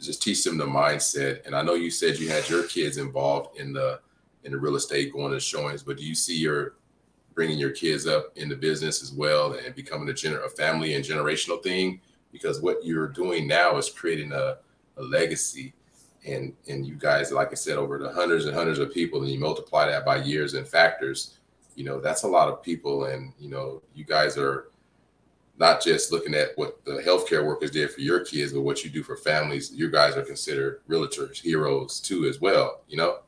just 0.00 0.22
teach 0.22 0.44
them 0.44 0.58
the 0.58 0.66
mindset. 0.66 1.44
And 1.46 1.54
I 1.54 1.62
know 1.62 1.74
you 1.74 1.90
said 1.90 2.18
you 2.18 2.28
had 2.28 2.48
your 2.48 2.64
kids 2.64 2.98
involved 2.98 3.58
in 3.58 3.72
the, 3.72 4.00
in 4.44 4.52
the 4.52 4.58
real 4.58 4.76
estate 4.76 5.12
going 5.12 5.32
to 5.32 5.40
showings, 5.40 5.82
but 5.82 5.96
do 5.96 6.04
you 6.04 6.14
see 6.14 6.36
your 6.36 6.74
bringing 7.34 7.58
your 7.58 7.70
kids 7.70 8.06
up 8.06 8.36
in 8.36 8.48
the 8.48 8.56
business 8.56 9.02
as 9.02 9.12
well 9.12 9.54
and 9.54 9.74
becoming 9.74 10.08
a, 10.08 10.12
gener- 10.12 10.44
a 10.44 10.48
family 10.50 10.94
and 10.94 11.04
generational 11.04 11.62
thing 11.62 12.00
because 12.32 12.60
what 12.60 12.84
you're 12.84 13.08
doing 13.08 13.46
now 13.46 13.76
is 13.76 13.90
creating 13.90 14.32
a, 14.32 14.58
a 14.96 15.02
legacy. 15.02 15.74
And 16.26 16.54
and 16.68 16.86
you 16.86 16.94
guys 16.94 17.32
like 17.32 17.50
i 17.50 17.54
said 17.54 17.78
over 17.78 17.98
the 17.98 18.12
hundreds 18.12 18.44
and 18.44 18.54
hundreds 18.54 18.78
of 18.78 18.94
people 18.94 19.22
and 19.22 19.28
you 19.28 19.40
multiply 19.40 19.86
that 19.86 20.04
by 20.04 20.18
years 20.18 20.54
and 20.54 20.68
factors 20.68 21.38
you 21.74 21.82
know 21.82 22.00
that's 22.00 22.22
a 22.22 22.28
lot 22.28 22.48
of 22.48 22.62
people. 22.62 23.06
And 23.06 23.32
you 23.40 23.50
know 23.50 23.82
you 23.92 24.04
guys 24.04 24.38
are 24.38 24.68
not 25.58 25.82
just 25.82 26.12
looking 26.12 26.34
at 26.34 26.50
what 26.54 26.84
the 26.84 27.02
healthcare 27.04 27.44
workers 27.44 27.72
did 27.72 27.90
for 27.90 28.00
your 28.00 28.24
kids 28.24 28.52
but 28.52 28.62
what 28.62 28.84
you 28.84 28.90
do 28.90 29.02
for 29.02 29.16
families. 29.16 29.72
You 29.72 29.90
guys 29.90 30.16
are 30.16 30.22
considered 30.22 30.82
realtors 30.88 31.40
heroes 31.40 31.98
too 31.98 32.26
as 32.26 32.40
well 32.40 32.82
you 32.88 32.96
know? 32.96 33.18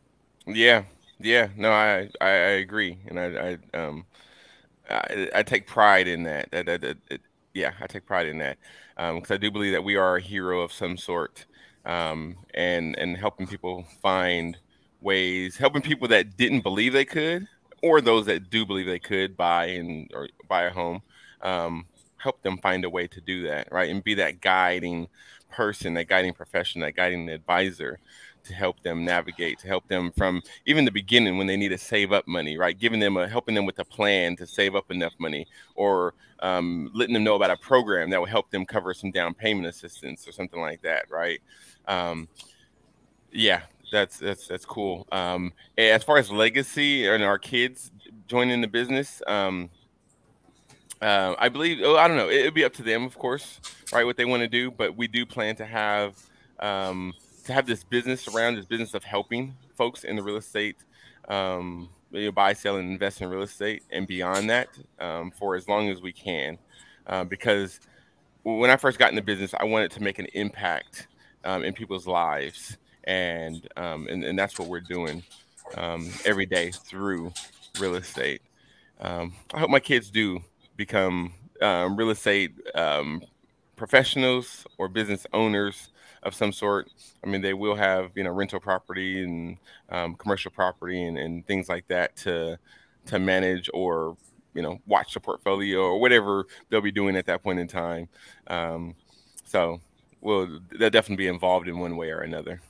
Yeah 0.47 0.85
yeah, 1.19 1.49
no, 1.57 1.71
I 1.71 2.11
I, 2.21 2.29
I 2.29 2.53
agree, 2.61 2.99
and 3.07 3.19
I 3.19 3.59
I 3.75 3.79
um 3.79 4.05
I, 4.91 5.31
I 5.35 5.43
take 5.43 5.67
pride 5.67 6.07
in 6.09 6.25
that. 6.25 6.51
That, 6.51 6.67
that, 6.67 6.81
that, 6.83 6.97
that 7.09 7.21
yeah, 7.55 7.73
I 7.81 7.87
take 7.87 8.05
pride 8.05 8.27
in 8.27 8.39
that 8.39 8.59
because 8.97 9.31
um, 9.31 9.35
I 9.35 9.37
do 9.37 9.51
believe 9.51 9.73
that 9.73 9.85
we 9.85 9.97
are 9.97 10.17
a 10.17 10.21
hero 10.21 10.61
of 10.61 10.73
some 10.73 10.97
sort, 10.97 11.47
um, 11.85 12.37
and 12.55 12.97
and 12.99 13.17
helping 13.17 13.47
people 13.47 13.85
find 14.03 14.57
ways, 15.01 15.57
helping 15.57 15.83
people 15.83 16.09
that 16.09 16.37
didn't 16.37 16.63
believe 16.63 16.93
they 16.93 17.05
could, 17.05 17.47
or 17.83 18.01
those 18.01 18.27
that 18.27 18.51
do 18.51 18.65
believe 18.65 18.87
they 18.87 18.99
could 18.99 19.37
buy 19.37 19.67
and 19.67 20.11
or 20.15 20.29
buy 20.49 20.65
a 20.65 20.71
home, 20.71 21.03
um, 21.43 21.87
help 22.17 22.43
them 22.43 22.59
find 22.59 22.85
a 22.85 22.91
way 22.91 23.07
to 23.09 23.21
do 23.21 23.43
that, 23.49 23.69
right, 23.71 23.91
and 23.91 24.05
be 24.05 24.15
that 24.15 24.41
guiding 24.41 25.09
person, 25.51 25.95
that 25.95 26.09
guiding 26.09 26.33
profession, 26.33 26.81
that 26.81 26.97
guiding 26.97 27.29
advisor 27.29 27.99
to 28.45 28.55
help 28.55 28.83
them 28.83 29.05
navigate, 29.05 29.59
to 29.61 29.67
help 29.67 29.87
them 29.89 30.13
from 30.17 30.43
even 30.67 30.85
the 30.85 30.91
beginning 30.91 31.39
when 31.39 31.47
they 31.47 31.57
need 31.57 31.71
to 31.71 31.79
save 31.79 32.13
up 32.13 32.27
money, 32.27 32.57
right? 32.57 32.79
Giving 32.79 33.01
them 33.01 33.17
a 33.17 33.29
helping 33.29 33.55
them 33.55 33.67
with 33.67 33.79
a 33.79 33.85
plan 33.85 34.37
to 34.37 34.47
save 34.47 34.75
up 34.75 34.91
enough 34.91 35.15
money, 35.19 35.47
or 35.75 36.15
um, 36.41 36.91
letting 36.95 37.15
them 37.15 37.25
know 37.25 37.35
about 37.35 37.51
a 37.51 37.57
program 37.57 38.11
that 38.11 38.21
will 38.21 38.27
help 38.27 38.51
them 38.51 38.67
cover 38.67 38.95
some 38.95 39.11
down 39.11 39.35
payment 39.35 39.67
assistance 39.67 40.29
or 40.29 40.33
something 40.33 40.61
like 40.61 40.83
that, 40.83 41.11
right? 41.11 41.41
Um, 41.87 42.29
yeah, 43.33 43.63
that's 43.91 44.19
that's 44.19 44.47
that's 44.47 44.65
cool. 44.65 45.07
Um, 45.13 45.53
as 45.77 46.05
far 46.05 46.19
as 46.19 46.31
legacy 46.31 47.07
and 47.09 47.23
our 47.23 47.39
kids 47.39 47.91
joining 48.27 48.61
the 48.61 48.69
business, 48.69 49.23
um, 49.27 49.71
uh, 51.01 51.35
I 51.39 51.49
believe. 51.49 51.81
Oh, 51.83 51.97
I 51.97 52.09
don't 52.09 52.17
know. 52.17 52.29
It 52.29 52.45
would 52.45 52.55
be 52.55 52.65
up 52.65 52.73
to 52.75 52.83
them, 52.83 53.05
of 53.05 53.19
course, 53.19 53.61
right? 53.93 54.05
What 54.05 54.17
they 54.17 54.25
want 54.25 54.41
to 54.43 54.49
do, 54.49 54.71
but 54.71 54.97
we 54.97 55.07
do 55.07 55.27
plan 55.27 55.57
to 55.57 55.67
have 55.67 56.19
um, 56.61 57.13
to 57.45 57.53
have 57.53 57.67
this 57.67 57.85
business 57.85 58.29
around 58.29 58.57
this 58.57 58.65
business 58.65 58.95
of 58.95 59.05
helping 59.05 59.55
folks 59.77 60.05
in 60.05 60.17
the 60.17 60.23
real 60.23 60.37
estate, 60.37 60.77
um, 61.29 61.89
you 62.11 62.27
know, 62.27 62.33
buy, 62.33 62.53
sell, 62.53 62.77
and 62.77 62.91
invest 62.91 63.21
in 63.21 63.29
real 63.29 63.43
estate, 63.43 63.83
and 63.91 64.07
beyond 64.07 64.51
that, 64.51 64.69
um, 65.01 65.31
for 65.31 65.57
as 65.57 65.69
long 65.69 65.91
as 65.91 66.01
we 66.01 66.13
can, 66.13 66.59
uh, 67.07 67.25
because 67.25 67.81
when 68.43 68.71
I 68.71 68.77
first 68.77 68.99
got 68.99 69.11
in 69.11 69.17
the 69.17 69.23
business, 69.23 69.55
I 69.59 69.65
wanted 69.65 69.91
to 69.93 70.03
make 70.03 70.19
an 70.19 70.27
impact 70.35 71.09
um, 71.45 71.65
in 71.65 71.75
people's 71.75 72.07
lives, 72.07 72.79
and, 73.05 73.67
um, 73.77 74.07
and 74.09 74.25
and 74.25 74.39
that's 74.39 74.59
what 74.59 74.69
we're 74.69 74.81
doing 74.81 75.23
um, 75.77 76.11
every 76.25 76.47
day 76.47 76.71
through 76.71 77.33
real 77.81 77.97
estate. 77.97 78.43
I 79.01 79.61
hope 79.61 79.71
my 79.71 79.81
kids 79.81 80.11
do 80.11 80.43
become 80.77 81.35
um, 81.61 81.97
real 81.97 82.11
estate 82.11 82.53
um, 82.75 83.23
professionals 83.77 84.67
or 84.79 84.89
business 84.89 85.27
owners 85.33 85.91
of 86.25 86.35
some 86.35 86.53
sort. 86.53 86.91
I 87.23 87.29
mean, 87.29 87.41
they 87.43 87.55
will 87.55 87.75
have 87.77 88.11
you 88.15 88.25
know 88.25 88.31
rental 88.31 88.61
property 88.61 89.23
and 89.23 89.59
um, 89.91 90.15
commercial 90.17 90.51
property 90.51 91.05
and, 91.05 91.19
and 91.19 91.47
things 91.47 91.69
like 91.69 91.87
that 91.89 92.17
to 92.19 92.59
to 93.07 93.19
manage 93.19 93.69
or 93.75 94.17
you 94.55 94.63
know 94.63 94.79
watch 94.87 95.15
the 95.15 95.21
portfolio 95.21 95.81
or 95.81 96.01
whatever 96.01 96.47
they'll 96.69 96.81
be 96.81 96.93
doing 96.93 97.17
at 97.17 97.27
that 97.27 97.43
point 97.43 97.59
in 97.59 97.69
time. 97.69 98.09
Um, 98.47 98.95
so, 99.45 99.81
well, 100.21 100.61
they'll 100.79 100.91
definitely 100.91 101.25
be 101.25 101.29
involved 101.29 101.69
in 101.69 101.79
one 101.79 101.97
way 101.97 102.11
or 102.11 102.21
another. 102.21 102.61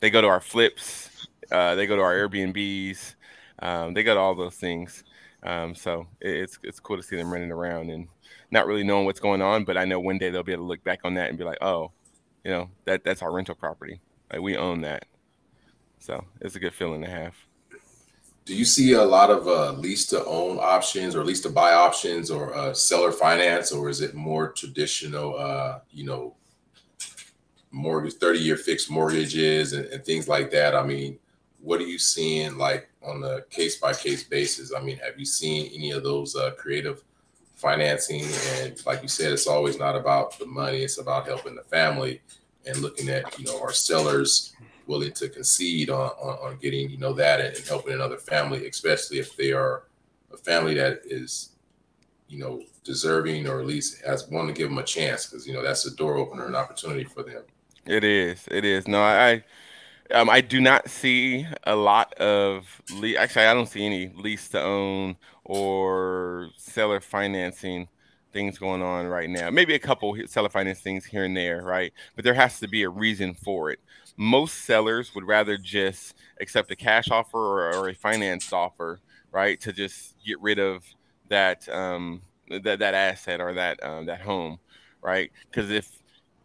They 0.00 0.10
go 0.10 0.20
to 0.20 0.28
our 0.28 0.40
flips. 0.40 1.26
Uh, 1.50 1.74
they 1.74 1.86
go 1.86 1.96
to 1.96 2.02
our 2.02 2.14
Airbnbs. 2.14 3.14
Um, 3.60 3.94
they 3.94 4.02
go 4.02 4.14
to 4.14 4.20
all 4.20 4.34
those 4.34 4.54
things. 4.54 5.04
Um, 5.42 5.74
so 5.74 6.06
it's 6.20 6.58
it's 6.62 6.80
cool 6.80 6.96
to 6.96 7.02
see 7.02 7.16
them 7.16 7.32
running 7.32 7.52
around 7.52 7.90
and 7.90 8.08
not 8.50 8.66
really 8.66 8.84
knowing 8.84 9.04
what's 9.04 9.20
going 9.20 9.42
on. 9.42 9.64
But 9.64 9.76
I 9.76 9.84
know 9.84 10.00
one 10.00 10.18
day 10.18 10.30
they'll 10.30 10.42
be 10.42 10.52
able 10.52 10.64
to 10.64 10.68
look 10.68 10.84
back 10.84 11.00
on 11.04 11.14
that 11.14 11.28
and 11.28 11.38
be 11.38 11.44
like, 11.44 11.58
oh, 11.62 11.92
you 12.48 12.54
know, 12.54 12.70
that 12.86 13.04
that's 13.04 13.20
our 13.20 13.30
rental 13.30 13.54
property. 13.54 14.00
Like 14.32 14.40
we 14.40 14.56
own 14.56 14.80
that. 14.80 15.04
So 15.98 16.24
it's 16.40 16.56
a 16.56 16.58
good 16.58 16.72
feeling 16.72 17.02
to 17.02 17.10
have. 17.10 17.34
Do 18.46 18.56
you 18.56 18.64
see 18.64 18.92
a 18.92 19.04
lot 19.04 19.28
of 19.28 19.46
uh, 19.46 19.72
lease 19.72 20.06
to 20.06 20.24
own 20.24 20.58
options 20.58 21.14
or 21.14 21.22
lease 21.26 21.42
to 21.42 21.50
buy 21.50 21.74
options 21.74 22.30
or 22.30 22.54
uh, 22.54 22.72
seller 22.72 23.12
finance, 23.12 23.70
or 23.70 23.90
is 23.90 24.00
it 24.00 24.14
more 24.14 24.50
traditional, 24.52 25.38
uh, 25.38 25.80
you 25.90 26.06
know, 26.06 26.36
mortgage, 27.70 28.14
30 28.14 28.38
year 28.38 28.56
fixed 28.56 28.90
mortgages 28.90 29.74
and, 29.74 29.84
and 29.84 30.02
things 30.02 30.26
like 30.26 30.50
that? 30.52 30.74
I 30.74 30.82
mean, 30.82 31.18
what 31.60 31.82
are 31.82 31.86
you 31.86 31.98
seeing 31.98 32.56
like 32.56 32.88
on 33.02 33.22
a 33.24 33.42
case 33.50 33.76
by 33.76 33.92
case 33.92 34.24
basis? 34.24 34.72
I 34.74 34.80
mean, 34.80 34.96
have 35.04 35.18
you 35.18 35.26
seen 35.26 35.70
any 35.74 35.90
of 35.90 36.02
those 36.02 36.34
uh, 36.34 36.52
creative 36.52 37.04
financing? 37.56 38.24
And 38.54 38.80
like 38.86 39.02
you 39.02 39.08
said, 39.08 39.32
it's 39.32 39.46
always 39.46 39.78
not 39.78 39.96
about 39.96 40.38
the 40.38 40.46
money; 40.46 40.78
it's 40.78 40.98
about 40.98 41.26
helping 41.26 41.54
the 41.54 41.64
family 41.64 42.22
and 42.68 42.78
looking 42.78 43.08
at 43.08 43.38
you 43.38 43.44
know 43.44 43.60
our 43.60 43.72
sellers 43.72 44.54
willing 44.86 45.12
to 45.12 45.28
concede 45.28 45.90
on 45.90 46.10
on, 46.10 46.50
on 46.50 46.58
getting 46.58 46.90
you 46.90 46.98
know 46.98 47.12
that 47.12 47.40
and, 47.40 47.56
and 47.56 47.66
helping 47.66 47.94
another 47.94 48.18
family, 48.18 48.66
especially 48.68 49.18
if 49.18 49.36
they 49.36 49.52
are 49.52 49.84
a 50.32 50.36
family 50.36 50.74
that 50.74 51.00
is 51.04 51.50
you 52.28 52.38
know 52.38 52.62
deserving 52.84 53.46
or 53.46 53.60
at 53.60 53.66
least 53.66 54.02
has 54.04 54.28
want 54.28 54.48
to 54.48 54.54
give 54.54 54.68
them 54.68 54.78
a 54.78 54.82
chance 54.82 55.26
because 55.26 55.46
you 55.46 55.52
know 55.52 55.62
that's 55.62 55.86
a 55.86 55.94
door 55.94 56.16
opener, 56.16 56.46
an 56.46 56.54
opportunity 56.54 57.04
for 57.04 57.22
them. 57.22 57.42
It 57.86 58.04
is. 58.04 58.46
It 58.50 58.64
is. 58.64 58.86
No, 58.86 59.00
I 59.00 59.44
um, 60.12 60.30
I 60.30 60.40
do 60.40 60.60
not 60.60 60.88
see 60.88 61.46
a 61.64 61.76
lot 61.76 62.14
of 62.14 62.82
le- 62.92 63.16
actually 63.16 63.46
I 63.46 63.54
don't 63.54 63.68
see 63.68 63.84
any 63.84 64.12
lease 64.14 64.48
to 64.50 64.62
own 64.62 65.16
or 65.44 66.50
seller 66.56 67.00
financing 67.00 67.88
things 68.38 68.56
going 68.56 68.82
on 68.82 69.08
right 69.08 69.28
now. 69.28 69.50
Maybe 69.50 69.74
a 69.74 69.80
couple 69.80 70.16
seller 70.26 70.48
finance 70.48 70.78
things 70.78 71.04
here 71.04 71.24
and 71.24 71.36
there, 71.36 71.60
right? 71.64 71.92
But 72.14 72.24
there 72.24 72.34
has 72.34 72.60
to 72.60 72.68
be 72.68 72.84
a 72.84 72.88
reason 72.88 73.34
for 73.34 73.70
it. 73.72 73.80
Most 74.16 74.64
sellers 74.64 75.12
would 75.14 75.24
rather 75.24 75.56
just 75.58 76.14
accept 76.40 76.70
a 76.70 76.76
cash 76.76 77.10
offer 77.10 77.36
or, 77.38 77.74
or 77.74 77.88
a 77.88 77.94
financed 77.94 78.52
offer, 78.52 79.00
right, 79.32 79.60
to 79.60 79.72
just 79.72 80.14
get 80.24 80.40
rid 80.40 80.60
of 80.60 80.84
that 81.28 81.68
um, 81.68 82.22
that 82.48 82.78
that 82.78 82.94
asset 82.94 83.40
or 83.40 83.54
that 83.54 83.82
um, 83.82 84.06
that 84.06 84.20
home, 84.20 84.60
right? 85.02 85.32
Because 85.50 85.72
if 85.72 85.90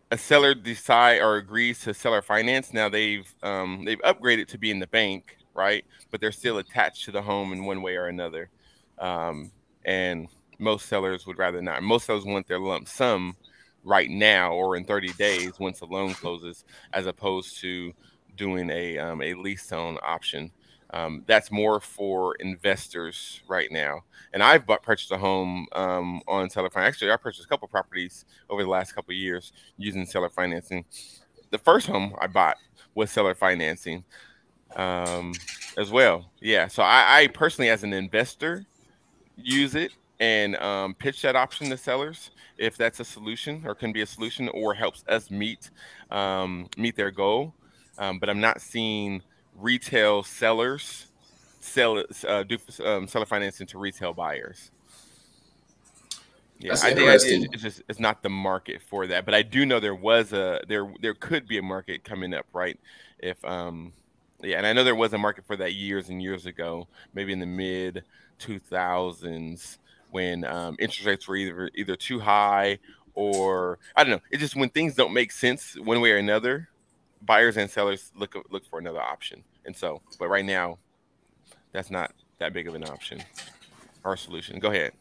a 0.09 0.17
seller 0.17 0.55
decide 0.55 1.21
or 1.21 1.37
agrees 1.37 1.81
to 1.81 1.93
seller 1.93 2.23
finance, 2.23 2.73
now 2.73 2.89
they've 2.89 3.31
um, 3.43 3.85
they've 3.85 4.01
upgraded 4.01 4.47
to 4.47 4.57
be 4.57 4.71
in 4.71 4.79
the 4.79 4.87
bank, 4.87 5.37
right? 5.53 5.85
But 6.09 6.21
they're 6.21 6.31
still 6.31 6.57
attached 6.57 7.05
to 7.05 7.11
the 7.11 7.21
home 7.21 7.53
in 7.53 7.65
one 7.65 7.83
way 7.83 7.97
or 7.97 8.07
another. 8.07 8.49
Um, 8.97 9.51
and 9.85 10.27
most 10.63 10.87
sellers 10.87 11.27
would 11.27 11.37
rather 11.37 11.61
not. 11.61 11.83
Most 11.83 12.05
sellers 12.05 12.25
want 12.25 12.47
their 12.47 12.59
lump 12.59 12.87
sum 12.87 13.35
right 13.83 14.09
now 14.09 14.53
or 14.53 14.75
in 14.75 14.85
30 14.85 15.13
days 15.13 15.59
once 15.59 15.79
the 15.79 15.85
loan 15.85 16.13
closes, 16.13 16.63
as 16.93 17.05
opposed 17.05 17.59
to 17.59 17.93
doing 18.35 18.69
a 18.69 18.97
um, 18.97 19.21
a 19.21 19.33
lease 19.33 19.71
own 19.71 19.97
option. 20.01 20.51
Um, 20.91 21.23
that's 21.25 21.51
more 21.51 21.79
for 21.79 22.35
investors 22.35 23.41
right 23.47 23.71
now. 23.71 24.03
And 24.31 24.43
I've 24.43 24.67
bought, 24.67 24.83
purchased 24.83 25.11
a 25.11 25.17
home 25.17 25.65
um, 25.71 26.21
on 26.27 26.51
seller 26.51 26.69
finance. 26.69 26.95
Actually, 26.95 27.11
I 27.11 27.17
purchased 27.17 27.45
a 27.45 27.49
couple 27.49 27.67
properties 27.67 28.25
over 28.47 28.61
the 28.61 28.69
last 28.69 28.93
couple 28.93 29.13
years 29.15 29.53
using 29.77 30.05
seller 30.05 30.29
financing. 30.29 30.85
The 31.49 31.57
first 31.57 31.87
home 31.87 32.15
I 32.21 32.27
bought 32.27 32.57
was 32.93 33.09
seller 33.09 33.33
financing 33.33 34.03
um, 34.75 35.33
as 35.77 35.89
well. 35.89 36.29
Yeah. 36.39 36.67
So 36.67 36.83
I, 36.83 37.21
I, 37.21 37.27
personally, 37.27 37.69
as 37.69 37.83
an 37.83 37.93
investor, 37.93 38.63
use 39.35 39.73
it 39.73 39.93
and 40.23 40.55
um, 40.57 40.93
pitch 40.93 41.21
that 41.23 41.35
option 41.35 41.69
to 41.69 41.75
sellers 41.75 42.31
if 42.57 42.77
that's 42.77 43.01
a 43.01 43.03
solution 43.03 43.61
or 43.65 43.75
can 43.75 43.91
be 43.91 44.01
a 44.01 44.05
solution 44.05 44.47
or 44.49 44.73
helps 44.73 45.03
us 45.09 45.29
meet 45.29 45.69
um, 46.11 46.69
meet 46.77 46.95
their 46.95 47.11
goal. 47.11 47.53
Um, 47.97 48.19
but 48.19 48.29
I'm 48.29 48.39
not 48.39 48.61
seeing 48.61 49.21
retail 49.57 50.23
sellers 50.23 51.07
sell 51.59 52.03
uh, 52.25 52.43
do 52.43 52.57
um, 52.85 53.05
seller 53.05 53.25
financing 53.25 53.67
to 53.67 53.77
retail 53.77 54.13
buyers. 54.13 54.71
Yeah, 56.59 56.69
That's 56.69 56.83
I 56.85 56.93
think 56.93 57.53
it's 57.53 57.61
just 57.61 57.81
it's 57.89 57.99
not 57.99 58.23
the 58.23 58.29
market 58.29 58.81
for 58.81 59.05
that, 59.07 59.25
but 59.25 59.33
I 59.33 59.41
do 59.41 59.65
know 59.65 59.81
there 59.81 59.93
was 59.93 60.31
a 60.31 60.61
there 60.69 60.89
there 61.01 61.15
could 61.15 61.49
be 61.49 61.57
a 61.57 61.61
market 61.61 62.05
coming 62.05 62.33
up, 62.33 62.45
right? 62.53 62.79
If 63.19 63.43
um 63.43 63.91
yeah, 64.41 64.57
and 64.57 64.65
I 64.65 64.71
know 64.71 64.85
there 64.85 64.95
was 64.95 65.11
a 65.11 65.17
market 65.17 65.45
for 65.45 65.57
that 65.57 65.73
years 65.73 66.07
and 66.07 66.21
years 66.21 66.45
ago, 66.45 66.87
maybe 67.13 67.33
in 67.33 67.39
the 67.39 67.45
mid 67.45 68.03
2000s 68.39 69.77
when 70.13 70.45
um, 70.45 70.75
interest 70.77 71.05
rates 71.07 71.27
were 71.27 71.35
either 71.35 71.69
either 71.73 71.95
too 71.95 72.19
high 72.19 72.77
or 73.15 73.79
I 73.95 74.03
don't 74.03 74.11
know. 74.11 74.21
It 74.31 74.37
just 74.37 74.55
when 74.55 74.69
things 74.69 74.95
don't 74.95 75.13
make 75.13 75.31
sense 75.31 75.75
one 75.79 75.99
way 76.01 76.11
or 76.11 76.17
another, 76.17 76.69
buyers 77.23 77.57
and 77.57 77.69
sellers 77.69 78.11
look 78.15 78.35
look 78.51 78.65
for 78.65 78.79
another 78.79 79.01
option. 79.01 79.43
And 79.65 79.75
so, 79.75 80.01
but 80.19 80.29
right 80.29 80.45
now, 80.45 80.77
that's 81.71 81.89
not 81.89 82.13
that 82.37 82.53
big 82.53 82.67
of 82.67 82.75
an 82.75 82.83
option 82.83 83.23
or 84.03 84.15
solution. 84.15 84.59
Go 84.59 84.69
ahead. 84.69 84.93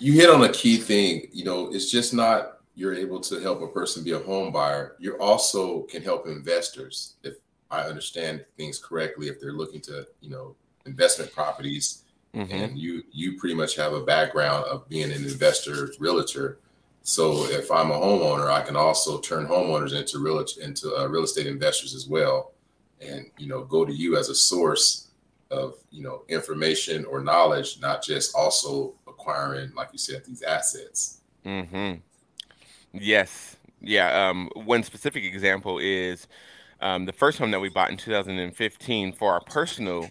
You 0.00 0.12
hit 0.12 0.28
on 0.28 0.42
a 0.42 0.52
key 0.52 0.78
thing. 0.78 1.28
You 1.32 1.44
know, 1.44 1.72
it's 1.72 1.90
just 1.90 2.12
not 2.12 2.58
you're 2.74 2.94
able 2.94 3.20
to 3.20 3.40
help 3.40 3.62
a 3.62 3.68
person 3.68 4.02
be 4.02 4.12
a 4.12 4.18
home 4.18 4.52
buyer. 4.52 4.96
You 4.98 5.16
also 5.18 5.82
can 5.82 6.02
help 6.02 6.26
investors 6.26 7.14
if 7.22 7.34
I 7.70 7.82
understand 7.82 8.44
things 8.56 8.80
correctly. 8.80 9.28
If 9.28 9.40
they're 9.40 9.52
looking 9.52 9.80
to, 9.82 10.06
you 10.20 10.30
know, 10.30 10.56
investment 10.86 11.32
properties, 11.32 12.03
mm-hmm. 12.34 12.52
and 12.52 12.78
you 12.78 13.02
you 13.12 13.38
pretty 13.38 13.54
much 13.54 13.76
have 13.76 13.92
a 13.92 14.02
background 14.02 14.64
of 14.66 14.88
being 14.88 15.12
an 15.12 15.24
investor, 15.24 15.90
realtor 15.98 16.58
so 17.06 17.44
if 17.44 17.70
I'm 17.70 17.90
a 17.90 17.94
homeowner, 17.94 18.50
I 18.50 18.62
can 18.62 18.76
also 18.76 19.20
turn 19.20 19.46
homeowners 19.46 19.92
into 19.92 20.18
real 20.18 20.42
into 20.62 20.96
uh, 20.96 21.06
real 21.06 21.22
estate 21.22 21.46
investors 21.46 21.94
as 21.94 22.08
well, 22.08 22.54
and 22.98 23.30
you 23.36 23.46
know 23.46 23.62
go 23.62 23.84
to 23.84 23.92
you 23.92 24.16
as 24.16 24.30
a 24.30 24.34
source 24.34 25.08
of 25.50 25.74
you 25.90 26.02
know 26.02 26.22
information 26.28 27.04
or 27.04 27.20
knowledge, 27.22 27.78
not 27.78 28.02
just 28.02 28.34
also 28.34 28.94
acquiring, 29.06 29.70
like 29.74 29.90
you 29.92 29.98
said, 29.98 30.24
these 30.24 30.42
assets. 30.42 31.20
Hmm. 31.44 31.96
Yes. 32.94 33.56
Yeah. 33.82 34.28
Um, 34.28 34.48
one 34.54 34.82
specific 34.82 35.24
example 35.24 35.78
is 35.80 36.26
um, 36.80 37.04
the 37.04 37.12
first 37.12 37.36
home 37.36 37.50
that 37.50 37.60
we 37.60 37.68
bought 37.68 37.90
in 37.90 37.98
2015 37.98 39.12
for 39.12 39.30
our 39.30 39.40
personal 39.40 40.08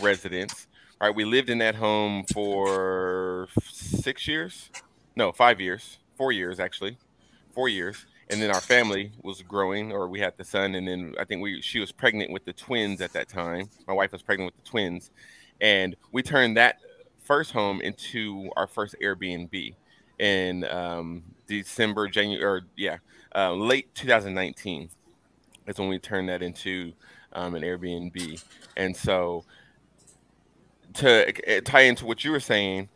residence. 0.00 0.66
Right, 1.02 1.12
we 1.12 1.24
lived 1.24 1.50
in 1.50 1.58
that 1.58 1.74
home 1.74 2.22
for 2.32 3.48
six 3.60 4.28
years, 4.28 4.70
no, 5.16 5.32
five 5.32 5.60
years. 5.60 5.98
Four 6.16 6.30
years 6.30 6.60
actually, 6.60 6.96
four 7.52 7.68
years, 7.68 8.06
and 8.30 8.40
then 8.40 8.52
our 8.54 8.60
family 8.60 9.10
was 9.20 9.42
growing, 9.42 9.90
or 9.90 10.06
we 10.06 10.20
had 10.20 10.36
the 10.36 10.44
son, 10.44 10.76
and 10.76 10.86
then 10.86 11.16
I 11.18 11.24
think 11.24 11.42
we 11.42 11.60
she 11.60 11.80
was 11.80 11.90
pregnant 11.90 12.30
with 12.30 12.44
the 12.44 12.52
twins 12.52 13.00
at 13.00 13.12
that 13.14 13.28
time. 13.28 13.68
My 13.88 13.94
wife 13.94 14.12
was 14.12 14.22
pregnant 14.22 14.54
with 14.54 14.64
the 14.64 14.70
twins, 14.70 15.10
and 15.60 15.96
we 16.12 16.22
turned 16.22 16.56
that 16.56 16.76
first 17.24 17.50
home 17.50 17.80
into 17.80 18.48
our 18.54 18.68
first 18.68 18.94
Airbnb 19.02 19.74
in 20.20 20.62
um, 20.66 21.24
December, 21.48 22.06
January, 22.06 22.44
or 22.44 22.60
yeah, 22.76 22.98
uh, 23.34 23.52
late 23.52 23.92
2019 23.96 24.88
is 25.66 25.78
when 25.80 25.88
we 25.88 25.98
turned 25.98 26.28
that 26.28 26.44
into 26.44 26.92
um, 27.32 27.56
an 27.56 27.62
Airbnb. 27.62 28.40
And 28.76 28.96
so 28.96 29.44
to 30.94 31.60
tie 31.62 31.82
into 31.82 32.06
what 32.06 32.24
you 32.24 32.30
were 32.30 32.40
saying, 32.40 32.88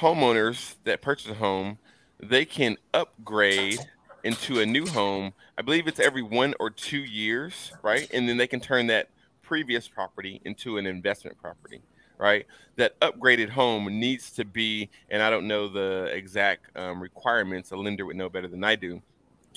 homeowners 0.00 0.76
that 0.84 1.02
purchase 1.02 1.30
a 1.30 1.34
home, 1.34 1.78
they 2.20 2.44
can 2.44 2.76
upgrade 2.92 3.80
into 4.24 4.60
a 4.60 4.66
new 4.66 4.86
home. 4.86 5.32
I 5.56 5.62
believe 5.62 5.86
it's 5.86 6.00
every 6.00 6.22
one 6.22 6.54
or 6.60 6.70
two 6.70 6.98
years, 6.98 7.72
right? 7.82 8.08
And 8.12 8.28
then 8.28 8.36
they 8.36 8.46
can 8.46 8.60
turn 8.60 8.88
that 8.88 9.08
previous 9.42 9.88
property 9.88 10.40
into 10.44 10.76
an 10.78 10.86
investment 10.86 11.38
property, 11.38 11.80
right? 12.18 12.46
That 12.76 12.98
upgraded 13.00 13.50
home 13.50 13.86
needs 13.98 14.30
to 14.32 14.44
be, 14.44 14.90
and 15.10 15.22
I 15.22 15.30
don't 15.30 15.46
know 15.46 15.68
the 15.68 16.10
exact 16.12 16.76
um, 16.76 17.00
requirements. 17.00 17.70
A 17.70 17.76
lender 17.76 18.04
would 18.06 18.16
know 18.16 18.28
better 18.28 18.48
than 18.48 18.64
I 18.64 18.76
do 18.76 19.02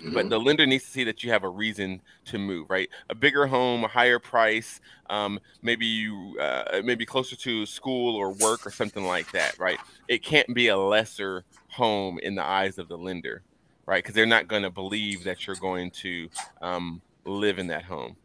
Mm-hmm. 0.02 0.14
But 0.14 0.30
the 0.30 0.40
lender 0.40 0.66
needs 0.66 0.84
to 0.86 0.90
see 0.90 1.04
that 1.04 1.24
you 1.24 1.32
have 1.32 1.44
a 1.44 1.50
reason 1.50 2.02
to 2.26 2.40
move, 2.40 2.70
right? 2.70 2.90
A 3.10 3.16
bigger 3.16 3.46
home, 3.46 3.84
a 3.84 3.88
higher 3.88 4.18
price, 4.18 4.82
um, 5.10 5.40
maybe 5.62 5.86
you 5.86 6.38
uh, 6.40 6.82
maybe 6.84 7.06
closer 7.06 7.36
to 7.36 7.66
school 7.66 8.16
or 8.16 8.32
work 8.32 8.66
or 8.66 8.72
something 8.72 9.06
like 9.06 9.32
that, 9.34 9.60
right? 9.60 9.78
It 10.08 10.24
can't 10.24 10.52
be 10.54 10.70
a 10.70 10.78
lesser 10.78 11.44
home 11.68 12.18
in 12.20 12.34
the 12.34 12.44
eyes 12.44 12.80
of 12.80 12.88
the 12.88 12.98
lender, 12.98 13.44
right? 13.86 14.04
Because 14.04 14.16
they're 14.16 14.26
not 14.26 14.48
going 14.48 14.64
to 14.64 14.72
believe 14.72 15.24
that 15.26 15.46
you're 15.46 15.56
going 15.56 15.92
to 15.92 16.30
um, 16.62 17.02
live 17.26 17.60
in 17.60 17.68
that 17.68 17.84
home. 17.84 18.16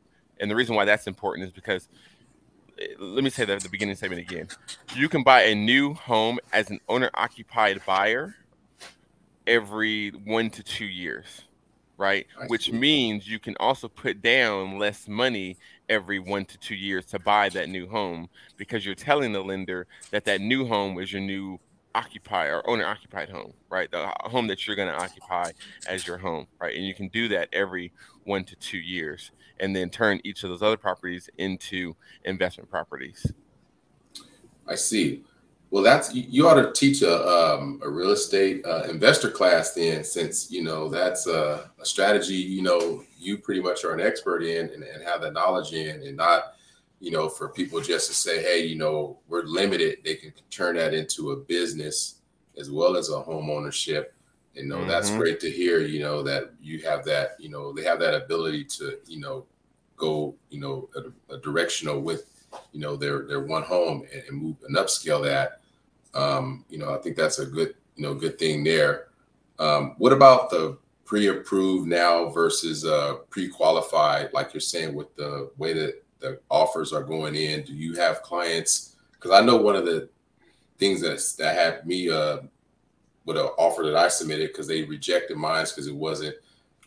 And 0.40 0.50
the 0.50 0.56
reason 0.56 0.74
why 0.74 0.86
that's 0.86 1.06
important 1.06 1.46
is 1.46 1.52
because 1.52 1.88
eh, 2.80 2.86
let 2.98 3.22
me 3.22 3.30
say 3.30 3.44
that 3.44 3.56
at 3.56 3.62
the 3.62 3.68
beginning 3.68 3.96
statement 3.96 4.22
again. 4.22 4.48
You 4.94 5.10
can 5.10 5.22
buy 5.22 5.42
a 5.42 5.54
new 5.54 5.92
home 5.92 6.38
as 6.52 6.70
an 6.70 6.80
owner 6.88 7.10
occupied 7.14 7.82
buyer 7.84 8.34
every 9.46 10.10
one 10.10 10.50
to 10.50 10.62
two 10.62 10.86
years 10.86 11.45
right? 11.97 12.26
I 12.40 12.47
Which 12.47 12.66
see. 12.66 12.72
means 12.72 13.28
you 13.28 13.38
can 13.38 13.57
also 13.59 13.88
put 13.88 14.22
down 14.22 14.78
less 14.78 15.09
money 15.09 15.57
every 15.88 16.18
one 16.18 16.44
to 16.47 16.59
two 16.59 16.74
years 16.74 17.05
to 17.07 17.18
buy 17.18 17.49
that 17.51 17.68
new 17.68 17.88
home 17.88 18.28
because 18.57 18.84
you're 18.84 18.94
telling 18.94 19.32
the 19.32 19.42
lender 19.42 19.86
that 20.11 20.24
that 20.24 20.40
new 20.40 20.66
home 20.66 20.99
is 20.99 21.12
your 21.12 21.22
new 21.22 21.59
occupier 21.94 22.59
or 22.59 22.70
owner 22.70 22.84
occupied 22.84 23.30
home, 23.30 23.53
right? 23.70 23.90
The 23.90 24.01
uh, 24.01 24.28
home 24.28 24.47
that 24.49 24.66
you're 24.66 24.76
going 24.76 24.88
to 24.88 25.03
occupy 25.03 25.53
as 25.88 26.07
your 26.07 26.18
home, 26.18 26.47
right? 26.61 26.76
And 26.76 26.84
you 26.84 26.94
can 26.94 27.09
do 27.09 27.28
that 27.28 27.49
every 27.53 27.92
one 28.24 28.44
to 28.44 28.57
two 28.57 28.78
years 28.78 29.30
and 29.59 29.74
then 29.74 29.88
turn 29.88 30.20
each 30.22 30.44
of 30.44 30.51
those 30.51 30.62
other 30.62 30.76
properties 30.76 31.30
into 31.38 31.97
investment 32.24 32.70
properties. 32.70 33.32
I 34.66 34.74
see. 34.74 35.24
Well, 35.70 35.82
that's 35.82 36.14
you 36.14 36.48
ought 36.48 36.54
to 36.54 36.72
teach 36.72 37.02
a 37.02 37.26
um, 37.28 37.80
a 37.82 37.88
real 37.88 38.10
estate 38.10 38.64
uh, 38.64 38.84
investor 38.88 39.30
class 39.30 39.74
then, 39.74 40.04
since 40.04 40.50
you 40.50 40.62
know 40.62 40.88
that's 40.88 41.26
a, 41.26 41.70
a, 41.80 41.84
strategy 41.84 42.34
you 42.34 42.62
know 42.62 43.02
you 43.18 43.38
pretty 43.38 43.60
much 43.60 43.84
are 43.84 43.92
an 43.92 44.00
expert 44.00 44.42
in 44.42 44.70
and, 44.70 44.84
and, 44.84 45.02
have 45.02 45.22
the 45.22 45.30
knowledge 45.30 45.72
in, 45.72 46.02
and 46.02 46.16
not 46.16 46.54
you 47.00 47.10
know 47.10 47.28
for 47.28 47.48
people 47.48 47.80
just 47.80 48.06
to 48.08 48.14
say, 48.14 48.42
hey, 48.42 48.64
you 48.64 48.76
know, 48.76 49.18
we're 49.28 49.42
limited. 49.42 49.98
They 50.04 50.14
can 50.14 50.32
turn 50.50 50.76
that 50.76 50.94
into 50.94 51.32
a 51.32 51.36
business 51.36 52.20
as 52.56 52.70
well 52.70 52.96
as 52.96 53.10
a 53.10 53.20
home 53.20 53.50
ownership. 53.50 54.14
And 54.54 54.64
you 54.64 54.70
know 54.70 54.78
mm-hmm. 54.78 54.88
that's 54.88 55.10
great 55.10 55.40
to 55.40 55.50
hear. 55.50 55.80
You 55.80 55.98
know 55.98 56.22
that 56.22 56.52
you 56.60 56.80
have 56.82 57.04
that. 57.06 57.32
You 57.40 57.48
know 57.48 57.72
they 57.72 57.82
have 57.82 57.98
that 57.98 58.14
ability 58.14 58.64
to 58.76 58.98
you 59.06 59.18
know 59.18 59.46
go 59.96 60.36
you 60.48 60.60
know 60.60 60.88
a, 60.94 61.34
a 61.34 61.38
directional 61.38 62.00
with 62.00 62.36
you 62.72 62.80
know 62.80 62.97
their 62.97 63.26
their 63.26 63.40
one 63.40 63.62
home 63.62 64.07
and, 64.12 64.22
and 64.28 64.42
move 64.42 64.57
and 64.66 64.76
upscale 64.76 65.22
that. 65.24 65.61
Um, 66.14 66.64
you 66.68 66.78
know, 66.78 66.94
I 66.94 66.99
think 66.99 67.16
that's 67.16 67.38
a 67.38 67.47
good 67.47 67.74
you 67.97 68.03
know 68.03 68.14
good 68.14 68.38
thing 68.38 68.64
there. 68.64 69.09
Um, 69.59 69.94
what 69.99 70.12
about 70.12 70.51
the 70.51 70.78
pre-approved 71.05 71.88
now 71.88 72.28
versus 72.30 72.84
uh, 72.84 73.14
pre-qualified? 73.30 74.32
Like 74.32 74.53
you're 74.53 74.61
saying, 74.61 74.94
with 74.94 75.14
the 75.16 75.51
way 75.57 75.72
that 75.72 76.03
the 76.18 76.40
offers 76.51 76.92
are 76.92 77.03
going 77.03 77.34
in, 77.34 77.62
do 77.62 77.74
you 77.74 77.94
have 77.94 78.22
clients? 78.22 78.97
Because 79.12 79.30
I 79.30 79.44
know 79.44 79.57
one 79.57 79.76
of 79.76 79.86
the 79.86 80.09
things 80.78 81.01
that 81.01 81.20
that 81.38 81.57
had 81.57 81.86
me 81.86 82.11
uh, 82.11 82.38
with 83.24 83.36
an 83.36 83.47
offer 83.59 83.82
that 83.82 83.97
I 83.97 84.09
submitted 84.09 84.49
because 84.49 84.66
they 84.66 84.82
rejected 84.84 85.36
mine 85.36 85.64
because 85.64 85.86
it 85.86 85.94
wasn't 85.94 86.36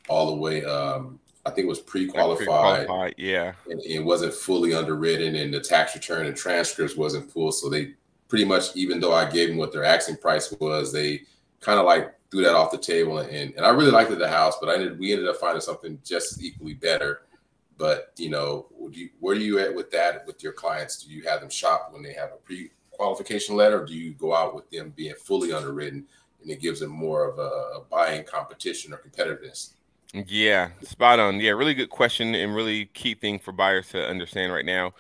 all 0.08 0.28
the 0.28 0.42
way 0.42 0.64
um, 0.66 1.19
I 1.46 1.52
think 1.52 1.66
it 1.66 1.70
was 1.70 1.80
pre-qualified. 1.80 2.38
pre-qualified 2.46 3.16
yeah. 3.18 3.54
And 3.70 3.82
it 3.84 4.00
wasn't 4.00 4.34
fully 4.34 4.74
underwritten 4.74 5.36
and 5.36 5.54
the 5.54 5.60
tax 5.60 5.96
return 5.96 6.26
and 6.26 6.36
transcripts 6.36 6.96
wasn't 6.96 7.32
full. 7.32 7.52
So 7.52 7.70
they 7.70 7.94
pretty 8.28 8.46
much, 8.46 8.76
even 8.76 9.00
though 9.00 9.14
I 9.14 9.30
gave 9.30 9.50
them 9.50 9.58
what 9.58 9.72
their 9.72 9.84
asking 9.84 10.18
price 10.18 10.52
was, 10.60 10.92
they 10.92 11.22
kind 11.62 11.80
of 11.80 11.86
like 11.86 12.14
threw 12.30 12.44
that 12.44 12.56
off 12.56 12.72
the 12.72 12.78
table. 12.78 13.20
And, 13.20 13.54
and 13.56 13.66
I 13.66 13.70
really 13.70 13.92
liked 13.92 14.16
the 14.18 14.30
house, 14.30 14.56
but 14.60 14.70
I 14.70 14.76
ended, 14.76 15.00
we 15.00 15.12
ended 15.12 15.28
up 15.28 15.38
finding 15.38 15.62
something 15.62 16.00
just 16.04 16.34
as 16.34 16.44
equally 16.44 16.74
better. 16.74 17.22
But, 17.78 18.12
you 18.18 18.30
know, 18.30 18.68
you, 18.92 19.10
where 19.20 19.36
are 19.36 19.40
you 19.40 19.60
at 19.60 19.74
with 19.74 19.90
that 19.92 20.28
with 20.28 20.44
your 20.44 20.52
clients? 20.52 21.04
Do 21.04 21.12
you 21.12 21.24
have 21.24 21.40
them 21.40 21.50
shop 21.50 21.90
when 21.92 22.04
they 22.04 22.14
have 22.14 22.32
a 22.34 22.38
pre-qualification 22.38 23.56
letter? 23.56 23.82
Or 23.82 23.86
do 23.86 23.94
you 23.94 24.12
go 24.14 24.36
out 24.36 24.54
with 24.54 24.70
them 24.70 24.94
being 24.96 25.16
fully 25.16 25.54
underwritten 25.54 26.06
and 26.42 26.52
it 26.52 26.60
gives 26.60 26.82
them 26.82 26.92
more 26.92 27.30
of 27.30 27.40
a, 27.40 27.80
a 27.80 27.84
buying 27.90 28.26
competition 28.26 28.94
or 28.94 28.98
competitiveness? 28.98 29.72
Yeah, 30.14 30.72
spot 30.82 31.20
on. 31.20 31.40
Yeah, 31.40 31.52
really 31.52 31.76
good 31.76 31.90
question 31.92 32.34
and 32.34 32.56
really 32.56 32.86
key 32.88 33.14
thing 33.14 33.38
for 33.38 33.52
buyers 33.52 33.90
to 33.90 34.08
understand 34.08 34.52
right 34.52 34.66
now. 34.66 34.94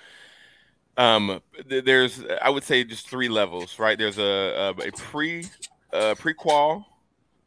Um, 0.98 1.42
there's 1.66 2.22
I 2.42 2.50
would 2.50 2.64
say 2.64 2.84
just 2.84 3.08
three 3.10 3.30
levels, 3.30 3.80
right? 3.80 3.98
There's 3.98 4.18
a 4.18 4.74
a, 4.78 4.88
a 4.88 4.92
pre 4.92 5.46
a 5.94 6.16
pre-qual, 6.16 6.86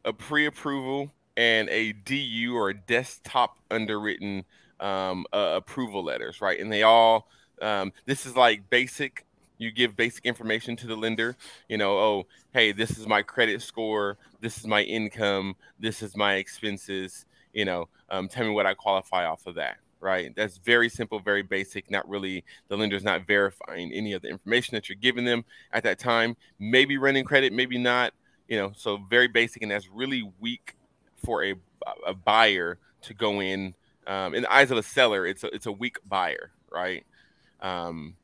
a 0.05 0.13
pre-approval, 0.13 1.11
and 1.37 1.69
a 1.69 1.93
DU 1.93 2.55
or 2.55 2.69
a 2.69 2.73
desktop 2.73 3.57
underwritten 3.71 4.43
um, 4.79 5.25
uh, 5.33 5.53
approval 5.57 6.03
letters, 6.03 6.41
right? 6.41 6.59
And 6.59 6.71
they 6.71 6.83
all 6.83 7.27
um, 7.61 7.93
this 8.05 8.25
is 8.25 8.35
like 8.35 8.69
basic. 8.69 9.25
You 9.59 9.71
give 9.71 9.95
basic 9.95 10.25
information 10.25 10.75
to 10.77 10.87
the 10.87 10.95
lender. 10.95 11.37
You 11.69 11.77
know, 11.77 11.97
oh, 11.97 12.27
hey, 12.53 12.71
this 12.71 12.97
is 12.97 13.07
my 13.07 13.21
credit 13.21 13.61
score. 13.61 14.17
This 14.41 14.57
is 14.57 14.65
my 14.67 14.81
income. 14.81 15.55
This 15.79 16.01
is 16.01 16.17
my 16.17 16.35
expenses 16.35 17.25
you 17.53 17.65
know, 17.65 17.87
um, 18.09 18.27
tell 18.27 18.45
me 18.45 18.51
what 18.51 18.65
I 18.65 18.73
qualify 18.73 19.25
off 19.25 19.45
of 19.47 19.55
that, 19.55 19.77
right? 19.99 20.35
That's 20.35 20.57
very 20.57 20.89
simple, 20.89 21.19
very 21.19 21.43
basic. 21.43 21.89
Not 21.89 22.07
really, 22.09 22.43
the 22.67 22.77
lender's 22.77 23.03
not 23.03 23.25
verifying 23.25 23.91
any 23.93 24.13
of 24.13 24.21
the 24.21 24.29
information 24.29 24.75
that 24.75 24.89
you're 24.89 24.97
giving 24.97 25.25
them 25.25 25.45
at 25.71 25.83
that 25.83 25.99
time. 25.99 26.35
Maybe 26.59 26.97
running 26.97 27.23
credit, 27.23 27.53
maybe 27.53 27.77
not, 27.77 28.13
you 28.47 28.57
know, 28.57 28.71
so 28.75 28.97
very 29.09 29.27
basic. 29.27 29.61
And 29.61 29.71
that's 29.71 29.87
really 29.89 30.29
weak 30.39 30.75
for 31.23 31.43
a, 31.43 31.55
a 32.05 32.13
buyer 32.13 32.77
to 33.03 33.13
go 33.13 33.41
in. 33.41 33.75
Um, 34.05 34.35
in 34.35 34.41
the 34.41 34.53
eyes 34.53 34.69
of 34.69 34.77
a 34.77 34.83
seller, 34.83 35.25
it's 35.25 35.43
a, 35.43 35.47
it's 35.55 35.65
a 35.65 35.71
weak 35.71 35.97
buyer, 36.07 36.51
right? 36.69 37.05
Um, 37.61 38.15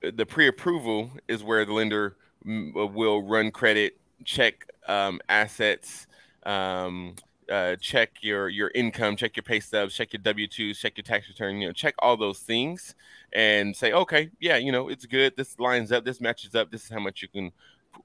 the 0.00 0.24
pre-approval 0.24 1.10
is 1.26 1.42
where 1.42 1.64
the 1.64 1.72
lender 1.72 2.16
will 2.44 3.22
run 3.22 3.50
credit, 3.50 3.98
check 4.24 4.64
um, 4.86 5.20
assets, 5.28 6.06
um, 6.44 7.16
uh, 7.50 7.76
check 7.76 8.22
your 8.22 8.48
your 8.48 8.70
income, 8.74 9.16
check 9.16 9.36
your 9.36 9.42
pay 9.42 9.60
stubs, 9.60 9.94
check 9.94 10.12
your 10.12 10.22
W 10.22 10.46
twos, 10.46 10.78
check 10.78 10.96
your 10.96 11.04
tax 11.04 11.28
return. 11.28 11.60
You 11.60 11.68
know, 11.68 11.72
check 11.72 11.94
all 11.98 12.16
those 12.16 12.40
things 12.40 12.94
and 13.32 13.76
say, 13.76 13.92
okay, 13.92 14.30
yeah, 14.40 14.56
you 14.56 14.72
know, 14.72 14.88
it's 14.88 15.06
good. 15.06 15.34
This 15.36 15.58
lines 15.58 15.92
up. 15.92 16.04
This 16.04 16.20
matches 16.20 16.54
up. 16.54 16.70
This 16.70 16.84
is 16.84 16.90
how 16.90 17.00
much 17.00 17.22
you 17.22 17.28
can 17.28 17.52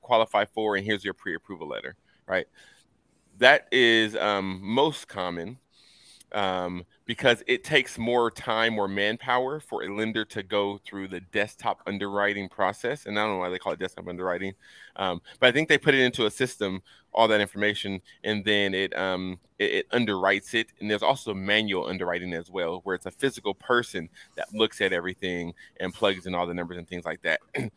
qualify 0.02 0.46
for, 0.46 0.76
and 0.76 0.86
here's 0.86 1.04
your 1.04 1.14
pre-approval 1.14 1.68
letter. 1.68 1.96
Right. 2.28 2.48
That 3.40 3.68
is 3.72 4.16
um, 4.16 4.60
most 4.62 5.08
common 5.08 5.58
um, 6.34 6.86
because 7.06 7.44
it 7.48 7.64
takes 7.64 7.98
more 7.98 8.32
time 8.32 8.78
or 8.80 8.88
manpower 8.88 9.60
for 9.60 9.84
a 9.84 9.94
lender 9.94 10.26
to 10.26 10.42
go 10.42 10.80
through 10.86 11.08
the 11.08 11.20
desktop 11.20 11.82
underwriting 11.86 12.50
process. 12.50 13.06
And 13.06 13.20
I 13.20 13.24
don't 13.24 13.34
know 13.34 13.40
why 13.40 13.50
they 13.50 13.60
call 13.60 13.74
it 13.74 13.80
desktop 13.80 14.08
underwriting, 14.08 14.54
um, 14.96 15.22
but 15.40 15.48
I 15.48 15.52
think 15.52 15.70
they 15.70 15.78
put 15.78 15.94
it 15.94 16.02
into 16.02 16.26
a 16.26 16.32
system, 16.32 16.82
all 17.14 17.28
that 17.28 17.42
information, 17.42 18.02
and 18.24 18.44
then 18.44 18.74
it, 18.74 18.96
um, 18.98 19.40
it, 19.60 19.72
it 19.72 19.90
underwrites 19.92 20.54
it. 20.54 20.68
And 20.80 20.90
there's 20.90 21.04
also 21.04 21.34
manual 21.34 21.88
underwriting 21.88 22.34
as 22.34 22.50
well, 22.50 22.82
where 22.84 22.96
it's 22.96 23.06
a 23.06 23.12
physical 23.12 23.54
person 23.54 24.10
that 24.36 24.54
looks 24.54 24.82
at 24.82 24.94
everything 24.94 25.54
and 25.80 25.94
plugs 25.94 26.26
in 26.26 26.34
all 26.34 26.48
the 26.48 26.54
numbers 26.54 26.78
and 26.78 26.88
things 26.88 27.06
like 27.06 27.22
that. 27.22 27.40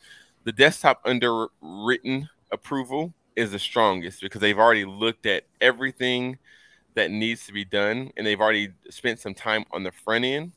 the 0.45 0.53
desktop 0.53 1.01
underwritten 1.05 2.29
approval 2.53 3.13
is 3.35 3.51
the 3.51 3.59
strongest 3.59 4.23
because 4.23 4.41
they've 4.41 4.59
already 4.59 4.87
looked 4.87 5.27
at 5.27 5.45
everything 5.61 6.39
that 6.97 7.11
needs 7.11 7.47
to 7.47 7.53
be 7.53 7.65
done, 7.65 8.11
and 8.17 8.27
they've 8.27 8.41
already 8.41 8.71
spent 8.91 9.21
some 9.21 9.35
time 9.35 9.65
on 9.71 9.85
the 9.85 9.93
front 9.93 10.25
end 10.25 10.53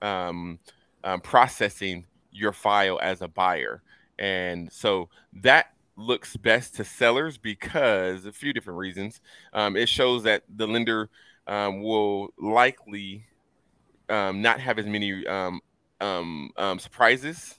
um, 0.00 0.58
um, 1.04 1.20
processing 1.20 2.06
your 2.32 2.52
file 2.52 2.98
as 3.02 3.20
a 3.20 3.28
buyer. 3.28 3.82
And 4.18 4.72
so 4.72 5.08
that 5.42 5.72
looks 5.96 6.36
best 6.36 6.76
to 6.76 6.84
sellers 6.84 7.36
because 7.36 8.24
a 8.24 8.32
few 8.32 8.52
different 8.52 8.78
reasons. 8.78 9.20
Um, 9.52 9.76
it 9.76 9.88
shows 9.88 10.22
that 10.22 10.44
the 10.48 10.66
lender 10.66 11.10
um, 11.46 11.82
will 11.82 12.32
likely 12.38 13.24
um, 14.08 14.40
not 14.40 14.60
have 14.60 14.78
as 14.78 14.86
many 14.86 15.26
um, 15.26 15.60
surprises, 16.78 17.58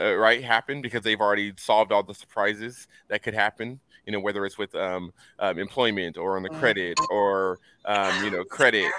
uh, 0.00 0.14
right, 0.14 0.42
happen 0.42 0.80
because 0.80 1.02
they've 1.02 1.20
already 1.20 1.52
solved 1.56 1.92
all 1.92 2.02
the 2.02 2.14
surprises 2.14 2.86
that 3.08 3.22
could 3.22 3.34
happen. 3.34 3.80
You 4.06 4.12
know, 4.12 4.20
whether 4.20 4.44
it's 4.44 4.58
with 4.58 4.74
um, 4.74 5.12
um, 5.38 5.58
employment 5.58 6.16
or 6.16 6.36
on 6.36 6.42
the 6.42 6.50
credit 6.50 6.98
or 7.10 7.58
um, 7.84 8.24
you 8.24 8.30
know 8.30 8.44
credit 8.44 8.90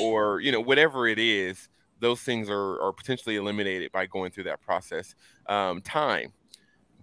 or 0.00 0.40
you 0.40 0.52
know 0.52 0.60
whatever 0.60 1.06
it 1.06 1.18
is, 1.18 1.68
those 2.00 2.20
things 2.20 2.50
are, 2.50 2.80
are 2.80 2.92
potentially 2.92 3.36
eliminated 3.36 3.92
by 3.92 4.06
going 4.06 4.30
through 4.30 4.44
that 4.44 4.60
process. 4.60 5.14
Um, 5.46 5.80
time 5.80 6.32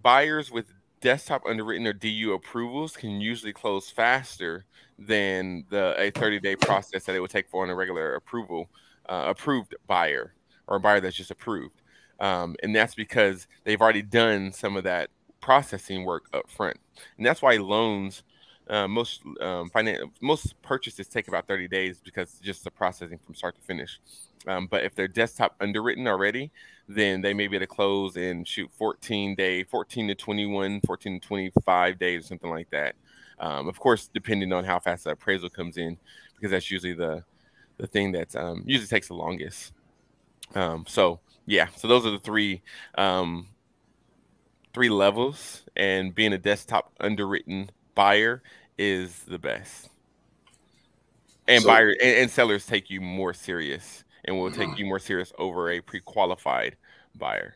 buyers 0.02 0.52
with 0.52 0.74
desktop 1.02 1.44
underwritten 1.48 1.88
or 1.88 1.94
DU 1.94 2.34
approvals 2.34 2.96
can 2.96 3.22
usually 3.22 3.54
close 3.54 3.90
faster 3.90 4.66
than 4.98 5.66
the 5.70 5.96
a 5.98 6.12
30 6.12 6.40
day 6.40 6.56
process 6.56 7.06
that 7.06 7.16
it 7.16 7.20
would 7.20 7.30
take 7.30 7.48
for 7.50 7.64
an 7.64 7.70
irregular 7.70 8.16
approval 8.16 8.70
uh, 9.08 9.26
approved 9.28 9.76
buyer 9.88 10.34
or 10.68 10.78
a 10.78 10.80
buyer 10.80 11.00
that's 11.00 11.16
just 11.16 11.32
approved. 11.32 11.82
Um, 12.20 12.56
and 12.62 12.76
that's 12.76 12.96
because 12.96 13.48
they've 13.64 13.82
already 13.82 14.02
done 14.02 14.52
some 14.52 14.76
of 14.76 14.84
that 14.84 15.10
processing 15.42 16.06
work 16.06 16.26
up 16.34 16.50
front. 16.50 16.78
And 17.18 17.26
that's 17.26 17.42
why 17.42 17.58
loans, 17.58 18.24
uh, 18.70 18.88
most 18.88 19.22
um, 19.42 19.70
finan- 19.70 20.12
most 20.22 20.62
purchases 20.62 21.08
take 21.08 21.28
about 21.28 21.48
30 21.48 21.68
days 21.68 22.02
because 22.04 22.34
just 22.42 22.64
the 22.64 22.72
processing 22.72 23.20
from 23.26 23.36
start 23.36 23.56
to 23.56 23.62
finish. 23.62 24.00
Um, 24.48 24.68
but 24.68 24.86
if 24.86 24.96
they're 24.96 25.08
desktop 25.08 25.56
underwritten 25.60 26.08
already, 26.08 26.52
then 26.88 27.22
they 27.22 27.34
may 27.34 27.48
be 27.48 27.56
able 27.56 27.64
to 27.64 27.68
close 27.68 28.16
in 28.16 28.44
shoot 28.46 28.70
14 28.78 29.36
day, 29.36 29.64
14 29.64 30.08
to 30.08 30.16
21, 30.16 30.82
14 30.86 31.20
to 31.20 31.28
25 31.28 32.00
days, 32.00 32.28
something 32.28 32.50
like 32.50 32.70
that. 32.70 32.96
Um, 33.40 33.68
of 33.68 33.80
course, 33.80 34.10
depending 34.14 34.52
on 34.54 34.66
how 34.66 34.80
fast 34.80 35.06
the 35.06 35.12
appraisal 35.12 35.50
comes 35.50 35.78
in, 35.78 35.98
because 36.36 36.52
that's 36.52 36.70
usually 36.72 36.94
the 36.94 37.24
the 37.78 37.88
thing 37.88 38.12
that 38.12 38.36
um, 38.36 38.64
usually 38.66 38.88
takes 38.88 39.08
the 39.08 39.14
longest. 39.14 39.72
Um, 40.56 40.86
so 40.88 41.20
yeah, 41.46 41.68
so 41.76 41.88
those 41.88 42.06
are 42.06 42.12
the 42.12 42.20
three 42.20 42.62
um, 42.98 43.48
three 44.74 44.90
levels, 44.90 45.64
and 45.76 46.14
being 46.14 46.34
a 46.34 46.38
desktop 46.38 46.92
underwritten 47.00 47.70
buyer 47.96 48.42
is 48.78 49.24
the 49.24 49.40
best. 49.40 49.90
And 51.48 51.64
so, 51.64 51.68
buyer 51.68 51.90
and, 51.90 52.18
and, 52.18 52.32
sellers 52.32 52.66
take 52.66 52.90
you 52.90 53.02
more 53.02 53.34
serious, 53.34 54.04
and 54.26 54.38
will 54.38 54.52
take 54.52 54.70
mm-hmm. 54.70 54.78
you 54.78 54.86
more 54.86 55.00
serious 55.00 55.34
over 55.38 55.72
a 55.72 55.82
pre-qualified 55.82 56.76
buyer. 57.16 57.56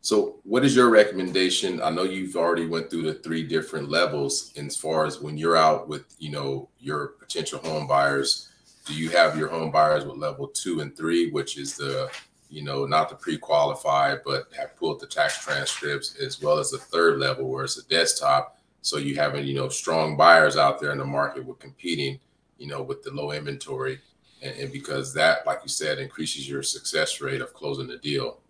So, 0.00 0.40
what 0.42 0.64
is 0.64 0.74
your 0.74 0.90
recommendation? 0.90 1.80
I 1.80 1.90
know 1.90 2.02
you've 2.02 2.34
already 2.34 2.66
went 2.66 2.90
through 2.90 3.02
the 3.02 3.14
three 3.14 3.44
different 3.44 3.88
levels 3.88 4.52
as 4.56 4.76
far 4.76 5.06
as 5.06 5.20
when 5.20 5.38
you're 5.38 5.56
out 5.56 5.88
with, 5.88 6.16
you 6.18 6.32
know, 6.32 6.68
your 6.80 7.08
potential 7.20 7.60
home 7.60 7.86
buyers. 7.86 8.48
Do 8.84 8.94
you 8.94 9.10
have 9.10 9.38
your 9.38 9.48
home 9.48 9.70
buyers 9.70 10.04
with 10.04 10.16
level 10.16 10.48
two 10.48 10.80
and 10.80 10.96
three, 10.96 11.30
which 11.30 11.56
is 11.56 11.76
the, 11.76 12.10
you 12.52 12.62
know, 12.62 12.84
not 12.84 13.08
the 13.08 13.14
pre-qualified, 13.14 14.20
but 14.26 14.48
have 14.54 14.76
pulled 14.76 15.00
the 15.00 15.06
tax 15.06 15.42
transcripts, 15.42 16.16
as 16.16 16.42
well 16.42 16.58
as 16.58 16.70
the 16.70 16.76
third 16.76 17.18
level 17.18 17.48
where 17.48 17.64
it's 17.64 17.78
a 17.78 17.88
desktop. 17.88 18.58
So 18.82 18.98
you 18.98 19.14
having, 19.14 19.46
you 19.46 19.54
know, 19.54 19.70
strong 19.70 20.18
buyers 20.18 20.58
out 20.58 20.78
there 20.78 20.92
in 20.92 20.98
the 20.98 21.04
market 21.04 21.46
with 21.46 21.58
competing, 21.58 22.20
you 22.58 22.66
know, 22.66 22.82
with 22.82 23.02
the 23.02 23.10
low 23.10 23.32
inventory, 23.32 24.00
and, 24.42 24.54
and 24.58 24.70
because 24.70 25.14
that, 25.14 25.46
like 25.46 25.60
you 25.62 25.70
said, 25.70 25.98
increases 25.98 26.46
your 26.46 26.62
success 26.62 27.22
rate 27.22 27.40
of 27.40 27.54
closing 27.54 27.86
the 27.86 27.96
deal. 27.96 28.40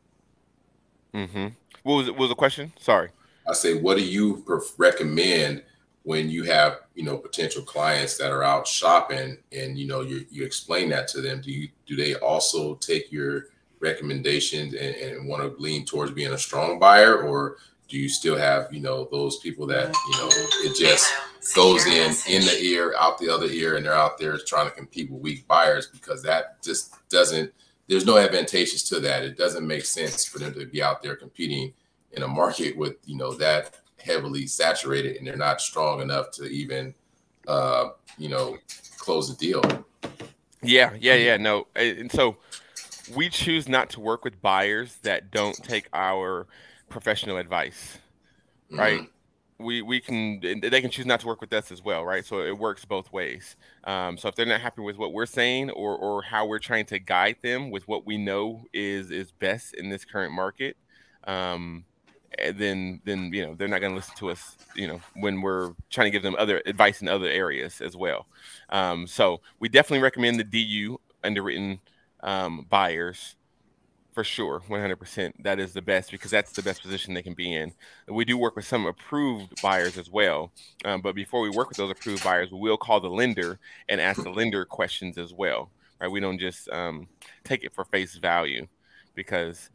Mm-hmm. 1.15 1.49
What 1.85 1.95
was 1.95 2.11
what 2.11 2.19
was 2.19 2.29
the 2.31 2.35
question? 2.35 2.73
Sorry. 2.81 3.11
I 3.49 3.53
say, 3.53 3.75
what 3.75 3.99
do 3.99 4.05
you 4.05 4.45
recommend 4.79 5.63
when 6.03 6.29
you 6.29 6.43
have 6.43 6.81
you 6.97 7.05
know 7.05 7.17
potential 7.17 7.63
clients 7.63 8.17
that 8.19 8.33
are 8.33 8.43
out 8.43 8.67
shopping 8.67 9.39
and 9.53 9.79
you 9.79 9.87
know 9.87 10.01
you 10.01 10.27
you 10.29 10.45
explain 10.45 10.89
that 10.89 11.07
to 11.09 11.21
them? 11.21 11.41
Do 11.41 11.53
you 11.53 11.69
do 11.87 11.95
they 11.95 12.17
also 12.17 12.75
take 12.77 13.13
your 13.13 13.52
recommendations 13.83 14.75
and, 14.75 14.95
and 14.95 15.29
want 15.29 15.43
to 15.43 15.61
lean 15.61 15.85
towards 15.85 16.13
being 16.13 16.33
a 16.33 16.39
strong 16.39 16.79
buyer, 16.79 17.23
or 17.23 17.57
do 17.89 17.99
you 17.99 18.09
still 18.09 18.37
have 18.37 18.73
you 18.73 18.81
know 18.81 19.09
those 19.11 19.39
people 19.41 19.67
that 19.67 19.89
you 19.89 20.19
know 20.19 20.29
it 20.65 20.77
just 20.79 21.13
goes 21.55 21.85
in 21.87 22.15
in 22.29 22.43
the 22.43 22.59
ear, 22.63 22.95
out 22.99 23.19
the 23.19 23.29
other 23.29 23.47
ear, 23.47 23.77
and 23.77 23.85
they're 23.85 23.93
out 23.93 24.17
there 24.17 24.39
trying 24.47 24.69
to 24.69 24.75
compete 24.75 25.11
with 25.11 25.21
weak 25.21 25.47
buyers 25.47 25.89
because 25.89 26.23
that 26.23 26.63
just 26.63 26.97
doesn't 27.11 27.53
there's 27.89 28.07
no 28.07 28.17
advantageous 28.17 28.83
to 28.85 29.01
that. 29.01 29.25
It 29.25 29.37
doesn't 29.37 29.67
make 29.67 29.85
sense 29.85 30.25
for 30.25 30.39
them 30.39 30.55
to 30.55 30.65
be 30.65 30.83
out 30.83 31.03
there 31.03 31.17
competing 31.17 31.75
in 32.13 32.23
a 32.23 32.29
market 32.29 32.77
with 32.77 32.97
you 33.05 33.17
know 33.17 33.33
that 33.35 33.77
heavily 34.03 34.47
saturated 34.47 35.17
and 35.17 35.27
they're 35.27 35.37
not 35.37 35.61
strong 35.61 36.01
enough 36.01 36.31
to 36.33 36.45
even 36.47 36.95
uh, 37.49 37.91
you 38.17 38.29
know 38.29 38.57
close 38.99 39.29
the 39.29 39.37
deal. 39.37 39.63
Yeah, 40.63 40.93
yeah, 41.01 41.15
yeah. 41.15 41.37
No, 41.37 41.67
and 41.75 42.11
so 42.11 42.37
we 43.15 43.29
choose 43.29 43.69
not 43.69 43.91
to 43.91 44.01
work 44.01 44.25
with 44.25 44.41
buyers 44.41 44.97
that 45.03 45.31
don't 45.31 45.57
take 45.57 45.89
our 45.93 46.47
professional 46.89 47.37
advice, 47.37 47.99
right? 48.71 49.01
Mm-hmm 49.01 49.13
we 49.63 49.83
we 49.83 50.01
can 50.01 50.41
they 50.41 50.81
can 50.81 50.91
choose 50.91 51.07
not 51.07 51.21
to 51.21 51.27
work 51.27 51.41
with 51.41 51.53
us 51.53 51.73
as 51.73 51.83
well, 51.83 52.05
right? 52.05 52.25
So 52.25 52.41
it 52.41 52.57
works 52.57 52.85
both 52.85 53.13
ways. 53.13 53.57
Um, 53.85 54.19
so 54.19 54.29
if 54.29 54.35
they're 54.35 54.47
not 54.47 54.61
happy 54.61 54.83
with 54.83 54.99
what 54.99 55.13
we're 55.13 55.27
saying 55.27 55.71
or 55.71 55.97
or 55.97 56.23
how 56.23 56.47
we're 56.47 56.59
trying 56.59 56.87
to 56.87 56.99
guide 56.99 57.37
them 57.43 57.71
with 57.71 57.87
what 57.89 58.07
we 58.07 58.19
know 58.19 58.65
is 58.73 59.11
is 59.11 59.31
best 59.33 59.75
in 59.75 59.89
this 59.89 60.05
current 60.05 60.33
market, 60.33 60.77
um, 61.25 61.85
eh, 62.39 62.53
then 62.53 63.01
then 63.05 63.33
you 63.33 63.47
know 63.47 63.55
they're 63.55 63.69
not 63.69 63.81
going 63.81 63.93
to 63.93 63.97
listen 63.97 64.17
to 64.17 64.31
us. 64.31 64.57
You 64.75 64.89
know 64.89 65.01
when 65.15 65.41
we're 65.41 65.73
trying 65.91 66.07
to 66.07 66.11
give 66.11 66.23
them 66.23 66.37
other 66.39 66.63
advice 66.67 67.01
in 67.01 67.09
other 67.09 67.29
areas 67.29 67.81
as 67.81 67.97
well. 67.97 68.27
Um, 68.71 69.07
so 69.07 69.41
we 69.61 69.69
definitely 69.69 70.03
recommend 70.03 70.39
the 70.39 70.45
DU 70.45 71.01
underwritten 71.25 71.81
um, 72.23 72.67
buyers 72.69 73.37
for 74.13 74.25
sure 74.25 74.61
100% 74.69 75.33
that 75.43 75.59
is 75.59 75.73
the 75.73 75.81
best 75.81 76.11
because 76.11 76.31
that's 76.31 76.53
the 76.53 76.63
best 76.63 76.83
position 76.83 77.15
they 77.15 77.23
can 77.23 77.35
be 77.35 77.55
in. 77.55 77.73
We 78.09 78.27
do 78.27 78.37
work 78.37 78.57
with 78.57 78.67
some 78.67 78.85
approved 78.87 79.61
buyers 79.63 79.97
as 79.97 80.11
well 80.11 80.53
um, 80.85 81.01
but 81.01 81.15
before 81.15 81.41
we 81.41 81.51
work 81.51 81.69
with 81.69 81.79
those 81.79 81.91
approved 81.91 82.23
buyers 82.23 82.53
we 82.53 82.59
will 82.59 82.77
call 82.77 83.01
the 83.01 83.09
lender 83.09 83.59
and 83.89 84.01
ask 84.01 84.23
the 84.23 84.31
lender 84.31 84.65
questions 84.65 85.17
as 85.17 85.33
well 85.33 85.71
right? 86.01 86.11
We 86.11 86.21
don't 86.21 86.39
just 86.39 86.69
um, 86.71 87.09
take 87.45 87.65
it 87.65 87.73
for 87.73 87.85
face 87.85 88.17
value 88.17 88.67
because 89.15 89.71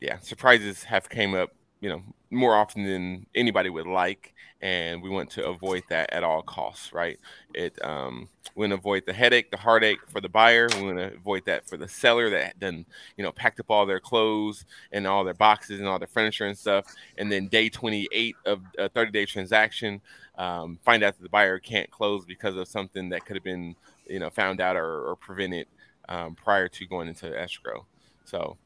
yeah 0.00 0.18
surprises 0.18 0.84
have 0.84 1.08
came 1.08 1.34
up 1.34 1.50
you 1.82 1.90
know 1.90 2.02
more 2.30 2.56
often 2.56 2.84
than 2.84 3.26
anybody 3.34 3.68
would 3.68 3.86
like 3.86 4.32
and 4.62 5.02
we 5.02 5.10
want 5.10 5.28
to 5.28 5.44
avoid 5.48 5.82
that 5.90 6.10
at 6.12 6.22
all 6.22 6.40
costs 6.40 6.92
right? 6.92 7.18
It 7.52 7.84
um, 7.84 8.28
we 8.54 8.60
want 8.60 8.70
to 8.70 8.78
avoid 8.78 9.04
the 9.04 9.12
headache 9.12 9.50
the 9.50 9.56
heartache 9.56 9.98
for 10.08 10.20
the 10.20 10.28
buyer. 10.28 10.68
We 10.76 10.82
want 10.84 10.98
to 10.98 11.12
avoid 11.14 11.44
that 11.46 11.68
for 11.68 11.76
the 11.76 11.88
seller 11.88 12.30
that 12.30 12.54
then 12.58 12.86
you 13.16 13.24
know 13.24 13.32
packed 13.32 13.60
up 13.60 13.70
all 13.70 13.84
their 13.84 14.00
clothes 14.00 14.64
and 14.92 15.06
all 15.06 15.24
their 15.24 15.34
boxes 15.34 15.80
and 15.80 15.88
all 15.88 15.98
their 15.98 16.08
furniture 16.08 16.46
and 16.46 16.56
stuff 16.56 16.86
and 17.18 17.30
then 17.30 17.48
day 17.48 17.68
28 17.68 18.36
of 18.46 18.62
a 18.78 18.88
30 18.88 19.10
day 19.10 19.26
transaction 19.26 20.00
um, 20.38 20.78
find 20.84 21.02
out 21.02 21.16
that 21.16 21.22
the 21.22 21.28
buyer 21.28 21.58
can't 21.58 21.90
close 21.90 22.24
because 22.24 22.56
of 22.56 22.68
something 22.68 23.10
that 23.10 23.26
could 23.26 23.36
have 23.36 23.44
been 23.44 23.74
you 24.06 24.20
know 24.20 24.30
found 24.30 24.60
out 24.60 24.76
or, 24.76 25.10
or 25.10 25.16
prevented 25.16 25.66
um, 26.08 26.34
prior 26.34 26.68
to 26.68 26.86
going 26.86 27.08
into 27.08 27.38
escrow. 27.38 27.84
So 28.24 28.56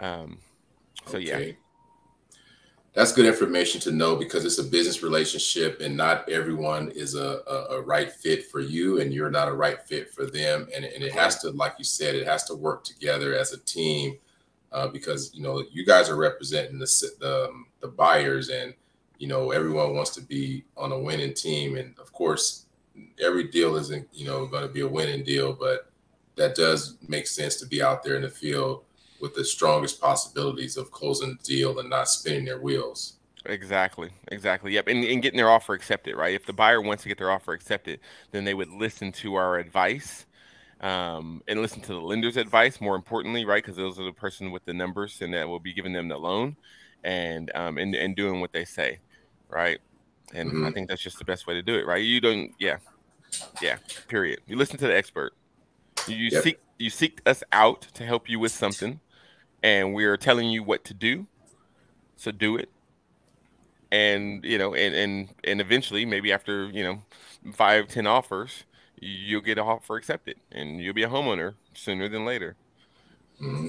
um, 0.00 0.38
so 1.06 1.18
okay. 1.18 1.48
yeah 1.48 1.52
that's 2.94 3.10
good 3.10 3.26
information 3.26 3.80
to 3.82 3.90
know 3.90 4.14
because 4.14 4.44
it's 4.44 4.58
a 4.58 4.64
business 4.64 5.02
relationship 5.02 5.80
and 5.80 5.96
not 5.96 6.28
everyone 6.28 6.90
is 6.92 7.16
a, 7.16 7.40
a, 7.48 7.76
a, 7.76 7.82
right 7.82 8.10
fit 8.12 8.46
for 8.46 8.60
you 8.60 9.00
and 9.00 9.12
you're 9.12 9.32
not 9.32 9.48
a 9.48 9.52
right 9.52 9.82
fit 9.82 10.12
for 10.12 10.26
them. 10.26 10.68
And, 10.74 10.84
and 10.84 11.02
it 11.02 11.12
has 11.12 11.40
to 11.40 11.50
like 11.50 11.74
you 11.76 11.84
said 11.84 12.14
it 12.14 12.26
has 12.26 12.44
to 12.44 12.54
work 12.54 12.84
together 12.84 13.34
as 13.34 13.52
a 13.52 13.58
team 13.58 14.16
uh, 14.70 14.86
because 14.86 15.34
you 15.34 15.42
know 15.42 15.64
you 15.72 15.84
guys 15.84 16.08
are 16.08 16.16
representing 16.16 16.78
the, 16.78 17.10
the, 17.18 17.48
um, 17.48 17.66
the 17.80 17.88
buyers 17.88 18.48
and 18.48 18.72
you 19.18 19.26
know 19.26 19.50
everyone 19.50 19.96
wants 19.96 20.10
to 20.10 20.20
be 20.20 20.64
on 20.76 20.92
a 20.92 20.98
winning 20.98 21.34
team. 21.34 21.76
And 21.76 21.98
of 21.98 22.12
course 22.12 22.66
every 23.20 23.48
deal 23.48 23.74
isn't 23.74 24.06
you 24.12 24.24
know 24.24 24.46
going 24.46 24.66
to 24.66 24.72
be 24.72 24.82
a 24.82 24.88
winning 24.88 25.24
deal 25.24 25.52
but 25.52 25.90
that 26.36 26.54
does 26.54 26.96
make 27.08 27.26
sense 27.26 27.56
to 27.56 27.66
be 27.66 27.82
out 27.82 28.04
there 28.04 28.14
in 28.14 28.22
the 28.22 28.28
field 28.28 28.83
with 29.24 29.34
the 29.34 29.44
strongest 29.44 30.02
possibilities 30.02 30.76
of 30.76 30.90
closing 30.90 31.38
the 31.38 31.42
deal 31.42 31.78
and 31.78 31.88
not 31.88 32.08
spinning 32.08 32.44
their 32.44 32.60
wheels. 32.60 33.14
Exactly. 33.46 34.10
Exactly. 34.28 34.72
Yep. 34.72 34.88
And, 34.88 35.02
and 35.02 35.22
getting 35.22 35.38
their 35.38 35.48
offer 35.48 35.72
accepted, 35.72 36.14
right? 36.14 36.34
If 36.34 36.44
the 36.44 36.52
buyer 36.52 36.82
wants 36.82 37.04
to 37.04 37.08
get 37.08 37.16
their 37.16 37.30
offer 37.30 37.54
accepted, 37.54 38.00
then 38.32 38.44
they 38.44 38.52
would 38.52 38.68
listen 38.68 39.12
to 39.12 39.36
our 39.36 39.56
advice 39.58 40.26
um, 40.82 41.42
and 41.48 41.62
listen 41.62 41.80
to 41.80 41.94
the 41.94 42.00
lender's 42.00 42.36
advice, 42.36 42.82
more 42.82 42.96
importantly, 42.96 43.46
right? 43.46 43.64
Because 43.64 43.76
those 43.76 43.98
are 43.98 44.04
the 44.04 44.12
person 44.12 44.50
with 44.52 44.62
the 44.66 44.74
numbers 44.74 45.22
and 45.22 45.32
that 45.32 45.48
will 45.48 45.58
be 45.58 45.72
giving 45.72 45.94
them 45.94 46.08
the 46.08 46.18
loan 46.18 46.54
and, 47.02 47.50
um, 47.54 47.78
and, 47.78 47.94
and 47.94 48.14
doing 48.14 48.42
what 48.42 48.52
they 48.52 48.66
say, 48.66 48.98
right? 49.48 49.78
And 50.34 50.50
mm-hmm. 50.50 50.66
I 50.66 50.70
think 50.70 50.90
that's 50.90 51.02
just 51.02 51.18
the 51.18 51.24
best 51.24 51.46
way 51.46 51.54
to 51.54 51.62
do 51.62 51.76
it, 51.76 51.86
right? 51.86 52.04
You 52.04 52.20
don't, 52.20 52.52
yeah. 52.58 52.76
Yeah. 53.62 53.78
Period. 54.06 54.40
You 54.46 54.56
listen 54.56 54.76
to 54.78 54.86
the 54.86 54.94
expert. 54.94 55.32
You, 56.06 56.28
yep. 56.30 56.42
seek 56.42 56.58
you 56.78 56.90
seek 56.90 57.20
us 57.26 57.42
out 57.52 57.82
to 57.94 58.04
help 58.04 58.28
you 58.28 58.38
with 58.38 58.52
something 58.52 59.00
and 59.64 59.94
we're 59.94 60.18
telling 60.18 60.50
you 60.50 60.62
what 60.62 60.84
to 60.84 60.94
do. 60.94 61.26
So 62.16 62.30
do 62.30 62.56
it. 62.56 62.70
And 63.90 64.44
you 64.44 64.58
know, 64.58 64.74
and 64.74 64.94
and 64.94 65.28
and 65.42 65.60
eventually, 65.60 66.04
maybe 66.04 66.32
after 66.32 66.66
you 66.66 66.84
know 66.84 67.02
five, 67.52 67.88
ten 67.88 68.06
offers, 68.06 68.64
you'll 69.00 69.40
get 69.40 69.58
an 69.58 69.64
offer 69.64 69.96
accepted 69.96 70.36
and 70.52 70.80
you'll 70.80 70.94
be 70.94 71.02
a 71.02 71.08
homeowner 71.08 71.54
sooner 71.72 72.08
than 72.08 72.24
later. 72.24 72.56
Mm-hmm. 73.40 73.68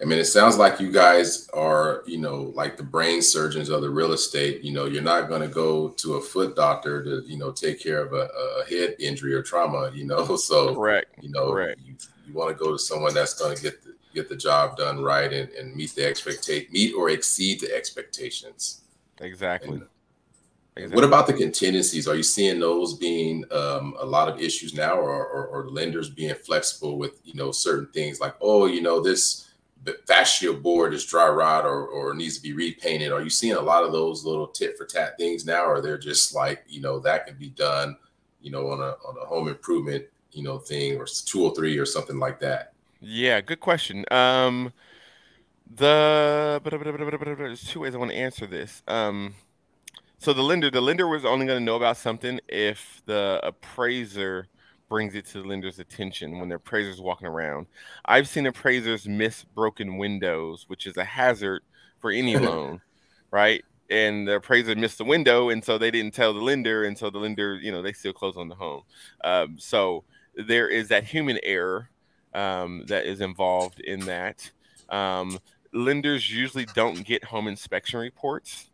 I 0.00 0.06
mean, 0.06 0.18
it 0.18 0.24
sounds 0.24 0.56
like 0.56 0.80
you 0.80 0.90
guys 0.90 1.46
are, 1.50 2.02
you 2.06 2.16
know, 2.16 2.52
like 2.54 2.78
the 2.78 2.82
brain 2.82 3.20
surgeons 3.20 3.68
of 3.68 3.82
the 3.82 3.90
real 3.90 4.12
estate. 4.12 4.64
You 4.64 4.72
know, 4.72 4.86
you're 4.86 5.02
not 5.02 5.28
going 5.28 5.42
to 5.42 5.48
go 5.48 5.90
to 5.90 6.14
a 6.14 6.22
foot 6.22 6.56
doctor 6.56 7.04
to, 7.04 7.22
you 7.26 7.36
know, 7.36 7.52
take 7.52 7.82
care 7.82 8.00
of 8.00 8.14
a, 8.14 8.30
a 8.62 8.64
head 8.70 8.96
injury 8.98 9.34
or 9.34 9.42
trauma. 9.42 9.90
You 9.92 10.04
know, 10.06 10.36
so 10.36 10.74
correct. 10.74 11.22
You 11.22 11.28
know, 11.28 11.52
correct. 11.52 11.80
you, 11.84 11.96
you 12.26 12.32
want 12.32 12.56
to 12.56 12.64
go 12.64 12.72
to 12.72 12.78
someone 12.78 13.12
that's 13.12 13.34
going 13.34 13.54
to 13.54 13.62
get 13.62 13.82
the, 13.82 13.94
get 14.14 14.28
the 14.28 14.36
job 14.36 14.76
done 14.76 15.02
right 15.02 15.32
and, 15.32 15.50
and 15.50 15.74
meet 15.74 15.94
the 15.94 16.06
expectation, 16.06 16.70
meet 16.72 16.94
or 16.94 17.10
exceed 17.10 17.60
the 17.60 17.74
expectations. 17.74 18.82
Exactly. 19.20 19.78
And, 19.78 19.86
Exactly. 20.76 20.94
What 20.94 21.04
about 21.04 21.26
the 21.26 21.32
contingencies? 21.32 22.06
Are 22.06 22.14
you 22.14 22.22
seeing 22.22 22.60
those 22.60 22.94
being 22.94 23.44
um, 23.50 23.94
a 23.98 24.06
lot 24.06 24.28
of 24.28 24.40
issues 24.40 24.72
now, 24.72 24.94
or, 24.94 25.26
or, 25.26 25.46
or, 25.46 25.68
lenders 25.68 26.08
being 26.08 26.34
flexible 26.34 26.96
with 26.96 27.20
you 27.24 27.34
know 27.34 27.50
certain 27.50 27.88
things 27.88 28.20
like, 28.20 28.36
oh, 28.40 28.66
you 28.66 28.80
know, 28.80 29.00
this 29.00 29.50
fascia 30.06 30.52
board 30.52 30.94
is 30.94 31.04
dry 31.04 31.28
rot 31.28 31.64
or, 31.64 31.86
or 31.86 32.14
needs 32.14 32.36
to 32.36 32.42
be 32.42 32.52
repainted? 32.52 33.10
Are 33.10 33.20
you 33.20 33.30
seeing 33.30 33.56
a 33.56 33.60
lot 33.60 33.84
of 33.84 33.92
those 33.92 34.24
little 34.24 34.46
tit 34.46 34.78
for 34.78 34.86
tat 34.86 35.18
things 35.18 35.44
now, 35.44 35.64
or 35.64 35.80
they're 35.80 35.98
just 35.98 36.34
like 36.34 36.62
you 36.68 36.80
know 36.80 37.00
that 37.00 37.26
can 37.26 37.36
be 37.36 37.50
done, 37.50 37.96
you 38.40 38.52
know, 38.52 38.70
on 38.70 38.80
a 38.80 38.94
on 39.06 39.16
a 39.20 39.26
home 39.26 39.48
improvement 39.48 40.04
you 40.32 40.44
know 40.44 40.58
thing 40.58 40.96
or 40.96 41.06
two 41.06 41.44
or 41.44 41.54
three 41.54 41.78
or 41.78 41.86
something 41.86 42.18
like 42.18 42.38
that? 42.40 42.69
Yeah, 43.00 43.40
good 43.40 43.60
question. 43.60 44.04
Um, 44.10 44.72
the 45.66 46.60
there's 47.38 47.64
two 47.64 47.80
ways 47.80 47.94
I 47.94 47.98
want 47.98 48.10
to 48.10 48.16
answer 48.16 48.46
this. 48.46 48.82
Um, 48.88 49.34
so 50.18 50.32
the 50.32 50.42
lender, 50.42 50.70
the 50.70 50.80
lender 50.82 51.08
was 51.08 51.24
only 51.24 51.46
going 51.46 51.58
to 51.58 51.64
know 51.64 51.76
about 51.76 51.96
something 51.96 52.40
if 52.48 53.02
the 53.06 53.40
appraiser 53.42 54.48
brings 54.88 55.14
it 55.14 55.26
to 55.26 55.42
the 55.42 55.48
lender's 55.48 55.78
attention 55.78 56.38
when 56.38 56.48
the 56.48 56.56
appraiser's 56.56 57.00
walking 57.00 57.28
around. 57.28 57.66
I've 58.04 58.28
seen 58.28 58.46
appraisers 58.46 59.08
miss 59.08 59.44
broken 59.44 59.96
windows, 59.98 60.64
which 60.68 60.86
is 60.86 60.96
a 60.96 61.04
hazard 61.04 61.62
for 62.00 62.10
any 62.10 62.36
loan, 62.38 62.82
right? 63.30 63.64
And 63.90 64.28
the 64.28 64.36
appraiser 64.36 64.74
missed 64.76 64.98
the 64.98 65.04
window, 65.04 65.48
and 65.50 65.64
so 65.64 65.78
they 65.78 65.90
didn't 65.90 66.14
tell 66.14 66.34
the 66.34 66.40
lender, 66.40 66.84
and 66.84 66.98
so 66.98 67.10
the 67.10 67.18
lender, 67.18 67.56
you 67.56 67.72
know, 67.72 67.82
they 67.82 67.92
still 67.92 68.12
close 68.12 68.36
on 68.36 68.48
the 68.48 68.54
home. 68.54 68.82
Um, 69.24 69.58
so 69.58 70.04
there 70.34 70.68
is 70.68 70.88
that 70.88 71.04
human 71.04 71.38
error 71.42 71.90
um, 72.34 72.84
that 72.86 73.06
is 73.06 73.20
involved 73.20 73.80
in 73.80 74.00
that. 74.00 74.50
Um, 74.88 75.38
lenders 75.72 76.30
usually 76.30 76.66
don't 76.74 77.04
get 77.04 77.24
home 77.24 77.46
inspection 77.46 78.00
reports 78.00 78.70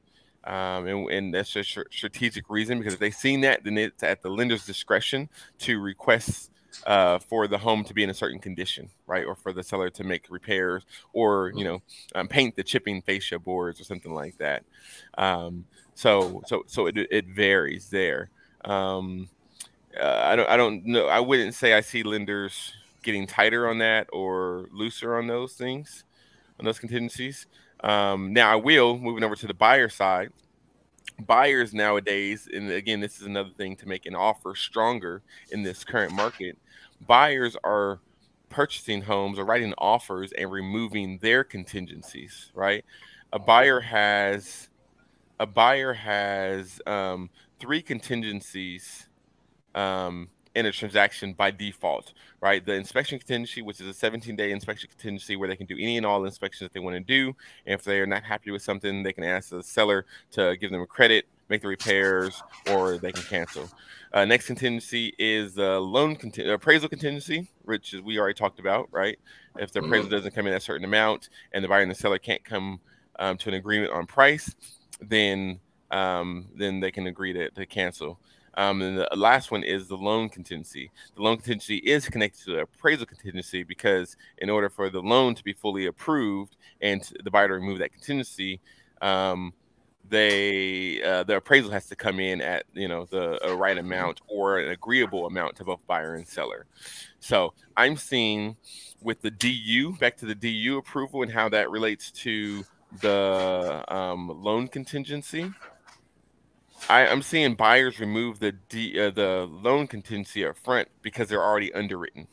um, 0.46 0.86
and, 0.86 1.10
and, 1.10 1.34
that's 1.34 1.56
a 1.56 1.64
strategic 1.64 2.48
reason 2.48 2.78
because 2.78 2.94
if 2.94 3.00
they've 3.00 3.12
seen 3.12 3.40
that, 3.40 3.64
then 3.64 3.76
it's 3.76 4.04
at 4.04 4.22
the 4.22 4.30
lender's 4.30 4.64
discretion 4.64 5.28
to 5.58 5.80
request 5.80 6.52
uh, 6.86 7.18
for 7.18 7.48
the 7.48 7.58
home 7.58 7.82
to 7.82 7.92
be 7.92 8.04
in 8.04 8.10
a 8.10 8.14
certain 8.14 8.38
condition, 8.38 8.88
right? 9.08 9.24
Or 9.24 9.34
for 9.34 9.52
the 9.52 9.64
seller 9.64 9.90
to 9.90 10.04
make 10.04 10.26
repairs 10.30 10.84
or, 11.12 11.52
you 11.56 11.64
know, 11.64 11.82
um, 12.14 12.28
paint 12.28 12.54
the 12.54 12.62
chipping 12.62 13.02
fascia 13.02 13.40
boards 13.40 13.80
or 13.80 13.84
something 13.84 14.14
like 14.14 14.38
that. 14.38 14.62
Um, 15.18 15.64
so, 15.96 16.42
so, 16.46 16.62
so 16.68 16.86
it, 16.86 16.96
it 17.10 17.26
varies 17.26 17.90
there. 17.90 18.30
Um, 18.64 19.28
uh, 20.00 20.20
I 20.26 20.36
don't, 20.36 20.48
I 20.48 20.56
don't 20.56 20.86
know. 20.86 21.08
I 21.08 21.18
wouldn't 21.18 21.54
say 21.54 21.74
I 21.74 21.80
see 21.80 22.04
lenders 22.04 22.72
getting 23.06 23.26
tighter 23.26 23.68
on 23.68 23.78
that 23.78 24.08
or 24.12 24.68
looser 24.72 25.16
on 25.16 25.28
those 25.28 25.54
things, 25.54 26.04
on 26.58 26.66
those 26.66 26.78
contingencies. 26.78 27.46
Um, 27.82 28.32
now 28.32 28.52
I 28.52 28.56
will 28.56 28.98
moving 28.98 29.24
over 29.24 29.36
to 29.36 29.46
the 29.46 29.54
buyer 29.54 29.88
side. 29.88 30.30
Buyers 31.20 31.72
nowadays, 31.72 32.46
and 32.52 32.70
again, 32.70 33.00
this 33.00 33.18
is 33.18 33.26
another 33.26 33.50
thing 33.56 33.76
to 33.76 33.88
make 33.88 34.04
an 34.04 34.14
offer 34.14 34.54
stronger 34.54 35.22
in 35.50 35.62
this 35.62 35.84
current 35.84 36.12
market. 36.12 36.58
Buyers 37.06 37.56
are 37.64 38.00
purchasing 38.50 39.00
homes 39.00 39.38
or 39.38 39.44
writing 39.44 39.72
offers 39.78 40.32
and 40.32 40.50
removing 40.50 41.18
their 41.22 41.42
contingencies. 41.42 42.50
Right, 42.54 42.84
a 43.32 43.38
buyer 43.38 43.80
has 43.80 44.68
a 45.40 45.46
buyer 45.46 45.94
has 45.94 46.80
um, 46.86 47.30
three 47.60 47.80
contingencies 47.80 49.08
um, 49.74 50.28
in 50.56 50.64
a 50.64 50.72
transaction 50.72 51.34
by 51.34 51.50
default, 51.50 52.14
right? 52.40 52.64
The 52.64 52.72
inspection 52.72 53.18
contingency, 53.18 53.60
which 53.60 53.78
is 53.78 53.86
a 53.86 53.92
17 53.92 54.34
day 54.34 54.52
inspection 54.52 54.88
contingency 54.88 55.36
where 55.36 55.48
they 55.48 55.54
can 55.54 55.66
do 55.66 55.74
any 55.74 55.98
and 55.98 56.06
all 56.06 56.24
inspections 56.24 56.60
that 56.60 56.72
they 56.72 56.80
want 56.80 56.96
to 56.96 57.00
do. 57.00 57.36
And 57.66 57.74
if 57.74 57.84
they're 57.84 58.06
not 58.06 58.24
happy 58.24 58.50
with 58.50 58.62
something, 58.62 59.02
they 59.02 59.12
can 59.12 59.22
ask 59.22 59.50
the 59.50 59.62
seller 59.62 60.06
to 60.32 60.56
give 60.56 60.70
them 60.70 60.80
a 60.80 60.86
credit, 60.86 61.26
make 61.50 61.60
the 61.60 61.68
repairs, 61.68 62.42
or 62.70 62.96
they 62.96 63.12
can 63.12 63.22
cancel. 63.24 63.70
Uh, 64.14 64.24
next 64.24 64.46
contingency 64.46 65.12
is 65.18 65.54
the 65.54 65.78
loan 65.78 66.16
conti- 66.16 66.48
appraisal 66.48 66.88
contingency, 66.88 67.48
which 67.66 67.92
is, 67.92 68.00
we 68.00 68.18
already 68.18 68.34
talked 68.34 68.58
about, 68.58 68.88
right? 68.90 69.18
If 69.58 69.72
the 69.72 69.80
appraisal 69.80 70.08
doesn't 70.08 70.34
come 70.34 70.46
in 70.46 70.54
a 70.54 70.60
certain 70.60 70.86
amount 70.86 71.28
and 71.52 71.62
the 71.62 71.68
buyer 71.68 71.82
and 71.82 71.90
the 71.90 71.94
seller 71.94 72.18
can't 72.18 72.42
come 72.42 72.80
um, 73.18 73.36
to 73.36 73.50
an 73.50 73.56
agreement 73.56 73.92
on 73.92 74.06
price, 74.06 74.54
then 75.02 75.60
um, 75.90 76.46
then 76.56 76.80
they 76.80 76.90
can 76.90 77.06
agree 77.06 77.32
to, 77.34 77.50
to 77.50 77.66
cancel. 77.66 78.18
Um, 78.56 78.80
and 78.80 78.98
the 78.98 79.08
last 79.14 79.50
one 79.50 79.62
is 79.62 79.88
the 79.88 79.96
loan 79.96 80.28
contingency. 80.28 80.90
The 81.14 81.22
loan 81.22 81.36
contingency 81.36 81.76
is 81.76 82.08
connected 82.08 82.44
to 82.44 82.52
the 82.52 82.60
appraisal 82.60 83.06
contingency 83.06 83.62
because 83.62 84.16
in 84.38 84.48
order 84.48 84.70
for 84.70 84.88
the 84.88 85.00
loan 85.00 85.34
to 85.34 85.44
be 85.44 85.52
fully 85.52 85.86
approved 85.86 86.56
and 86.80 87.02
the 87.22 87.30
buyer 87.30 87.48
to 87.48 87.54
remove 87.54 87.78
that 87.80 87.92
contingency, 87.92 88.60
um, 89.02 89.52
they 90.08 91.02
uh, 91.02 91.24
the 91.24 91.36
appraisal 91.36 91.70
has 91.70 91.86
to 91.86 91.96
come 91.96 92.20
in 92.20 92.40
at 92.40 92.64
you 92.74 92.88
know 92.88 93.06
the 93.06 93.38
right 93.58 93.76
amount 93.76 94.20
or 94.28 94.58
an 94.58 94.70
agreeable 94.70 95.26
amount 95.26 95.56
to 95.56 95.64
both 95.64 95.80
buyer 95.86 96.14
and 96.14 96.26
seller. 96.26 96.66
So 97.20 97.54
I'm 97.76 97.96
seeing 97.96 98.56
with 99.00 99.20
the 99.20 99.30
DU 99.30 99.96
back 99.98 100.16
to 100.18 100.26
the 100.26 100.34
DU 100.34 100.78
approval 100.78 101.22
and 101.22 101.32
how 101.32 101.48
that 101.50 101.70
relates 101.70 102.10
to 102.12 102.64
the 103.00 103.84
um, 103.88 104.28
loan 104.42 104.68
contingency. 104.68 105.52
I, 106.88 107.06
am 107.06 107.22
seeing 107.22 107.54
buyers 107.54 107.98
remove 107.98 108.38
the 108.38 108.52
D, 108.52 108.98
uh, 109.00 109.10
the 109.10 109.48
loan 109.50 109.86
contingency 109.86 110.46
up 110.46 110.56
front 110.56 110.88
because 111.02 111.28
they're 111.28 111.42
already 111.42 111.72
underwritten, 111.72 112.28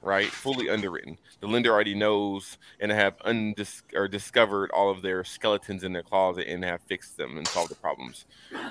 right? 0.00 0.28
Fully 0.28 0.70
underwritten. 0.70 1.18
The 1.40 1.48
lender 1.48 1.72
already 1.72 1.94
knows 1.94 2.58
and 2.80 2.92
have 2.92 3.18
undis- 3.18 3.82
or 3.94 4.06
discovered 4.06 4.70
all 4.70 4.90
of 4.90 5.02
their 5.02 5.24
skeletons 5.24 5.82
in 5.82 5.92
their 5.92 6.02
closet 6.02 6.46
and 6.46 6.64
have 6.64 6.80
fixed 6.82 7.16
them 7.16 7.36
and 7.36 7.46
solved 7.48 7.70
the 7.70 7.76
problems, 7.76 8.26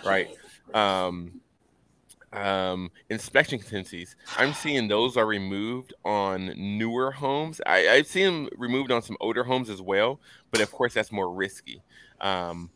right? 0.06 0.30
Um, 0.74 1.42
um, 2.34 2.92
inspection 3.10 3.60
contingencies. 3.60 4.16
I'm 4.38 4.54
seeing 4.54 4.88
those 4.88 5.18
are 5.18 5.26
removed 5.26 5.94
on 6.06 6.54
newer 6.56 7.12
homes. 7.12 7.62
I, 7.66 7.90
I've 7.90 8.08
seen 8.08 8.26
them 8.26 8.50
removed 8.58 8.92
on 8.92 9.02
some 9.02 9.18
older 9.20 9.44
homes 9.44 9.70
as 9.70 9.82
well, 9.82 10.20
but 10.52 10.62
of 10.62 10.72
course 10.72 10.94
that's 10.94 11.12
more 11.12 11.34
risky. 11.34 11.82
Um, 12.22 12.70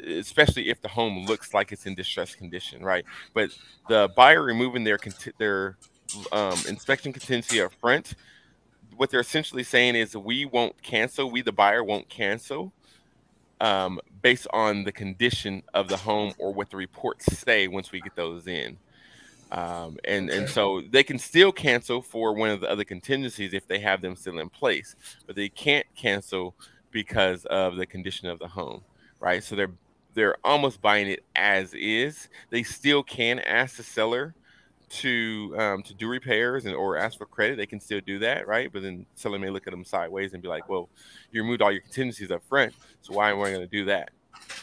especially 0.00 0.68
if 0.68 0.80
the 0.80 0.88
home 0.88 1.26
looks 1.26 1.54
like 1.54 1.72
it's 1.72 1.86
in 1.86 1.94
distressed 1.94 2.38
condition, 2.38 2.82
right? 2.82 3.04
But 3.32 3.50
the 3.88 4.10
buyer 4.16 4.42
removing 4.42 4.84
their 4.84 4.98
their 5.38 5.76
um, 6.32 6.58
inspection 6.68 7.12
contingency 7.12 7.60
up 7.60 7.72
front, 7.80 8.14
what 8.96 9.10
they're 9.10 9.20
essentially 9.20 9.64
saying 9.64 9.96
is 9.96 10.16
we 10.16 10.44
won't 10.44 10.80
cancel, 10.82 11.30
we 11.30 11.42
the 11.42 11.52
buyer 11.52 11.82
won't 11.82 12.08
cancel 12.08 12.72
um, 13.60 14.00
based 14.22 14.46
on 14.52 14.84
the 14.84 14.92
condition 14.92 15.62
of 15.72 15.88
the 15.88 15.96
home 15.96 16.32
or 16.38 16.52
what 16.52 16.70
the 16.70 16.76
reports 16.76 17.26
say 17.38 17.68
once 17.68 17.92
we 17.92 18.00
get 18.00 18.14
those 18.16 18.46
in. 18.46 18.76
Um, 19.52 19.98
and 20.04 20.30
and 20.30 20.48
so 20.48 20.82
they 20.90 21.04
can 21.04 21.18
still 21.18 21.52
cancel 21.52 22.02
for 22.02 22.32
one 22.32 22.50
of 22.50 22.60
the 22.60 22.68
other 22.68 22.82
contingencies 22.82 23.54
if 23.54 23.68
they 23.68 23.78
have 23.78 24.00
them 24.02 24.16
still 24.16 24.38
in 24.40 24.48
place, 24.48 24.96
but 25.26 25.36
they 25.36 25.48
can't 25.48 25.86
cancel 25.94 26.54
because 26.90 27.44
of 27.46 27.76
the 27.76 27.86
condition 27.86 28.28
of 28.28 28.38
the 28.38 28.48
home, 28.48 28.82
right? 29.20 29.44
So 29.44 29.54
they're 29.54 29.70
they're 30.14 30.36
almost 30.44 30.80
buying 30.80 31.08
it 31.08 31.24
as 31.36 31.74
is. 31.74 32.28
They 32.50 32.62
still 32.62 33.02
can 33.02 33.40
ask 33.40 33.76
the 33.76 33.82
seller 33.82 34.34
to 34.88 35.54
um, 35.58 35.82
to 35.82 35.94
do 35.94 36.08
repairs 36.08 36.66
and 36.66 36.74
or 36.74 36.96
ask 36.96 37.18
for 37.18 37.26
credit. 37.26 37.56
They 37.56 37.66
can 37.66 37.80
still 37.80 38.00
do 38.06 38.18
that, 38.20 38.46
right? 38.46 38.72
But 38.72 38.82
then 38.82 39.06
seller 39.14 39.38
may 39.38 39.50
look 39.50 39.66
at 39.66 39.72
them 39.72 39.84
sideways 39.84 40.32
and 40.32 40.42
be 40.42 40.48
like, 40.48 40.68
"Well, 40.68 40.88
you 41.32 41.42
removed 41.42 41.62
all 41.62 41.72
your 41.72 41.80
contingencies 41.80 42.30
up 42.30 42.42
front, 42.48 42.74
so 43.02 43.14
why 43.14 43.30
am 43.30 43.40
I 43.40 43.50
going 43.50 43.60
to 43.60 43.66
do 43.66 43.84
that?" 43.86 44.10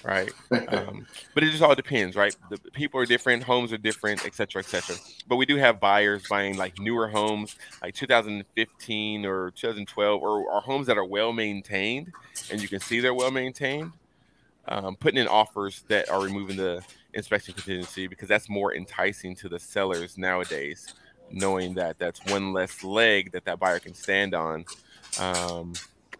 Right? 0.04 0.32
um, 0.70 1.06
but 1.34 1.43
it 1.43 1.52
just 1.52 1.64
all 1.64 1.76
depends, 1.76 2.16
right? 2.16 2.36
The 2.49 2.58
people 2.72 2.99
are 2.99 3.06
different, 3.06 3.43
homes 3.43 3.74
are 3.74 3.78
different, 3.78 4.26
etc., 4.26 4.62
etc. 4.62 4.95
But 5.28 5.36
we 5.36 5.45
do 5.45 5.58
have 5.58 5.80
buyers 5.80 6.24
buying 6.30 6.58
like 6.58 6.80
newer 6.80 7.08
homes, 7.08 7.56
like 7.82 7.93
2015 7.95 9.26
or 9.26 9.52
2012, 9.52 10.22
or, 10.22 10.49
or 10.49 10.62
homes 10.62 10.88
that 10.88 10.97
are 10.97 11.06
well 11.06 11.34
maintained, 11.34 12.12
and 12.52 12.62
you 12.62 12.68
can 12.68 12.80
see 12.80 12.99
they're 12.99 13.14
well 13.14 13.32
maintained 13.32 13.91
um, 14.68 14.95
putting 14.95 15.20
in 15.20 15.28
offers 15.28 15.84
that 15.88 16.09
are 16.09 16.22
removing 16.22 16.57
the 16.57 16.84
inspection 17.14 17.53
contingency 17.53 18.07
because 18.07 18.28
that's 18.28 18.49
more 18.49 18.74
enticing 18.76 19.36
to 19.36 19.49
the 19.49 19.59
sellers 19.59 20.18
nowadays, 20.18 20.93
knowing 21.32 21.74
that 21.76 21.97
that's 21.99 22.24
one 22.32 22.53
less 22.53 22.84
leg 22.84 23.32
that 23.32 23.45
that 23.45 23.59
buyer 23.59 23.80
can 23.80 23.93
stand 23.93 24.34
on, 24.34 24.66
um, 25.20 25.74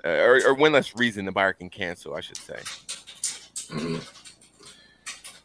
or, 0.04 0.42
or, 0.46 0.54
one 0.56 0.72
less 0.72 0.96
reason 0.96 1.26
the 1.26 1.32
buyer 1.32 1.54
can 1.54 1.70
cancel, 1.70 2.16
I 2.16 2.22
should 2.22 2.38
say. 2.38 2.60
Mm-hmm. 3.74 3.98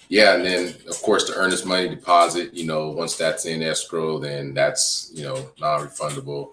Yeah, 0.09 0.37
and 0.37 0.45
then 0.45 0.75
of 0.89 1.03
course 1.03 1.29
the 1.29 1.35
earnest 1.35 1.67
money 1.67 1.89
deposit. 1.89 2.55
You 2.55 2.65
know, 2.65 2.91
once 2.91 3.17
that's 3.17 3.45
in 3.45 3.61
escrow, 3.61 4.19
then 4.19 4.55
that's 4.55 5.11
you 5.13 5.25
know 5.25 5.51
non-refundable, 5.59 6.51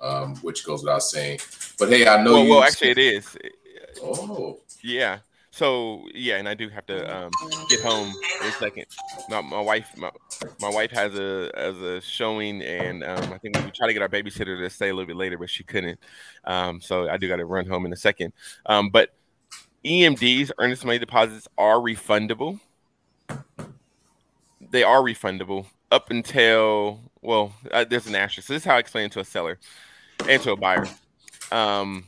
um, 0.00 0.34
which 0.36 0.66
goes 0.66 0.82
without 0.82 1.04
saying. 1.04 1.38
But 1.78 1.90
hey, 1.90 2.08
I 2.08 2.22
know 2.22 2.32
well, 2.32 2.44
you. 2.44 2.50
Well, 2.50 2.64
actually, 2.64 2.90
it 2.90 2.98
is. 2.98 3.38
Oh. 4.02 4.58
Yeah. 4.82 5.18
So 5.58 6.06
yeah, 6.14 6.36
and 6.36 6.48
I 6.48 6.54
do 6.54 6.68
have 6.68 6.86
to 6.86 7.16
um, 7.16 7.32
get 7.68 7.80
home 7.80 8.14
in 8.42 8.46
a 8.46 8.52
second. 8.52 8.86
My, 9.28 9.40
my 9.40 9.60
wife, 9.60 9.90
my, 9.96 10.08
my 10.60 10.70
wife 10.70 10.92
has 10.92 11.18
a 11.18 11.50
as 11.52 11.76
a 11.78 12.00
showing, 12.00 12.62
and 12.62 13.02
um, 13.02 13.32
I 13.32 13.38
think 13.38 13.56
we 13.56 13.72
try 13.72 13.88
to 13.88 13.92
get 13.92 14.00
our 14.00 14.08
babysitter 14.08 14.56
to 14.56 14.70
stay 14.70 14.90
a 14.90 14.94
little 14.94 15.08
bit 15.08 15.16
later, 15.16 15.36
but 15.36 15.50
she 15.50 15.64
couldn't. 15.64 15.98
Um, 16.44 16.80
so 16.80 17.08
I 17.08 17.16
do 17.16 17.26
got 17.26 17.36
to 17.36 17.44
run 17.44 17.66
home 17.66 17.86
in 17.86 17.92
a 17.92 17.96
second. 17.96 18.34
Um, 18.66 18.90
but 18.90 19.12
EMDs, 19.84 20.52
earnest 20.58 20.84
money 20.84 21.00
deposits, 21.00 21.48
are 21.58 21.78
refundable. 21.78 22.60
They 24.60 24.84
are 24.84 25.00
refundable 25.00 25.66
up 25.90 26.12
until 26.12 27.00
well, 27.20 27.52
uh, 27.72 27.84
there's 27.84 28.06
an 28.06 28.14
asterisk. 28.14 28.46
So 28.46 28.52
this 28.52 28.62
is 28.62 28.64
how 28.64 28.76
I 28.76 28.78
explain 28.78 29.06
it 29.06 29.12
to 29.12 29.20
a 29.20 29.24
seller 29.24 29.58
and 30.28 30.40
to 30.40 30.52
a 30.52 30.56
buyer. 30.56 30.86
Um, 31.50 32.04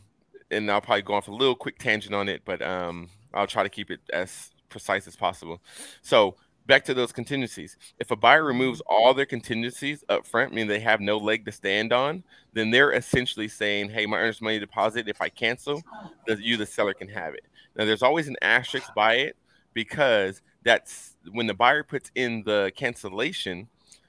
and 0.52 0.70
I'll 0.70 0.80
probably 0.80 1.02
go 1.02 1.14
off 1.14 1.26
a 1.26 1.32
little 1.32 1.56
quick 1.56 1.80
tangent 1.80 2.14
on 2.14 2.28
it, 2.28 2.42
but 2.44 2.62
um, 2.62 3.08
I'll 3.34 3.46
try 3.46 3.62
to 3.62 3.68
keep 3.68 3.90
it 3.90 4.00
as 4.12 4.50
precise 4.68 5.06
as 5.06 5.16
possible. 5.16 5.60
So 6.02 6.36
back 6.66 6.84
to 6.84 6.94
those 6.94 7.12
contingencies. 7.12 7.76
If 7.98 8.10
a 8.10 8.16
buyer 8.16 8.44
removes 8.44 8.80
all 8.86 9.12
their 9.12 9.26
contingencies 9.26 10.04
up 10.08 10.26
front, 10.26 10.52
meaning 10.52 10.68
they 10.68 10.80
have 10.80 11.00
no 11.00 11.18
leg 11.18 11.44
to 11.46 11.52
stand 11.52 11.92
on, 11.92 12.22
then 12.52 12.70
they're 12.70 12.92
essentially 12.92 13.48
saying, 13.48 13.90
"Hey, 13.90 14.06
my 14.06 14.18
earnest 14.18 14.42
money 14.42 14.58
deposit, 14.58 15.08
if 15.08 15.20
I 15.20 15.28
cancel, 15.28 15.82
you, 16.28 16.56
the 16.56 16.66
seller, 16.66 16.94
can 16.94 17.08
have 17.08 17.34
it." 17.34 17.44
Now, 17.76 17.84
there's 17.84 18.02
always 18.02 18.28
an 18.28 18.36
asterisk 18.42 18.94
by 18.94 19.14
it 19.14 19.36
because 19.74 20.42
that's 20.62 21.16
when 21.32 21.46
the 21.46 21.54
buyer 21.54 21.82
puts 21.82 22.10
in 22.14 22.42
the 22.44 22.72
cancellation, 22.76 23.68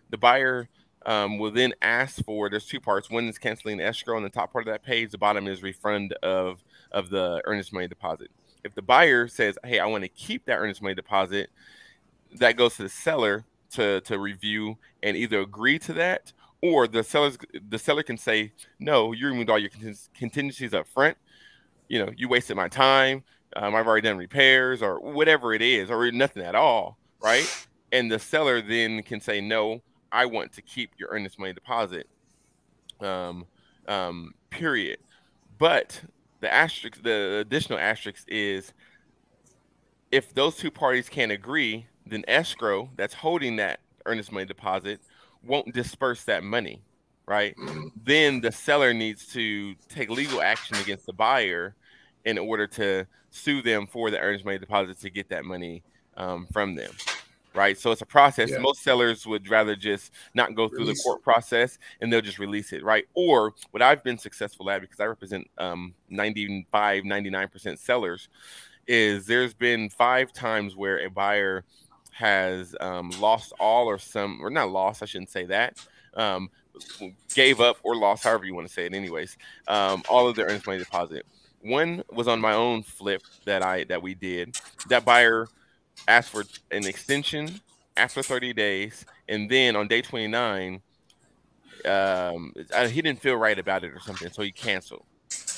the 0.09 0.17
buyer 0.17 0.69
um, 1.05 1.38
will 1.39 1.51
then 1.51 1.74
ask 1.82 2.24
for. 2.24 2.49
There's 2.49 2.65
two 2.65 2.80
parts. 2.80 3.09
One 3.09 3.28
is 3.28 3.38
canceling 3.38 3.80
escrow 3.80 4.17
on 4.17 4.24
the 4.24 4.30
top 4.30 4.51
part 4.51 4.67
of 4.67 4.72
that 4.72 4.84
page. 4.84 5.11
The 5.11 5.17
bottom 5.17 5.47
is 5.47 5.63
refund 5.63 6.13
of 6.22 6.63
of 6.91 7.09
the 7.09 7.41
earnest 7.45 7.74
money 7.74 7.88
deposit. 7.88 8.30
If 8.64 8.76
the 8.76 8.82
buyer 8.82 9.28
says, 9.28 9.57
"Hey, 9.64 9.80
I 9.80 9.86
want 9.86 10.03
to 10.03 10.09
keep 10.09 10.45
that 10.45 10.57
earnest 10.57 10.82
money 10.82 10.95
deposit," 10.95 11.49
that 12.36 12.55
goes 12.55 12.76
to 12.78 12.84
the 12.84 12.89
seller 12.89 13.45
to 13.72 14.01
to 14.01 14.20
review 14.20 14.78
and 15.01 15.18
either 15.18 15.39
agree 15.39 15.80
to 15.80 15.93
that, 15.93 16.34
or 16.62 16.88
the 16.88 17.03
sellers 17.03 17.38
the 17.70 17.80
seller 17.80 18.03
can 18.03 18.18
say, 18.18 18.53
"No, 18.80 19.12
you 19.12 19.28
removed 19.28 19.49
all 19.49 19.59
your 19.59 19.72
contingencies 20.14 20.74
up 20.74 20.88
front. 20.88 21.18
You 21.88 22.05
know, 22.05 22.12
you 22.16 22.30
wasted 22.30 22.55
my 22.55 22.68
time. 22.68 23.24
Um, 23.55 23.76
I've 23.76 23.88
already 23.88 24.07
done 24.07 24.18
repairs, 24.18 24.82
or 24.82 24.99
whatever 24.99 25.53
it 25.53 25.62
is, 25.62 25.91
or 25.91 26.12
nothing 26.12 26.43
at 26.43 26.55
all, 26.55 26.97
right?" 27.22 27.68
And 27.91 28.12
the 28.12 28.20
seller 28.20 28.62
then 28.62 29.03
can 29.03 29.20
say, 29.20 29.41
"No, 29.41 29.82
I 30.12 30.26
want 30.26 30.53
to 30.53 30.62
keep 30.62 30.91
your 30.97 31.09
earnest 31.09 31.39
money 31.39 31.53
deposit." 31.53 32.07
Um, 33.01 33.45
um, 33.88 34.34
period. 34.49 34.99
But 35.57 36.01
the 36.41 36.53
asterisk, 36.53 37.01
the 37.01 37.37
additional 37.37 37.79
asterisk 37.79 38.25
is 38.27 38.73
if 40.11 40.33
those 40.33 40.57
two 40.57 40.71
parties 40.71 41.07
can't 41.07 41.31
agree, 41.31 41.85
then 42.05 42.23
escrow 42.27 42.89
that's 42.97 43.13
holding 43.13 43.55
that 43.55 43.79
earnest 44.05 44.31
money 44.31 44.45
deposit 44.45 44.99
won't 45.43 45.73
disperse 45.73 46.23
that 46.25 46.43
money, 46.43 46.81
right? 47.25 47.55
Then 48.03 48.41
the 48.41 48.51
seller 48.51 48.93
needs 48.93 49.27
to 49.33 49.75
take 49.87 50.09
legal 50.09 50.41
action 50.41 50.75
against 50.77 51.05
the 51.05 51.13
buyer 51.13 51.75
in 52.25 52.37
order 52.37 52.67
to 52.67 53.07
sue 53.29 53.61
them 53.61 53.87
for 53.87 54.11
the 54.11 54.19
earnest 54.19 54.43
money 54.43 54.57
deposit 54.57 54.99
to 54.99 55.09
get 55.09 55.29
that 55.29 55.45
money 55.45 55.83
um, 56.17 56.47
from 56.51 56.75
them 56.75 56.91
right? 57.54 57.78
So 57.78 57.91
it's 57.91 58.02
a 58.02 58.06
process. 58.06 58.49
Yeah. 58.49 58.60
Most 58.60 58.84
sellers 58.84 59.26
would 59.26 59.49
rather 59.49 59.76
just 59.76 60.12
not 60.34 60.56
go 60.56 60.68
through 60.68 60.80
release. 60.80 60.97
the 60.99 61.04
court 61.04 61.24
process 61.24 61.78
and 61.99 62.12
they'll 62.12 62.22
just 62.22 62.39
release 62.39 62.74
it, 62.74 62.84
right? 62.84 63.06
Or 63.14 63.54
what 63.72 63.82
I've 63.82 64.04
been 64.04 64.18
successful 64.18 64.70
at 64.70 64.82
because 64.82 64.99
I 64.99 65.06
represent 65.06 65.49
um, 65.58 65.93
95, 66.10 67.04
99% 67.04 67.78
sellers 67.78 68.30
is 68.88 69.26
there's 69.26 69.54
been 69.54 69.89
five 69.89 70.34
times 70.34 70.76
where 70.76 71.06
a 71.06 71.10
buyer 71.10 71.64
has 72.12 72.76
um, 72.82 73.10
lost 73.20 73.54
all 73.60 73.88
or 73.88 73.97
some, 73.97 74.39
or 74.41 74.49
not 74.49 74.70
lost, 74.70 75.02
I 75.02 75.06
shouldn't 75.06 75.30
say 75.30 75.45
that. 75.45 75.78
Um, 76.14 76.49
gave 77.34 77.60
up 77.60 77.78
or 77.84 77.95
lost, 77.95 78.24
however 78.24 78.45
you 78.45 78.54
want 78.54 78.68
to 78.68 78.74
say 78.74 78.86
it, 78.86 78.93
anyways, 78.93 79.38
um, 79.68 80.04
all 80.10 80.28
of 80.28 80.36
their 80.36 80.45
earnest 80.45 80.68
money 80.68 80.80
deposit. 80.80 81.26
One 81.62 82.04
was 82.12 82.28
on 82.28 82.41
my 82.41 82.54
own 82.54 82.82
flip 82.82 83.22
that 83.45 83.62
I 83.62 83.84
that 83.86 84.02
we 84.02 84.16
did. 84.16 84.58
That 84.89 85.06
buyer 85.06 85.47
asked 86.07 86.29
for 86.29 86.43
an 86.71 86.85
extension 86.85 87.59
after 87.97 88.23
30 88.23 88.53
days, 88.53 89.05
and 89.27 89.49
then 89.49 89.75
on 89.75 89.87
day 89.87 90.01
29, 90.01 90.81
um, 91.85 92.53
he 92.89 93.01
didn't 93.01 93.21
feel 93.21 93.35
right 93.35 93.57
about 93.57 93.83
it 93.83 93.91
or 93.91 93.99
something, 93.99 94.31
so 94.31 94.41
he 94.41 94.51
canceled. 94.51 95.05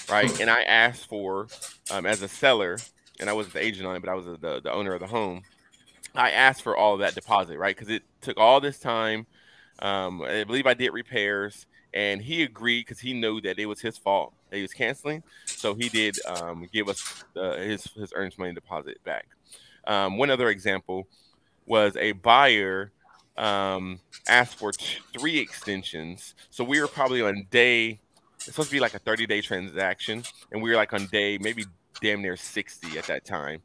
Right, 0.10 0.40
and 0.42 0.50
I 0.50 0.64
asked 0.64 1.08
for, 1.08 1.48
um, 1.90 2.06
as 2.06 2.22
a 2.22 2.28
seller, 2.28 2.78
and 3.20 3.30
I 3.30 3.34
wasn't 3.34 3.54
the 3.54 3.64
agent 3.64 3.88
on 3.88 3.96
it, 3.96 4.02
but 4.02 4.10
I 4.10 4.16
was 4.16 4.26
the, 4.26 4.62
the 4.62 4.72
owner 4.72 4.94
of 4.94 5.00
the 5.00 5.08
home. 5.08 5.44
I 6.16 6.32
asked 6.32 6.62
for 6.62 6.76
all 6.76 6.98
that 6.98 7.16
deposit, 7.16 7.58
right? 7.58 7.76
Because 7.76 7.90
it 7.90 8.04
took 8.22 8.38
all 8.38 8.60
this 8.60 8.80
time. 8.80 9.26
Um, 9.80 10.22
I 10.22 10.44
believe 10.44 10.68
I 10.68 10.74
did 10.74 10.92
repairs, 10.92 11.66
and 11.94 12.22
he 12.22 12.44
agreed 12.44 12.82
because 12.82 13.00
he 13.00 13.14
knew 13.14 13.42
that 13.42 13.60
it 13.60 13.66
was 13.66 13.82
his 13.82 13.98
fault 13.98 14.34
that 14.50 14.58
he 14.58 14.62
was 14.62 14.74
canceling. 14.74 15.24
So 15.46 15.74
he 15.74 15.90
did 15.90 16.16
um, 16.26 16.68
give 16.72 16.90
us 16.90 17.24
uh, 17.36 17.56
his 17.58 17.86
his 17.96 18.14
earnest 18.16 18.38
money 18.38 18.54
deposit 18.54 19.04
back. 19.04 19.26
Um, 19.86 20.18
one 20.18 20.30
other 20.30 20.50
example 20.50 21.08
was 21.66 21.96
a 21.98 22.14
buyer 22.14 22.92
um, 23.38 24.00
asked 24.28 24.56
for 24.56 24.72
t- 24.72 25.00
three 25.18 25.40
extensions. 25.40 26.36
So 26.50 26.64
we 26.64 26.80
were 26.80 26.88
probably 26.88 27.22
on 27.22 27.48
day, 27.50 28.00
it's 28.36 28.46
supposed 28.46 28.70
to 28.70 28.76
be 28.76 28.80
like 28.80 28.94
a 28.94 29.00
30 29.00 29.26
day 29.26 29.42
transaction. 29.42 30.24
And 30.52 30.62
we 30.62 30.70
were 30.70 30.76
like 30.76 30.94
on 30.94 31.08
day 31.08 31.38
maybe 31.38 31.66
damn 32.02 32.22
near 32.22 32.36
60 32.38 32.98
at 32.98 33.06
that 33.06 33.26
time. 33.26 33.62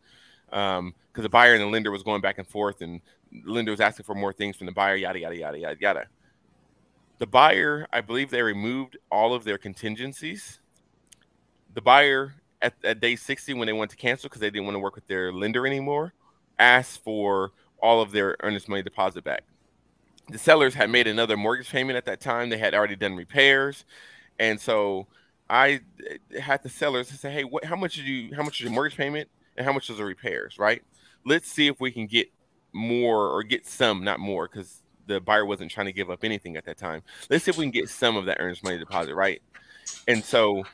Because 0.47 0.79
um, 0.79 0.95
the 1.15 1.29
buyer 1.29 1.55
and 1.55 1.63
the 1.63 1.67
lender 1.67 1.91
was 1.91 2.03
going 2.03 2.23
back 2.23 2.39
and 2.39 2.47
forth, 2.47 2.81
and 2.81 3.01
the 3.31 3.53
lender 3.53 3.71
was 3.71 3.81
asking 3.81 4.05
for 4.05 4.15
more 4.15 4.33
things 4.33 4.57
from 4.57 4.67
the 4.67 4.73
buyer, 4.73 4.97
yada, 4.97 5.19
yada, 5.19 5.37
yada, 5.37 5.59
yada, 5.59 5.77
yada. 5.79 6.07
The 7.19 7.27
buyer, 7.27 7.87
I 7.93 8.01
believe 8.01 8.31
they 8.31 8.43
removed 8.43 8.97
all 9.11 9.35
of 9.35 9.45
their 9.45 9.59
contingencies. 9.59 10.61
The 11.75 11.83
buyer 11.83 12.35
at, 12.63 12.75
at 12.85 13.01
day 13.01 13.17
60 13.17 13.55
when 13.55 13.67
they 13.67 13.73
went 13.73 13.91
to 13.91 13.97
cancel 13.97 14.29
because 14.29 14.41
they 14.41 14.51
didn't 14.51 14.65
want 14.65 14.75
to 14.75 14.81
work 14.81 14.95
with 14.95 15.07
their 15.07 15.33
lender 15.33 15.67
anymore, 15.67 16.13
asked 16.59 17.03
for 17.03 17.53
all 17.81 18.01
of 18.01 18.11
their 18.13 18.37
earnest 18.41 18.69
money 18.69 18.83
deposit 18.83 19.25
back. 19.25 19.45
The 20.29 20.39
sellers 20.39 20.75
had 20.75 20.91
made 20.91 21.07
another 21.07 21.37
mortgage 21.37 21.71
payment 21.71 21.97
at 21.97 22.05
that 22.07 22.21
time. 22.21 22.51
They 22.51 22.59
had 22.59 22.75
already 22.75 22.97
done 22.97 23.17
repairs. 23.17 23.85
And 24.39 24.61
so 24.61 25.07
I 25.49 25.81
eh, 26.35 26.41
had 26.41 26.63
the 26.63 26.69
sellers 26.69 27.09
say, 27.09 27.31
Hey, 27.31 27.45
what 27.45 27.65
how 27.65 27.77
much 27.77 27.95
did 27.95 28.07
you 28.07 28.35
how 28.35 28.43
much 28.43 28.61
is 28.61 28.65
your 28.65 28.73
mortgage 28.73 28.97
payment 28.97 29.29
and 29.57 29.65
how 29.65 29.73
much 29.73 29.89
is 29.89 29.97
the 29.97 30.05
repairs, 30.05 30.59
right? 30.59 30.83
Let's 31.25 31.51
see 31.51 31.67
if 31.67 31.81
we 31.81 31.91
can 31.91 32.07
get 32.07 32.31
more 32.73 33.29
or 33.29 33.43
get 33.43 33.67
some, 33.67 34.05
not 34.05 34.21
more, 34.21 34.49
because 34.49 34.83
the 35.07 35.21
buyer 35.21 35.47
wasn't 35.47 35.71
trying 35.71 35.87
to 35.87 35.93
give 35.93 36.11
up 36.11 36.23
anything 36.23 36.57
at 36.57 36.65
that 36.67 36.77
time. 36.77 37.03
Let's 37.31 37.45
see 37.45 37.51
if 37.51 37.57
we 37.57 37.65
can 37.65 37.71
get 37.71 37.89
some 37.89 38.17
of 38.17 38.27
that 38.27 38.37
earnest 38.41 38.63
money 38.63 38.79
deposit, 38.79 39.15
right? 39.15 39.41
And 40.07 40.23
so 40.23 40.65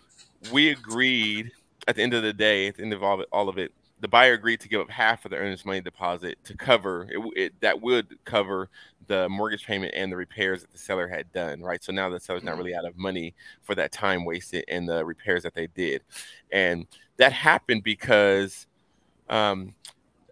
we 0.53 0.71
agreed 0.71 1.53
at 1.87 1.97
the 1.97 2.03
end 2.03 2.15
of 2.15 2.23
the 2.23 2.33
day, 2.33 2.69
at 2.69 2.77
the 2.77 2.83
end 2.83 2.93
of 2.93 3.03
all 3.03 3.15
of 3.15 3.21
it, 3.21 3.29
all 3.33 3.49
of 3.49 3.59
it 3.59 3.73
the 4.05 4.09
buyer 4.09 4.35
agreed 4.35 4.61
to 4.61 4.69
give 4.69 4.83
up 4.83 4.91
half 4.91 5.25
of 5.25 5.31
the 5.31 5.37
earnest 5.39 5.65
money 5.65 5.81
deposit 5.81 6.37
to 6.45 6.55
cover 6.55 7.07
it, 7.11 7.33
it, 7.37 7.61
that 7.61 7.81
would 7.81 8.19
cover 8.27 8.69
the 9.07 9.27
mortgage 9.31 9.65
payment 9.65 9.95
and 9.97 10.13
the 10.13 10.17
repairs 10.17 10.61
that 10.61 10.71
the 10.73 10.79
seller 10.79 11.09
had 11.09 11.33
done 11.33 11.63
right? 11.63 11.83
So 11.83 11.91
now 11.91 12.11
the 12.11 12.21
seller's 12.21 12.43
not 12.43 12.53
mm-hmm. 12.53 12.59
really 12.59 12.75
out 12.75 12.85
of 12.85 12.99
money 12.99 13.35
for 13.63 13.75
that 13.77 13.93
time 13.93 14.27
wasted 14.27 14.65
and 14.69 14.87
the 14.87 15.05
repairs 15.05 15.43
that 15.45 15.55
they 15.55 15.69
did. 15.69 16.03
And 16.53 16.87
that 17.17 17.33
happened 17.33 17.83
because 17.83 18.67
um, 19.31 19.75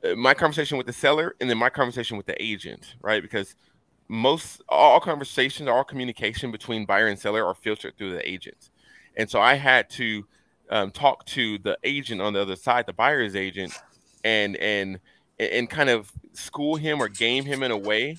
uh, 0.04 0.16
my 0.16 0.34
conversation 0.34 0.76
with 0.76 0.86
the 0.86 0.92
seller 0.92 1.34
and 1.40 1.48
then 1.48 1.56
my 1.56 1.70
conversation 1.70 2.18
with 2.18 2.26
the 2.26 2.42
agent 2.42 2.96
right? 3.00 3.22
Because 3.22 3.56
most 4.08 4.60
all 4.68 5.00
conversations 5.00 5.66
all 5.66 5.84
communication 5.84 6.50
between 6.50 6.84
buyer 6.84 7.06
and 7.06 7.18
seller 7.18 7.46
are 7.46 7.54
filtered 7.54 7.96
through 7.96 8.12
the 8.12 8.28
agent. 8.28 8.68
And 9.16 9.30
so 9.30 9.40
i 9.40 9.54
had 9.54 9.88
to 9.90 10.26
um, 10.72 10.90
talk 10.90 11.24
to 11.26 11.58
the 11.58 11.78
agent 11.84 12.20
on 12.20 12.32
the 12.32 12.40
other 12.40 12.56
side, 12.56 12.86
the 12.86 12.94
buyer's 12.94 13.36
agent, 13.36 13.78
and 14.24 14.56
and 14.56 14.98
and 15.38 15.68
kind 15.68 15.90
of 15.90 16.10
school 16.32 16.76
him 16.76 17.00
or 17.00 17.08
game 17.08 17.44
him 17.44 17.62
in 17.62 17.70
a 17.70 17.76
way 17.76 18.16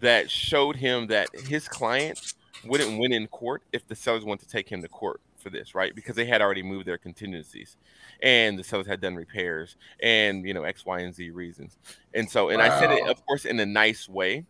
that 0.00 0.30
showed 0.30 0.76
him 0.76 1.06
that 1.08 1.28
his 1.46 1.68
client 1.68 2.34
wouldn't 2.64 2.98
win 2.98 3.12
in 3.12 3.26
court 3.26 3.62
if 3.72 3.86
the 3.86 3.94
sellers 3.94 4.24
want 4.24 4.40
to 4.40 4.48
take 4.48 4.68
him 4.68 4.80
to 4.80 4.88
court 4.88 5.20
for 5.38 5.50
this, 5.50 5.74
right? 5.74 5.94
Because 5.94 6.16
they 6.16 6.24
had 6.24 6.40
already 6.40 6.62
moved 6.62 6.86
their 6.86 6.96
contingencies 6.96 7.76
and 8.22 8.58
the 8.58 8.64
sellers 8.64 8.86
had 8.86 9.02
done 9.02 9.14
repairs 9.14 9.76
and 10.02 10.46
you 10.46 10.54
know 10.54 10.64
X, 10.64 10.86
Y, 10.86 11.00
and 11.00 11.14
Z 11.14 11.30
reasons. 11.30 11.76
And 12.14 12.30
so, 12.30 12.48
and 12.48 12.58
wow. 12.58 12.64
I 12.64 12.80
said 12.80 12.92
it, 12.92 13.06
of 13.06 13.24
course, 13.26 13.44
in 13.44 13.60
a 13.60 13.66
nice 13.66 14.08
way. 14.08 14.46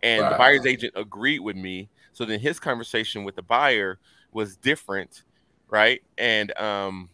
And 0.00 0.22
wow. 0.22 0.30
the 0.30 0.38
buyer's 0.38 0.64
agent 0.64 0.92
agreed 0.94 1.40
with 1.40 1.56
me. 1.56 1.88
So 2.12 2.24
then 2.24 2.38
his 2.38 2.60
conversation 2.60 3.24
with 3.24 3.34
the 3.34 3.42
buyer 3.42 3.98
was 4.32 4.56
different 4.56 5.24
right? 5.68 6.02
And 6.16 6.56
um, 6.58 7.10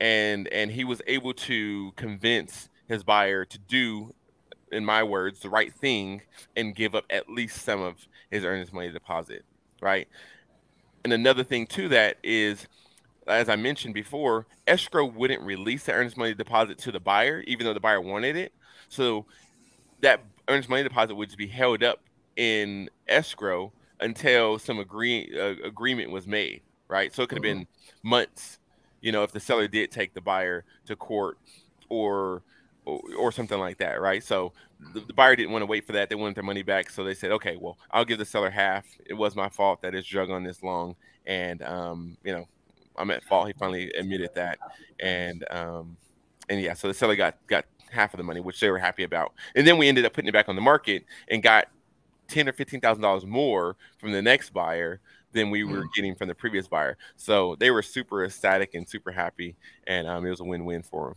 and 0.00 0.48
and 0.48 0.70
he 0.70 0.84
was 0.84 1.00
able 1.06 1.34
to 1.34 1.92
convince 1.96 2.68
his 2.88 3.02
buyer 3.02 3.44
to 3.44 3.58
do 3.58 4.12
in 4.72 4.84
my 4.84 5.02
words, 5.02 5.40
the 5.40 5.48
right 5.48 5.72
thing 5.72 6.22
and 6.56 6.74
give 6.74 6.94
up 6.94 7.04
at 7.10 7.28
least 7.28 7.62
some 7.62 7.80
of 7.80 8.06
his 8.30 8.44
earnest 8.44 8.72
money 8.72 8.90
deposit, 8.90 9.44
right? 9.80 10.08
And 11.04 11.12
another 11.12 11.44
thing 11.44 11.66
to 11.68 11.88
that 11.90 12.16
is, 12.22 12.66
as 13.26 13.48
I 13.48 13.56
mentioned 13.56 13.94
before, 13.94 14.46
escrow 14.66 15.04
wouldn't 15.04 15.42
release 15.42 15.84
the 15.84 15.92
earnest 15.92 16.16
money 16.16 16.34
deposit 16.34 16.78
to 16.78 16.92
the 16.92 17.00
buyer, 17.00 17.44
even 17.46 17.64
though 17.64 17.74
the 17.74 17.80
buyer 17.80 18.00
wanted 18.00 18.36
it. 18.36 18.52
So 18.88 19.26
that 20.00 20.20
earnest 20.48 20.68
money 20.68 20.82
deposit 20.82 21.14
would 21.14 21.34
be 21.36 21.46
held 21.46 21.82
up 21.82 22.00
in 22.36 22.90
escrow 23.08 23.72
until 24.00 24.58
some 24.58 24.78
agree 24.78 25.30
uh, 25.38 25.66
agreement 25.66 26.10
was 26.10 26.26
made, 26.26 26.62
right? 26.88 27.14
So 27.14 27.22
it 27.22 27.28
could 27.28 27.38
have 27.38 27.44
mm-hmm. 27.44 27.60
been 27.60 27.66
months, 28.02 28.58
you 29.00 29.12
know, 29.12 29.22
if 29.22 29.32
the 29.32 29.40
seller 29.40 29.68
did 29.68 29.90
take 29.90 30.14
the 30.14 30.20
buyer 30.20 30.64
to 30.86 30.96
court 30.96 31.38
or 31.88 32.42
or, 32.86 33.00
or 33.18 33.32
something 33.32 33.58
like 33.58 33.78
that, 33.78 34.00
right? 34.00 34.22
So 34.22 34.52
the, 34.94 35.00
the, 35.00 35.12
buyer 35.12 35.36
didn't 35.36 35.52
want 35.52 35.62
to 35.62 35.66
wait 35.66 35.86
for 35.86 35.92
that; 35.92 36.08
they 36.08 36.14
wanted 36.14 36.36
their 36.36 36.44
money 36.44 36.62
back, 36.62 36.88
so 36.88 37.04
they 37.04 37.14
said, 37.14 37.32
"Okay, 37.32 37.56
well, 37.56 37.76
I'll 37.90 38.04
give 38.04 38.18
the 38.18 38.24
seller 38.24 38.50
half. 38.50 38.86
It 39.04 39.14
was 39.14 39.34
my 39.36 39.48
fault 39.48 39.82
that 39.82 39.94
it's 39.94 40.06
drug 40.06 40.30
on 40.30 40.44
this 40.44 40.62
long, 40.62 40.96
and 41.26 41.62
um, 41.62 42.16
you 42.24 42.32
know, 42.32 42.46
I'm 42.96 43.10
at 43.10 43.24
fault." 43.24 43.48
He 43.48 43.52
finally 43.54 43.90
admitted 43.92 44.30
that, 44.34 44.58
and 45.00 45.44
um, 45.50 45.96
and 46.48 46.60
yeah, 46.60 46.74
so 46.74 46.88
the 46.88 46.94
seller 46.94 47.16
got 47.16 47.36
got 47.46 47.64
half 47.90 48.14
of 48.14 48.18
the 48.18 48.24
money, 48.24 48.40
which 48.40 48.60
they 48.60 48.70
were 48.70 48.78
happy 48.78 49.02
about, 49.02 49.32
and 49.54 49.66
then 49.66 49.78
we 49.78 49.88
ended 49.88 50.04
up 50.04 50.12
putting 50.12 50.28
it 50.28 50.32
back 50.32 50.48
on 50.48 50.54
the 50.54 50.62
market 50.62 51.04
and 51.28 51.42
got 51.42 51.68
ten 52.28 52.48
or 52.48 52.52
fifteen 52.52 52.80
thousand 52.80 53.02
dollars 53.02 53.24
more 53.26 53.76
from 53.98 54.12
the 54.12 54.22
next 54.22 54.50
buyer 54.50 55.00
than 55.36 55.50
we 55.50 55.62
were 55.62 55.82
mm. 55.82 55.92
getting 55.94 56.16
from 56.16 56.26
the 56.26 56.34
previous 56.34 56.66
buyer. 56.66 56.96
So 57.16 57.54
they 57.60 57.70
were 57.70 57.82
super 57.82 58.24
ecstatic 58.24 58.74
and 58.74 58.88
super 58.88 59.12
happy, 59.12 59.54
and 59.86 60.08
um, 60.08 60.26
it 60.26 60.30
was 60.30 60.40
a 60.40 60.44
win-win 60.44 60.82
for 60.82 61.08
them. 61.08 61.16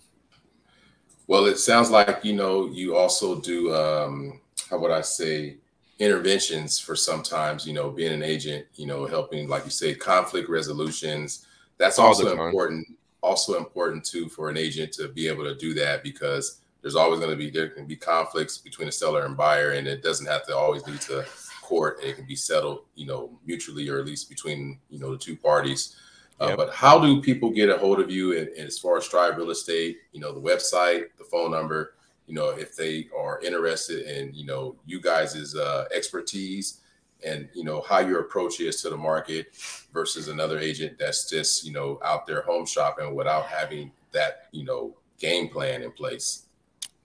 Well, 1.25 1.45
it 1.45 1.57
sounds 1.57 1.89
like 1.89 2.23
you 2.23 2.33
know 2.33 2.67
you 2.67 2.95
also 2.95 3.39
do 3.39 3.73
um, 3.73 4.41
how 4.69 4.77
would 4.79 4.91
I 4.91 5.01
say 5.01 5.57
interventions 5.97 6.79
for 6.79 6.95
sometimes 6.95 7.65
you 7.65 7.73
know 7.73 7.89
being 7.89 8.13
an 8.13 8.23
agent, 8.23 8.67
you 8.75 8.85
know 8.85 9.07
helping 9.07 9.47
like 9.47 9.65
you 9.65 9.71
say 9.71 9.95
conflict 9.95 10.49
resolutions. 10.49 11.47
That's 11.77 11.97
also 11.97 12.31
important. 12.31 12.85
Also 13.21 13.57
important 13.57 14.05
too 14.05 14.29
for 14.29 14.49
an 14.49 14.57
agent 14.57 14.93
to 14.93 15.09
be 15.09 15.27
able 15.27 15.43
to 15.43 15.55
do 15.55 15.73
that 15.73 16.03
because 16.03 16.61
there's 16.81 16.95
always 16.95 17.19
going 17.19 17.31
to 17.31 17.37
be 17.37 17.49
there 17.49 17.69
can 17.69 17.85
be 17.85 17.95
conflicts 17.95 18.57
between 18.57 18.87
a 18.87 18.91
seller 18.91 19.25
and 19.25 19.37
buyer, 19.37 19.71
and 19.71 19.87
it 19.87 20.03
doesn't 20.03 20.25
have 20.25 20.45
to 20.47 20.55
always 20.55 20.85
lead 20.87 21.01
to 21.01 21.25
court. 21.69 21.99
It 22.03 22.15
can 22.15 22.25
be 22.25 22.35
settled, 22.35 22.85
you 22.95 23.05
know, 23.05 23.29
mutually 23.45 23.87
or 23.89 23.99
at 23.99 24.05
least 24.05 24.27
between 24.27 24.79
you 24.89 24.99
know 24.99 25.11
the 25.11 25.17
two 25.17 25.37
parties. 25.37 25.95
Uh, 26.41 26.47
yep. 26.47 26.57
But 26.57 26.73
how 26.73 26.99
do 26.99 27.21
people 27.21 27.49
get 27.51 27.69
a 27.69 27.77
hold 27.77 27.99
of 27.99 28.09
you? 28.09 28.37
And, 28.37 28.47
and, 28.49 28.67
as 28.67 28.79
far 28.79 28.97
as 28.97 29.05
Strive 29.05 29.37
Real 29.37 29.51
Estate, 29.51 29.97
you 30.13 30.21
know, 30.21 30.31
the 30.31 30.39
website, 30.39 31.07
the 31.17 31.25
phone 31.25 31.51
number, 31.51 31.95
you 32.27 32.33
know, 32.33 32.49
if 32.49 32.77
they 32.77 33.09
are 33.17 33.41
interested 33.41 34.05
in, 34.05 34.33
you 34.33 34.45
know, 34.45 34.75
you 34.85 35.01
guys' 35.01 35.53
uh, 35.55 35.85
expertise 35.93 36.79
and, 37.25 37.49
you 37.53 37.65
know, 37.65 37.81
how 37.81 37.99
your 37.99 38.21
approach 38.21 38.61
is 38.61 38.81
to 38.83 38.89
the 38.89 38.95
market 38.95 39.47
versus 39.93 40.29
another 40.29 40.57
agent 40.59 40.97
that's 40.97 41.29
just, 41.29 41.65
you 41.65 41.73
know, 41.73 41.99
out 42.05 42.25
there 42.25 42.41
home 42.43 42.65
shopping 42.65 43.13
without 43.13 43.45
having 43.47 43.91
that, 44.13 44.47
you 44.51 44.63
know, 44.63 44.95
game 45.19 45.49
plan 45.49 45.81
in 45.81 45.91
place. 45.91 46.45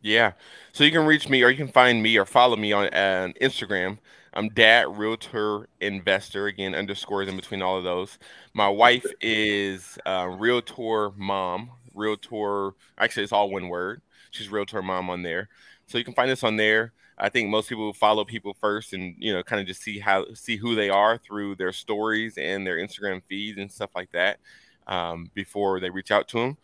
Yeah. 0.04 0.32
So 0.72 0.84
you 0.84 0.92
can 0.92 1.06
reach 1.06 1.28
me 1.28 1.42
or 1.42 1.50
you 1.50 1.56
can 1.56 1.68
find 1.68 2.02
me 2.02 2.16
or 2.18 2.26
follow 2.26 2.56
me 2.56 2.72
on 2.72 2.86
uh, 2.88 3.32
Instagram. 3.40 3.98
I'm 4.34 4.48
dad, 4.48 4.98
realtor, 4.98 5.68
investor. 5.80 6.46
Again, 6.46 6.74
underscores 6.74 7.28
in 7.28 7.36
between 7.36 7.62
all 7.62 7.78
of 7.78 7.84
those. 7.84 8.18
My 8.52 8.68
wife 8.68 9.06
is 9.20 9.98
uh, 10.04 10.28
realtor 10.28 11.12
mom. 11.16 11.70
Realtor, 11.94 12.74
actually, 12.98 13.22
it's 13.22 13.32
all 13.32 13.50
one 13.50 13.68
word. 13.68 14.02
She's 14.32 14.48
realtor 14.48 14.82
mom 14.82 15.08
on 15.08 15.22
there. 15.22 15.48
So 15.86 15.98
you 15.98 16.04
can 16.04 16.14
find 16.14 16.30
us 16.30 16.42
on 16.42 16.56
there. 16.56 16.92
I 17.16 17.28
think 17.28 17.48
most 17.48 17.68
people 17.68 17.92
follow 17.92 18.24
people 18.24 18.56
first 18.60 18.92
and 18.92 19.14
you 19.18 19.32
know 19.32 19.44
kind 19.44 19.60
of 19.60 19.68
just 19.68 19.82
see 19.82 20.00
how 20.00 20.26
see 20.34 20.56
who 20.56 20.74
they 20.74 20.90
are 20.90 21.16
through 21.16 21.54
their 21.54 21.72
stories 21.72 22.36
and 22.36 22.66
their 22.66 22.76
Instagram 22.76 23.22
feeds 23.28 23.58
and 23.58 23.70
stuff 23.70 23.90
like 23.94 24.10
that 24.12 24.40
um, 24.88 25.30
before 25.32 25.78
they 25.78 25.90
reach 25.90 26.10
out 26.10 26.26
to 26.28 26.38
them. 26.38 26.56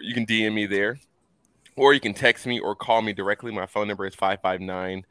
You 0.00 0.14
can 0.14 0.24
DM 0.24 0.54
me 0.54 0.66
there 0.66 1.00
or 1.76 1.94
you 1.94 2.00
can 2.00 2.14
text 2.14 2.46
me 2.46 2.60
or 2.60 2.76
call 2.76 3.02
me 3.02 3.12
directly. 3.12 3.50
My 3.50 3.66
phone 3.66 3.88
number 3.88 4.06
is 4.06 4.14
559 4.14 5.04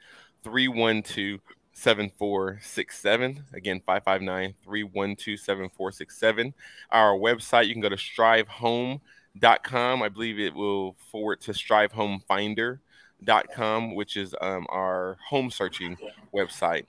312 0.43 1.39
7467. 1.75 3.43
Again, 3.53 3.79
559 3.85 4.55
312 4.63 5.39
7467. 5.39 6.55
Our 6.89 7.15
website, 7.15 7.67
you 7.67 7.73
can 7.73 7.81
go 7.81 7.89
to 7.89 7.97
strivehome.com. 7.97 10.01
I 10.01 10.09
believe 10.09 10.39
it 10.39 10.55
will 10.55 10.95
forward 11.11 11.41
to 11.41 11.51
strivehomefinder.com, 11.51 13.95
which 13.95 14.17
is 14.17 14.33
um, 14.41 14.65
our 14.69 15.17
home 15.27 15.51
searching 15.51 15.95
website. 16.33 16.85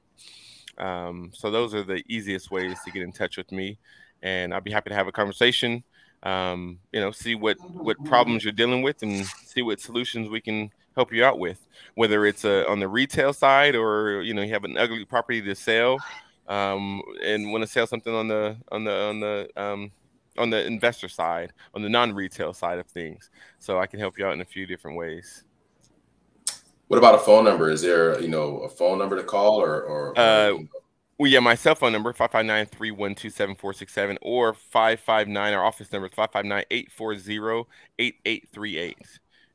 Um, 0.78 1.32
so, 1.34 1.50
those 1.50 1.74
are 1.74 1.82
the 1.82 2.02
easiest 2.08 2.50
ways 2.50 2.78
to 2.84 2.92
get 2.92 3.02
in 3.02 3.12
touch 3.12 3.36
with 3.36 3.52
me. 3.52 3.78
And 4.22 4.54
I'll 4.54 4.60
be 4.60 4.70
happy 4.70 4.90
to 4.90 4.96
have 4.96 5.08
a 5.08 5.12
conversation 5.12 5.82
um, 6.26 6.80
you 6.92 7.00
know, 7.00 7.12
see 7.12 7.34
what 7.36 7.56
what 7.70 8.02
problems 8.04 8.42
you're 8.42 8.52
dealing 8.52 8.82
with 8.82 9.02
and 9.02 9.24
see 9.44 9.62
what 9.62 9.80
solutions 9.80 10.28
we 10.28 10.40
can 10.40 10.70
help 10.96 11.12
you 11.12 11.24
out 11.24 11.38
with. 11.38 11.60
Whether 11.94 12.26
it's 12.26 12.44
uh, 12.44 12.64
on 12.68 12.80
the 12.80 12.88
retail 12.88 13.32
side 13.32 13.76
or 13.76 14.22
you 14.22 14.34
know 14.34 14.42
you 14.42 14.52
have 14.52 14.64
an 14.64 14.76
ugly 14.76 15.04
property 15.04 15.40
to 15.42 15.54
sell 15.54 15.98
um, 16.48 17.00
and 17.24 17.52
want 17.52 17.62
to 17.62 17.68
sell 17.68 17.86
something 17.86 18.12
on 18.12 18.26
the 18.26 18.56
on 18.72 18.82
the 18.82 18.92
on 18.92 19.20
the 19.20 19.48
um, 19.56 19.92
on 20.36 20.50
the 20.50 20.66
investor 20.66 21.08
side, 21.08 21.52
on 21.74 21.82
the 21.82 21.88
non-retail 21.88 22.52
side 22.52 22.78
of 22.78 22.86
things. 22.86 23.30
So 23.58 23.78
I 23.78 23.86
can 23.86 24.00
help 24.00 24.18
you 24.18 24.26
out 24.26 24.34
in 24.34 24.40
a 24.40 24.44
few 24.44 24.66
different 24.66 24.96
ways. 24.96 25.44
What 26.88 26.98
about 26.98 27.14
a 27.14 27.18
phone 27.18 27.44
number? 27.44 27.70
Is 27.70 27.82
there, 27.82 28.20
you 28.20 28.28
know, 28.28 28.58
a 28.58 28.68
phone 28.68 28.98
number 28.98 29.16
to 29.16 29.24
call 29.24 29.60
or, 29.60 29.82
or, 29.82 30.18
uh, 30.18 30.58
well, 31.18 31.30
yeah, 31.30 31.40
my 31.40 31.54
cell 31.54 31.74
phone 31.74 31.92
number, 31.92 32.12
559-312-7467 32.12 34.18
or 34.20 34.52
559, 34.52 35.54
our 35.54 35.64
office 35.64 35.90
number 35.90 36.08
is 36.08 36.14
559-840-8838. 36.14 38.94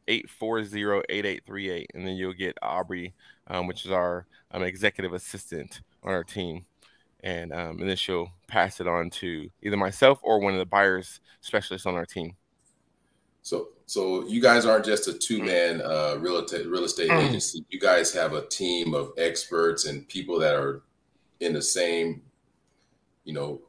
840-8838. 0.07 1.85
And 1.93 2.07
then 2.07 2.15
you'll 2.15 2.33
get 2.33 2.57
Aubrey, 2.61 3.13
um, 3.47 3.67
which 3.67 3.85
is 3.85 3.91
our 3.91 4.25
um, 4.51 4.63
executive 4.63 5.13
assistant 5.13 5.81
on 6.03 6.13
our 6.13 6.23
team. 6.23 6.65
And, 7.23 7.53
um, 7.53 7.79
and 7.79 7.87
then 7.87 7.95
she'll 7.95 8.31
pass 8.47 8.81
it 8.81 8.87
on 8.87 9.11
to 9.11 9.47
either 9.61 9.77
myself 9.77 10.17
or 10.23 10.39
one 10.39 10.53
of 10.53 10.59
the 10.59 10.65
buyers 10.65 11.19
specialists 11.41 11.85
on 11.85 11.93
our 11.93 12.07
team. 12.07 12.35
So, 13.43 13.69
so 13.85 14.27
you 14.27 14.41
guys 14.41 14.65
aren't 14.65 14.85
just 14.85 15.07
a 15.07 15.13
two-man 15.13 15.81
uh, 15.81 16.15
real 16.19 16.37
estate 16.37 16.67
real 16.67 16.83
estate 16.83 17.09
mm. 17.09 17.27
agency. 17.27 17.65
You 17.69 17.79
guys 17.79 18.13
have 18.13 18.33
a 18.33 18.45
team 18.47 18.93
of 18.93 19.13
experts 19.17 19.85
and 19.85 20.07
people 20.07 20.37
that 20.39 20.53
are 20.55 20.83
in 21.41 21.53
the 21.53 21.61
same, 21.61 22.21
you 23.25 23.33
know, 23.33 23.61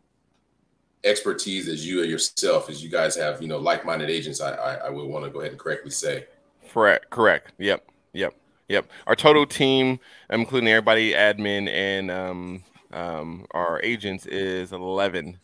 expertise 1.05 1.67
as 1.69 1.85
you 1.85 2.01
or 2.01 2.05
yourself, 2.05 2.71
as 2.71 2.83
you 2.83 2.89
guys 2.89 3.17
have, 3.17 3.43
you 3.43 3.49
know, 3.49 3.59
like-minded 3.59 4.09
agents. 4.09 4.41
I 4.41 4.53
I, 4.53 4.75
I 4.75 4.91
would 4.91 5.09
want 5.09 5.25
to 5.25 5.31
go 5.31 5.41
ahead 5.41 5.51
and 5.51 5.61
correctly 5.61 5.91
say. 5.91 6.27
Correct. 6.71 7.11
Correct. 7.11 7.53
Yep. 7.59 7.85
Yep. 8.13 8.35
Yep. 8.69 8.91
Our 9.07 9.17
total 9.17 9.45
team, 9.45 9.99
including 10.31 10.69
everybody, 10.69 11.13
admin 11.13 11.69
and 11.69 12.11
um, 12.11 12.65
um, 12.93 13.47
our 13.51 13.81
agents, 13.83 14.27
is 14.27 14.73
eleven 14.73 15.39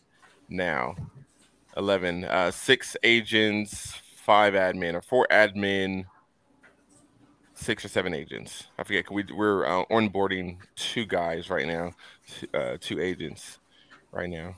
now. 0.47 0.95
Eleven. 1.75 2.23
Uh, 2.23 2.51
six 2.51 2.95
agents, 3.03 4.01
five 4.15 4.53
admin, 4.53 4.93
or 4.93 5.01
four 5.01 5.27
admin, 5.29 6.05
six 7.59 7.83
or 7.83 7.89
seven 7.89 8.13
agents. 8.13 8.67
I 8.77 8.83
forget. 8.83 9.11
We, 9.11 9.25
we're 9.35 9.65
uh, 9.65 9.85
onboarding 9.91 10.57
two 10.75 11.05
guys 11.05 11.49
right 11.49 11.67
now, 11.67 11.93
uh, 12.53 12.77
two 12.79 12.99
agents 12.99 13.59
right 14.11 14.29
now. 14.29 14.55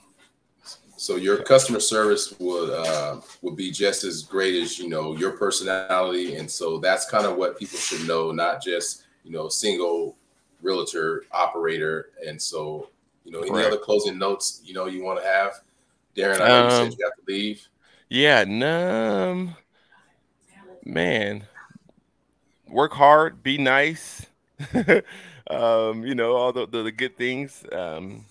So 0.98 1.16
your 1.16 1.38
customer 1.38 1.80
service 1.80 2.36
would 2.40 2.70
uh, 2.70 3.22
would 3.42 3.56
be 3.56 3.72
just 3.72 4.04
as 4.04 4.22
great 4.22 4.62
as 4.62 4.78
you 4.78 4.88
know 4.88 5.16
your 5.16 5.32
personality, 5.32 6.36
and 6.36 6.50
so 6.50 6.78
that's 6.78 7.10
kind 7.10 7.26
of 7.26 7.38
what 7.38 7.58
people 7.58 7.80
should 7.80 8.08
know, 8.08 8.32
not 8.32 8.62
just 8.62 9.06
you 9.24 9.32
know 9.32 9.50
single 9.50 10.16
realtor 10.62 11.24
operator. 11.32 12.12
And 12.26 12.40
so 12.40 12.90
you 13.26 13.32
know, 13.32 13.40
any 13.40 13.50
Correct. 13.50 13.68
other 13.68 13.78
closing 13.78 14.20
notes 14.20 14.62
you 14.64 14.76
know 14.76 14.86
you 14.86 15.04
want 15.04 15.20
to 15.20 15.28
have, 15.28 15.62
Darren? 16.16 16.40
I 16.40 16.48
know 16.48 16.58
um, 16.60 16.66
you 16.66 16.70
said 16.70 16.84
um, 16.84 16.96
you 17.00 17.06
have 17.06 17.16
to 17.16 17.34
leave. 17.34 17.68
Yeah, 18.10 18.42
um, 19.32 19.56
man, 20.86 21.48
work 22.72 22.94
hard, 22.94 23.44
be 23.44 23.58
nice. 23.58 24.26
um, 25.50 26.06
you 26.06 26.16
know, 26.16 26.34
all 26.36 26.54
the, 26.54 26.68
the, 26.68 26.84
the 26.84 26.92
good 26.92 27.18
things. 27.18 27.64
Um, 27.72 28.26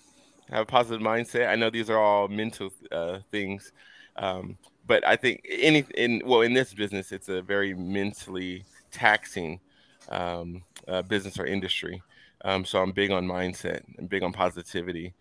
have 0.50 0.62
a 0.62 0.66
positive 0.66 1.00
mindset. 1.00 1.48
I 1.48 1.56
know 1.56 1.70
these 1.70 1.90
are 1.90 1.98
all 1.98 2.28
mental 2.28 2.70
uh, 2.90 3.20
things, 3.30 3.72
um, 4.16 4.58
but 4.86 5.06
I 5.06 5.16
think 5.16 5.46
any 5.48 5.84
in 5.96 6.22
well 6.24 6.40
in 6.40 6.54
this 6.54 6.74
business, 6.74 7.12
it's 7.12 7.28
a 7.28 7.40
very 7.42 7.74
mentally 7.74 8.64
taxing 8.90 9.60
um, 10.08 10.62
uh, 10.88 11.02
business 11.02 11.38
or 11.38 11.46
industry. 11.46 12.02
Um, 12.44 12.64
so 12.64 12.82
I'm 12.82 12.92
big 12.92 13.10
on 13.10 13.26
mindset 13.26 13.82
and 13.98 14.08
big 14.08 14.22
on 14.22 14.32
positivity. 14.32 15.14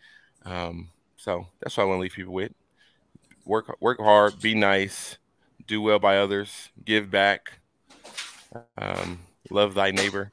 Um, 0.46 0.90
so 1.18 1.48
that's 1.60 1.78
what 1.78 1.84
I 1.84 1.86
want 1.88 1.98
to 2.00 2.02
leave 2.02 2.14
people 2.14 2.34
with. 2.34 2.54
Work 3.46 3.76
work 3.82 4.00
hard, 4.00 4.42
be 4.42 4.56
nice, 4.56 5.18
do 5.68 5.82
well 5.82 6.00
by 6.00 6.18
others, 6.18 6.70
give 6.86 7.12
back. 7.12 7.59
Um, 8.78 9.20
love 9.50 9.74
thy 9.74 9.92
neighbor, 9.92 10.32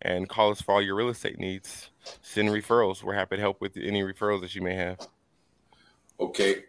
and 0.00 0.28
call 0.28 0.50
us 0.50 0.60
for 0.60 0.74
all 0.74 0.82
your 0.82 0.94
real 0.94 1.08
estate 1.08 1.38
needs. 1.38 1.90
Send 2.20 2.48
referrals. 2.48 3.02
We're 3.02 3.14
happy 3.14 3.36
to 3.36 3.42
help 3.42 3.60
with 3.60 3.76
any 3.76 4.02
referrals 4.02 4.42
that 4.42 4.54
you 4.54 4.62
may 4.62 4.74
have. 4.74 4.98
Okay. 6.20 6.64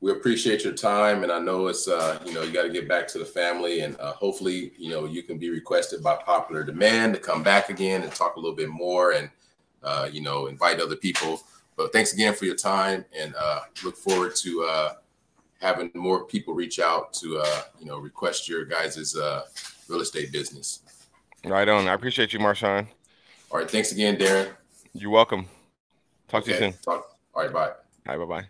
We 0.00 0.10
appreciate 0.10 0.64
your 0.64 0.72
time, 0.72 1.22
and 1.22 1.30
I 1.30 1.38
know 1.38 1.68
it's 1.68 1.86
uh, 1.86 2.18
you 2.26 2.34
know 2.34 2.42
you 2.42 2.50
got 2.50 2.64
to 2.64 2.70
get 2.70 2.88
back 2.88 3.06
to 3.08 3.18
the 3.18 3.24
family, 3.24 3.80
and 3.80 3.96
uh, 4.00 4.12
hopefully 4.14 4.72
you 4.76 4.90
know 4.90 5.06
you 5.06 5.22
can 5.22 5.38
be 5.38 5.48
requested 5.48 6.02
by 6.02 6.16
popular 6.16 6.64
demand 6.64 7.14
to 7.14 7.20
come 7.20 7.44
back 7.44 7.68
again 7.68 8.02
and 8.02 8.12
talk 8.12 8.34
a 8.34 8.40
little 8.40 8.56
bit 8.56 8.68
more, 8.68 9.12
and 9.12 9.30
uh, 9.84 10.08
you 10.10 10.20
know 10.20 10.48
invite 10.48 10.80
other 10.80 10.96
people. 10.96 11.40
But 11.76 11.92
thanks 11.92 12.12
again 12.12 12.34
for 12.34 12.46
your 12.46 12.56
time, 12.56 13.04
and 13.16 13.32
uh, 13.38 13.60
look 13.84 13.96
forward 13.96 14.34
to 14.36 14.64
uh, 14.64 14.92
having 15.60 15.92
more 15.94 16.24
people 16.24 16.52
reach 16.52 16.80
out 16.80 17.12
to 17.14 17.38
uh, 17.38 17.62
you 17.78 17.86
know 17.86 17.98
request 17.98 18.48
your 18.48 18.64
guys' 18.64 19.14
uh, 19.16 19.42
real 19.92 20.00
estate 20.00 20.32
business. 20.32 20.80
Right 21.44 21.68
on. 21.68 21.86
I 21.86 21.94
appreciate 21.94 22.32
you, 22.32 22.38
Marshawn. 22.38 22.86
All 23.50 23.58
right. 23.58 23.70
Thanks 23.70 23.92
again, 23.92 24.16
Darren. 24.16 24.48
You're 24.94 25.10
welcome. 25.10 25.46
Talk 26.28 26.42
okay. 26.42 26.58
to 26.58 26.66
you 26.66 26.72
soon. 26.72 26.80
Talk. 26.80 27.16
All 27.34 27.42
right. 27.42 27.52
Bye. 27.52 27.72
All 28.08 28.18
right. 28.18 28.26
Bye 28.28 28.48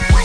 bye. 0.00 0.15